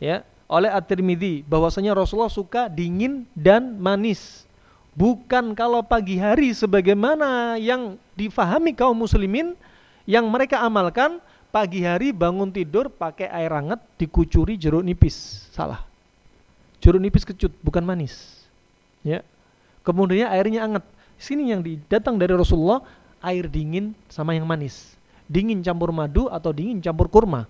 Ya, 0.00 0.24
oleh 0.48 0.68
At-Tirmidzi 0.68 1.48
bahwasanya 1.48 1.96
Rasulullah 1.96 2.32
suka 2.32 2.68
dingin 2.68 3.24
dan 3.32 3.80
manis. 3.80 4.44
Bukan 4.92 5.56
kalau 5.56 5.80
pagi 5.80 6.20
hari 6.20 6.52
sebagaimana 6.52 7.56
yang 7.56 7.96
difahami 8.12 8.76
kaum 8.76 8.92
muslimin 8.92 9.56
yang 10.04 10.28
mereka 10.28 10.60
amalkan 10.60 11.16
pagi 11.48 11.84
hari 11.84 12.12
bangun 12.12 12.52
tidur 12.52 12.92
pakai 12.92 13.28
air 13.28 13.52
hangat 13.52 13.80
dikucuri 13.96 14.60
jeruk 14.60 14.84
nipis. 14.84 15.48
Salah. 15.52 15.84
Jeruk 16.84 17.00
nipis 17.00 17.24
kecut, 17.24 17.52
bukan 17.64 17.84
manis. 17.84 18.44
Ya. 19.00 19.24
Kemudian 19.84 20.28
airnya 20.28 20.68
hangat. 20.68 20.84
Sini 21.22 21.54
yang 21.54 21.62
datang 21.86 22.18
dari 22.18 22.34
Rasulullah 22.34 22.82
air 23.22 23.46
dingin 23.46 23.94
sama 24.10 24.34
yang 24.34 24.42
manis. 24.42 24.98
Dingin 25.30 25.62
campur 25.62 25.94
madu 25.94 26.26
atau 26.26 26.50
dingin 26.50 26.82
campur 26.82 27.06
kurma. 27.06 27.46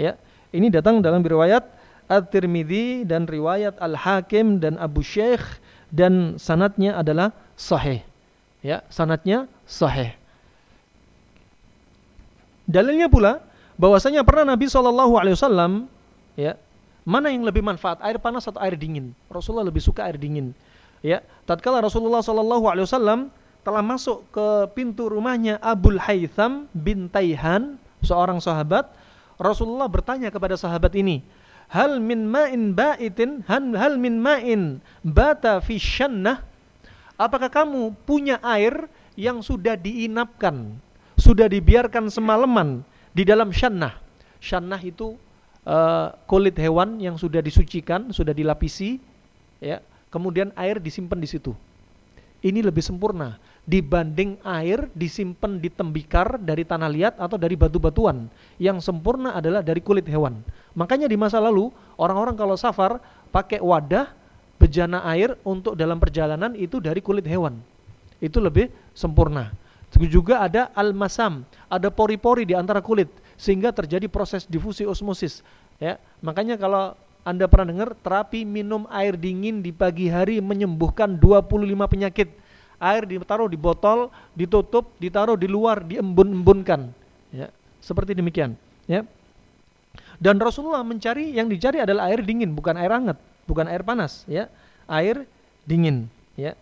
Ya. 0.00 0.16
Ini 0.56 0.72
datang 0.72 1.04
dalam 1.04 1.20
riwayat 1.20 1.62
At-Tirmidzi 2.08 3.04
dan 3.04 3.28
riwayat 3.28 3.76
Al-Hakim 3.76 4.56
dan 4.58 4.80
Abu 4.80 5.04
Syekh 5.04 5.44
dan 5.92 6.40
sanatnya 6.40 6.96
adalah 6.96 7.30
sahih. 7.60 8.00
Ya, 8.64 8.82
sanatnya 8.88 9.46
sahih. 9.68 10.16
Dalilnya 12.64 13.12
pula 13.12 13.44
bahwasanya 13.76 14.24
pernah 14.24 14.56
Nabi 14.56 14.66
wasallam 15.36 15.86
ya, 16.40 16.56
mana 17.04 17.28
yang 17.28 17.44
lebih 17.44 17.60
manfaat, 17.62 18.00
air 18.00 18.16
panas 18.16 18.48
atau 18.48 18.58
air 18.64 18.74
dingin? 18.80 19.12
Rasulullah 19.28 19.68
lebih 19.68 19.84
suka 19.84 20.08
air 20.08 20.16
dingin. 20.16 20.56
Ya, 21.00 21.24
tatkala 21.48 21.80
Rasulullah 21.80 22.20
Shallallahu 22.20 22.68
Alaihi 22.68 22.84
Wasallam 22.84 23.32
telah 23.64 23.80
masuk 23.84 24.24
ke 24.32 24.72
pintu 24.76 25.08
rumahnya 25.08 25.56
Abul 25.60 26.00
Haytham 26.00 26.68
bin 26.76 27.08
Taihan, 27.08 27.80
seorang 28.04 28.40
sahabat, 28.40 28.88
Rasulullah 29.40 29.88
bertanya 29.88 30.28
kepada 30.28 30.56
sahabat 30.56 30.92
ini, 30.96 31.24
hal 31.72 32.00
min 32.00 32.28
ma'in 32.28 32.76
ba'itin? 32.76 33.40
Hal, 33.48 33.96
min 33.96 34.20
ma'in 34.20 34.84
bata 35.00 35.64
fi 35.64 35.80
apakah 37.20 37.52
kamu 37.52 37.92
punya 38.08 38.40
air 38.40 38.88
yang 39.20 39.44
sudah 39.44 39.76
diinapkan 39.76 40.80
sudah 41.20 41.52
dibiarkan 41.52 42.08
semalaman 42.08 42.80
di 43.12 43.28
dalam 43.28 43.52
syannah 43.52 44.00
syannah 44.40 44.80
itu 44.80 45.20
uh, 45.68 46.16
kulit 46.24 46.56
hewan 46.56 46.96
yang 46.96 47.20
sudah 47.20 47.44
disucikan 47.44 48.08
sudah 48.08 48.32
dilapisi 48.32 48.96
ya 49.60 49.84
kemudian 50.10 50.52
air 50.58 50.82
disimpan 50.82 51.18
di 51.18 51.28
situ. 51.30 51.54
Ini 52.40 52.64
lebih 52.64 52.80
sempurna 52.80 53.36
dibanding 53.68 54.40
air 54.42 54.88
disimpan 54.96 55.60
di 55.60 55.68
tembikar 55.68 56.40
dari 56.40 56.64
tanah 56.64 56.90
liat 56.90 57.14
atau 57.20 57.36
dari 57.36 57.54
batu-batuan. 57.54 58.26
Yang 58.56 58.82
sempurna 58.90 59.36
adalah 59.36 59.60
dari 59.60 59.78
kulit 59.84 60.08
hewan. 60.08 60.40
Makanya 60.74 61.06
di 61.06 61.14
masa 61.14 61.38
lalu 61.38 61.68
orang-orang 62.00 62.34
kalau 62.34 62.56
safar 62.56 62.98
pakai 63.30 63.62
wadah 63.62 64.10
bejana 64.58 65.04
air 65.08 65.36
untuk 65.46 65.78
dalam 65.78 66.02
perjalanan 66.02 66.52
itu 66.56 66.82
dari 66.82 66.98
kulit 66.98 67.24
hewan. 67.24 67.60
Itu 68.18 68.42
lebih 68.42 68.68
sempurna. 68.92 69.52
Juga 70.10 70.42
ada 70.42 70.70
al-masam, 70.74 71.42
ada 71.66 71.90
pori-pori 71.90 72.46
di 72.46 72.54
antara 72.54 72.78
kulit 72.78 73.10
sehingga 73.40 73.74
terjadi 73.74 74.06
proses 74.06 74.46
difusi 74.46 74.86
osmosis. 74.86 75.42
Ya, 75.80 75.96
makanya 76.20 76.60
kalau 76.60 76.92
anda 77.22 77.44
pernah 77.46 77.72
dengar 77.72 77.90
terapi 78.00 78.48
minum 78.48 78.88
air 78.88 79.16
dingin 79.16 79.60
di 79.60 79.70
pagi 79.70 80.08
hari 80.08 80.40
menyembuhkan 80.40 81.20
25 81.20 81.86
penyakit. 81.88 82.28
Air 82.80 83.04
ditaruh 83.04 83.48
di 83.52 83.60
botol, 83.60 84.08
ditutup, 84.32 84.96
ditaruh 84.96 85.36
di 85.36 85.44
luar, 85.44 85.84
diembun-embunkan. 85.84 86.88
Ya, 87.28 87.52
seperti 87.84 88.16
demikian. 88.16 88.56
Ya. 88.88 89.04
Dan 90.16 90.40
Rasulullah 90.40 90.80
mencari 90.80 91.36
yang 91.36 91.52
dicari 91.52 91.76
adalah 91.84 92.08
air 92.08 92.24
dingin, 92.24 92.56
bukan 92.56 92.80
air 92.80 92.88
hangat, 92.88 93.20
bukan 93.44 93.68
air 93.68 93.84
panas. 93.84 94.24
Ya, 94.24 94.48
air 94.88 95.28
dingin. 95.68 96.08
Ya. 96.40 96.56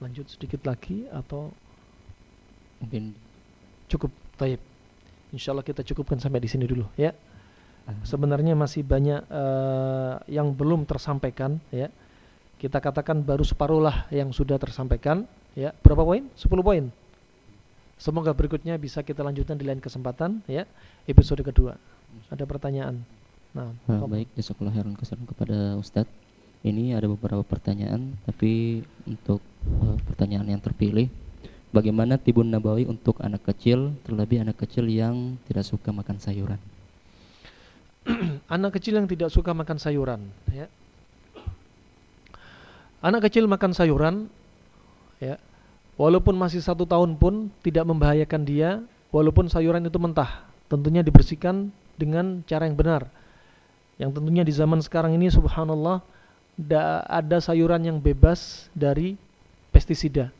Lanjut 0.00 0.32
sedikit 0.32 0.64
lagi 0.64 1.04
atau 1.12 1.52
mungkin 2.80 3.14
cukup 3.86 4.10
taib. 4.40 4.60
Insyaallah 5.30 5.62
kita 5.62 5.86
cukupkan 5.86 6.18
sampai 6.18 6.42
di 6.42 6.50
sini 6.50 6.66
dulu 6.66 6.88
ya. 6.98 7.14
Sebenarnya 8.06 8.54
masih 8.54 8.86
banyak 8.86 9.26
uh, 9.26 10.22
yang 10.30 10.54
belum 10.54 10.86
tersampaikan 10.86 11.58
ya. 11.74 11.90
Kita 12.60 12.78
katakan 12.78 13.24
baru 13.24 13.42
separuh 13.42 13.80
lah 13.82 14.06
yang 14.14 14.30
sudah 14.30 14.60
tersampaikan 14.60 15.26
ya. 15.58 15.74
Berapa 15.82 16.06
poin? 16.06 16.22
10 16.38 16.46
poin. 16.62 16.84
Semoga 18.00 18.32
berikutnya 18.32 18.78
bisa 18.78 19.02
kita 19.02 19.20
lanjutkan 19.26 19.58
di 19.58 19.66
lain 19.66 19.82
kesempatan 19.82 20.44
ya. 20.46 20.64
Episode 21.08 21.42
kedua. 21.42 21.74
Ada 22.30 22.46
pertanyaan? 22.46 23.02
Nah, 23.56 23.74
nah 23.90 24.06
baik. 24.06 24.30
Jazakallahu 24.38 24.74
khairan 24.76 24.94
kesan 24.94 25.20
kepada 25.26 25.74
Ustadz. 25.74 26.12
Ini 26.60 26.92
ada 26.92 27.08
beberapa 27.08 27.40
pertanyaan 27.40 28.20
tapi 28.28 28.84
untuk 29.08 29.40
uh, 29.80 29.96
pertanyaan 30.04 30.44
yang 30.52 30.60
terpilih 30.60 31.08
Bagaimana 31.70 32.18
tibun 32.18 32.50
nabawi 32.50 32.82
untuk 32.82 33.22
anak 33.22 33.46
kecil, 33.46 33.94
terlebih 34.02 34.42
anak 34.42 34.58
kecil 34.58 34.90
yang 34.90 35.38
tidak 35.46 35.62
suka 35.62 35.94
makan 35.94 36.18
sayuran? 36.18 36.58
anak 38.58 38.74
kecil 38.74 38.98
yang 38.98 39.06
tidak 39.06 39.30
suka 39.30 39.54
makan 39.54 39.78
sayuran, 39.78 40.34
ya. 40.50 40.66
Anak 42.98 43.30
kecil 43.30 43.46
makan 43.46 43.70
sayuran, 43.70 44.26
ya, 45.22 45.38
walaupun 45.94 46.34
masih 46.34 46.58
satu 46.58 46.82
tahun 46.90 47.14
pun 47.14 47.54
tidak 47.62 47.86
membahayakan 47.86 48.42
dia, 48.42 48.82
walaupun 49.14 49.46
sayuran 49.46 49.86
itu 49.86 49.98
mentah, 50.02 50.42
tentunya 50.66 51.06
dibersihkan 51.06 51.70
dengan 51.94 52.42
cara 52.50 52.66
yang 52.66 52.74
benar. 52.74 53.06
Yang 53.94 54.18
tentunya 54.18 54.42
di 54.42 54.50
zaman 54.50 54.82
sekarang 54.82 55.14
ini, 55.14 55.30
subhanallah, 55.30 56.02
ada 57.06 57.38
sayuran 57.38 57.86
yang 57.86 58.02
bebas 58.02 58.66
dari 58.74 59.14
pestisida 59.70 60.34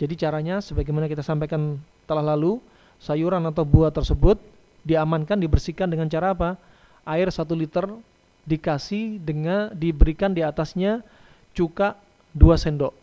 jadi 0.00 0.16
caranya 0.16 0.64
sebagaimana 0.64 1.12
kita 1.12 1.20
sampaikan 1.20 1.76
telah 2.08 2.24
lalu, 2.24 2.56
sayuran 3.04 3.44
atau 3.44 3.68
buah 3.68 3.92
tersebut 3.92 4.40
diamankan, 4.80 5.36
dibersihkan 5.36 5.92
dengan 5.92 6.08
cara 6.08 6.32
apa? 6.32 6.56
Air 7.04 7.28
satu 7.28 7.52
liter 7.52 7.84
dikasih 8.48 9.20
dengan 9.20 9.68
diberikan 9.76 10.32
di 10.32 10.40
atasnya 10.40 11.04
cuka 11.52 12.00
2 12.32 12.56
sendok. 12.56 12.96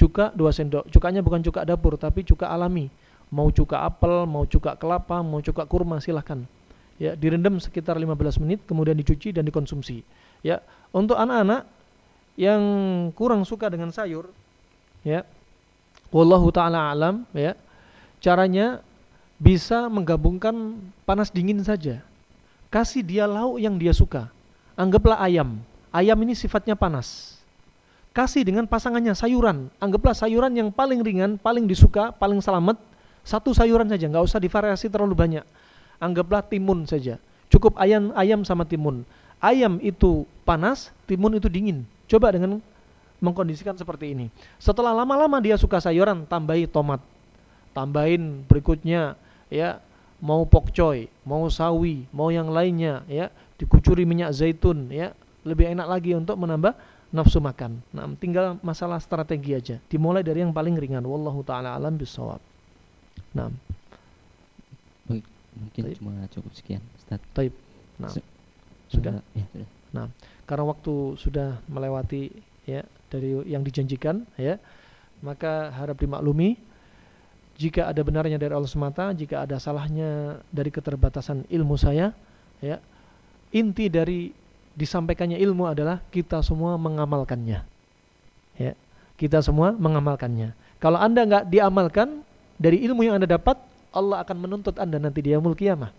Cuka 0.00 0.32
2 0.32 0.48
sendok. 0.48 0.88
Cukanya 0.88 1.20
bukan 1.20 1.44
cuka 1.44 1.60
dapur 1.68 2.00
tapi 2.00 2.24
cuka 2.24 2.48
alami. 2.48 2.88
Mau 3.28 3.52
cuka 3.52 3.84
apel, 3.84 4.24
mau 4.24 4.48
cuka 4.48 4.80
kelapa, 4.80 5.20
mau 5.20 5.44
cuka 5.44 5.68
kurma 5.68 6.00
silahkan. 6.00 6.40
Ya, 6.96 7.12
direndam 7.12 7.60
sekitar 7.60 8.00
15 8.00 8.40
menit 8.40 8.64
kemudian 8.64 8.96
dicuci 8.96 9.36
dan 9.36 9.44
dikonsumsi. 9.44 10.00
Ya, 10.40 10.64
untuk 10.88 11.20
anak-anak 11.20 11.68
yang 12.40 12.60
kurang 13.12 13.44
suka 13.44 13.68
dengan 13.68 13.92
sayur, 13.92 14.32
ya, 15.04 15.24
wallahu 16.14 16.50
taala 16.54 16.90
alam 16.90 17.26
ya 17.34 17.54
caranya 18.22 18.82
bisa 19.40 19.88
menggabungkan 19.88 20.78
panas 21.08 21.32
dingin 21.32 21.62
saja 21.64 22.04
kasih 22.68 23.02
dia 23.02 23.24
lauk 23.24 23.58
yang 23.58 23.80
dia 23.80 23.94
suka 23.94 24.28
anggaplah 24.76 25.18
ayam 25.18 25.58
ayam 25.90 26.18
ini 26.22 26.36
sifatnya 26.36 26.76
panas 26.76 27.40
kasih 28.10 28.42
dengan 28.42 28.66
pasangannya 28.66 29.14
sayuran. 29.14 29.70
Anggaplah 29.78 30.14
sayuran 30.14 30.54
yang 30.54 30.68
paling 30.74 31.02
ringan, 31.02 31.38
paling 31.38 31.70
disuka, 31.70 32.10
paling 32.14 32.42
selamat, 32.42 32.78
satu 33.22 33.54
sayuran 33.54 33.86
saja, 33.86 34.10
nggak 34.10 34.24
usah 34.26 34.42
divariasi 34.42 34.90
terlalu 34.90 35.14
banyak. 35.14 35.44
Anggaplah 36.02 36.42
timun 36.42 36.88
saja. 36.88 37.20
Cukup 37.50 37.76
ayam 37.78 38.14
ayam 38.14 38.42
sama 38.46 38.66
timun. 38.66 39.06
Ayam 39.40 39.80
itu 39.80 40.26
panas, 40.44 40.92
timun 41.08 41.38
itu 41.38 41.48
dingin. 41.48 41.86
Coba 42.10 42.34
dengan 42.34 42.58
mengkondisikan 43.20 43.76
seperti 43.76 44.16
ini. 44.16 44.26
Setelah 44.56 44.96
lama-lama 44.96 45.38
dia 45.38 45.54
suka 45.60 45.78
sayuran, 45.78 46.24
tambahi 46.26 46.66
tomat. 46.66 47.00
Tambahin 47.70 48.42
berikutnya 48.50 49.14
ya 49.52 49.78
mau 50.20 50.44
pokcoy, 50.44 51.08
mau 51.22 51.46
sawi, 51.48 52.04
mau 52.10 52.28
yang 52.28 52.50
lainnya 52.50 53.04
ya, 53.06 53.32
dikucuri 53.56 54.04
minyak 54.04 54.34
zaitun 54.36 54.90
ya, 54.92 55.16
lebih 55.44 55.70
enak 55.72 55.86
lagi 55.88 56.12
untuk 56.16 56.36
menambah 56.36 56.76
nafsu 57.10 57.38
makan. 57.42 57.80
Nah, 57.90 58.06
tinggal 58.20 58.56
masalah 58.62 58.98
strategi 59.02 59.56
aja. 59.56 59.76
Dimulai 59.90 60.22
dari 60.22 60.44
yang 60.44 60.54
paling 60.54 60.78
ringan. 60.78 61.02
Wallahu 61.02 61.42
taala 61.42 61.74
alam 61.74 61.98
bisawab. 61.98 62.38
Nah. 63.34 63.50
Baik, 65.10 65.26
mungkin 65.58 65.82
Taib. 65.90 65.96
cuma 65.98 66.12
cukup 66.30 66.52
sekian, 66.54 66.82
Ustaz. 66.98 67.20
Taib. 67.34 67.52
Nah. 67.98 68.12
sudah? 68.90 69.22
Ya, 69.34 69.44
sudah. 69.50 69.68
Nah, 69.90 70.06
karena 70.46 70.64
waktu 70.70 71.18
sudah 71.18 71.58
melewati 71.66 72.30
ya 72.70 72.82
dari 73.10 73.34
yang 73.50 73.66
dijanjikan 73.66 74.22
ya, 74.38 74.62
maka 75.20 75.74
harap 75.74 75.98
dimaklumi 75.98 76.54
jika 77.60 77.92
ada 77.92 78.00
benarnya 78.00 78.40
dari 78.40 78.56
Allah 78.56 78.72
semata, 78.72 79.12
jika 79.12 79.44
ada 79.44 79.60
salahnya 79.60 80.40
dari 80.48 80.72
keterbatasan 80.72 81.44
ilmu 81.52 81.76
saya, 81.76 82.16
ya. 82.64 82.80
Inti 83.52 83.92
dari 83.92 84.32
disampaikannya 84.72 85.36
ilmu 85.36 85.68
adalah 85.68 86.00
kita 86.08 86.40
semua 86.40 86.80
mengamalkannya. 86.80 87.60
Ya, 88.56 88.72
kita 89.20 89.44
semua 89.44 89.76
mengamalkannya. 89.76 90.56
Kalau 90.80 90.96
anda 90.96 91.20
nggak 91.28 91.52
diamalkan 91.52 92.24
dari 92.56 92.80
ilmu 92.80 93.04
yang 93.04 93.20
anda 93.20 93.28
dapat, 93.28 93.60
Allah 93.92 94.24
akan 94.24 94.36
menuntut 94.40 94.80
anda 94.80 94.96
nanti 94.96 95.20
di 95.20 95.36
yaumul 95.36 95.52
kiamah. 95.52 95.92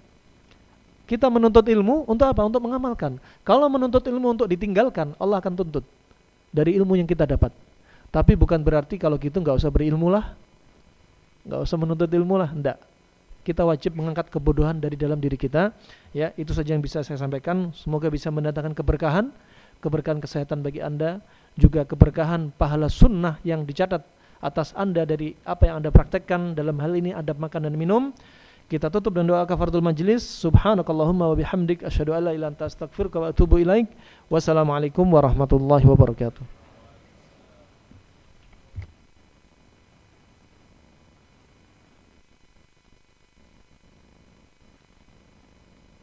Kita 1.06 1.30
menuntut 1.30 1.68
ilmu 1.70 2.10
untuk 2.10 2.26
apa? 2.26 2.42
Untuk 2.42 2.66
mengamalkan. 2.66 3.22
Kalau 3.46 3.70
menuntut 3.70 4.02
ilmu 4.02 4.34
untuk 4.34 4.50
ditinggalkan, 4.50 5.14
Allah 5.22 5.38
akan 5.38 5.54
tuntut 5.62 5.86
dari 6.52 6.78
ilmu 6.78 7.00
yang 7.00 7.08
kita 7.08 7.26
dapat. 7.26 7.50
Tapi 8.12 8.36
bukan 8.36 8.60
berarti 8.60 9.00
kalau 9.00 9.16
gitu 9.16 9.40
nggak 9.40 9.58
usah 9.58 9.72
berilmu 9.72 10.12
lah, 10.12 10.36
nggak 11.48 11.62
usah 11.64 11.78
menuntut 11.80 12.12
ilmu 12.12 12.36
lah, 12.36 12.52
enggak 12.52 12.78
kita 13.42 13.66
wajib 13.66 13.98
mengangkat 13.98 14.30
kebodohan 14.30 14.78
dari 14.78 14.94
dalam 14.94 15.18
diri 15.18 15.36
kita. 15.36 15.74
Ya, 16.14 16.34
itu 16.38 16.54
saja 16.54 16.78
yang 16.78 16.84
bisa 16.84 17.02
saya 17.02 17.18
sampaikan. 17.18 17.74
Semoga 17.74 18.08
bisa 18.14 18.30
mendatangkan 18.30 18.78
keberkahan, 18.78 19.34
keberkahan 19.82 20.22
kesehatan 20.22 20.62
bagi 20.62 20.80
Anda, 20.82 21.20
juga 21.58 21.84
keberkahan 21.84 22.54
pahala 22.56 22.88
sunnah 22.88 23.42
yang 23.42 23.66
dicatat 23.66 24.06
atas 24.42 24.74
Anda 24.78 25.06
dari 25.06 25.34
apa 25.46 25.70
yang 25.70 25.86
Anda 25.86 25.90
praktekkan 25.94 26.54
dalam 26.58 26.78
hal 26.82 26.94
ini 26.98 27.14
adab 27.14 27.42
makan 27.42 27.70
dan 27.70 27.76
minum. 27.78 28.14
Kita 28.72 28.88
tutup 28.88 29.20
dengan 29.20 29.36
doa 29.36 29.44
kafaratul 29.44 29.84
majlis. 29.84 30.24
Subhanakallahumma 30.24 31.28
wa 31.28 31.36
bihamdik 31.36 31.84
asyhadu 31.84 32.16
an 32.16 32.24
la 32.24 32.32
ilaha 32.32 32.36
illa 32.40 32.48
anta 32.56 32.72
astaghfiruka 32.72 33.20
wa 33.20 33.28
atubu 33.36 33.60
ilaik. 33.60 33.92
Wassalamualaikum 34.32 35.04
warahmatullahi 35.12 35.84
wabarakatuh. 35.84 36.61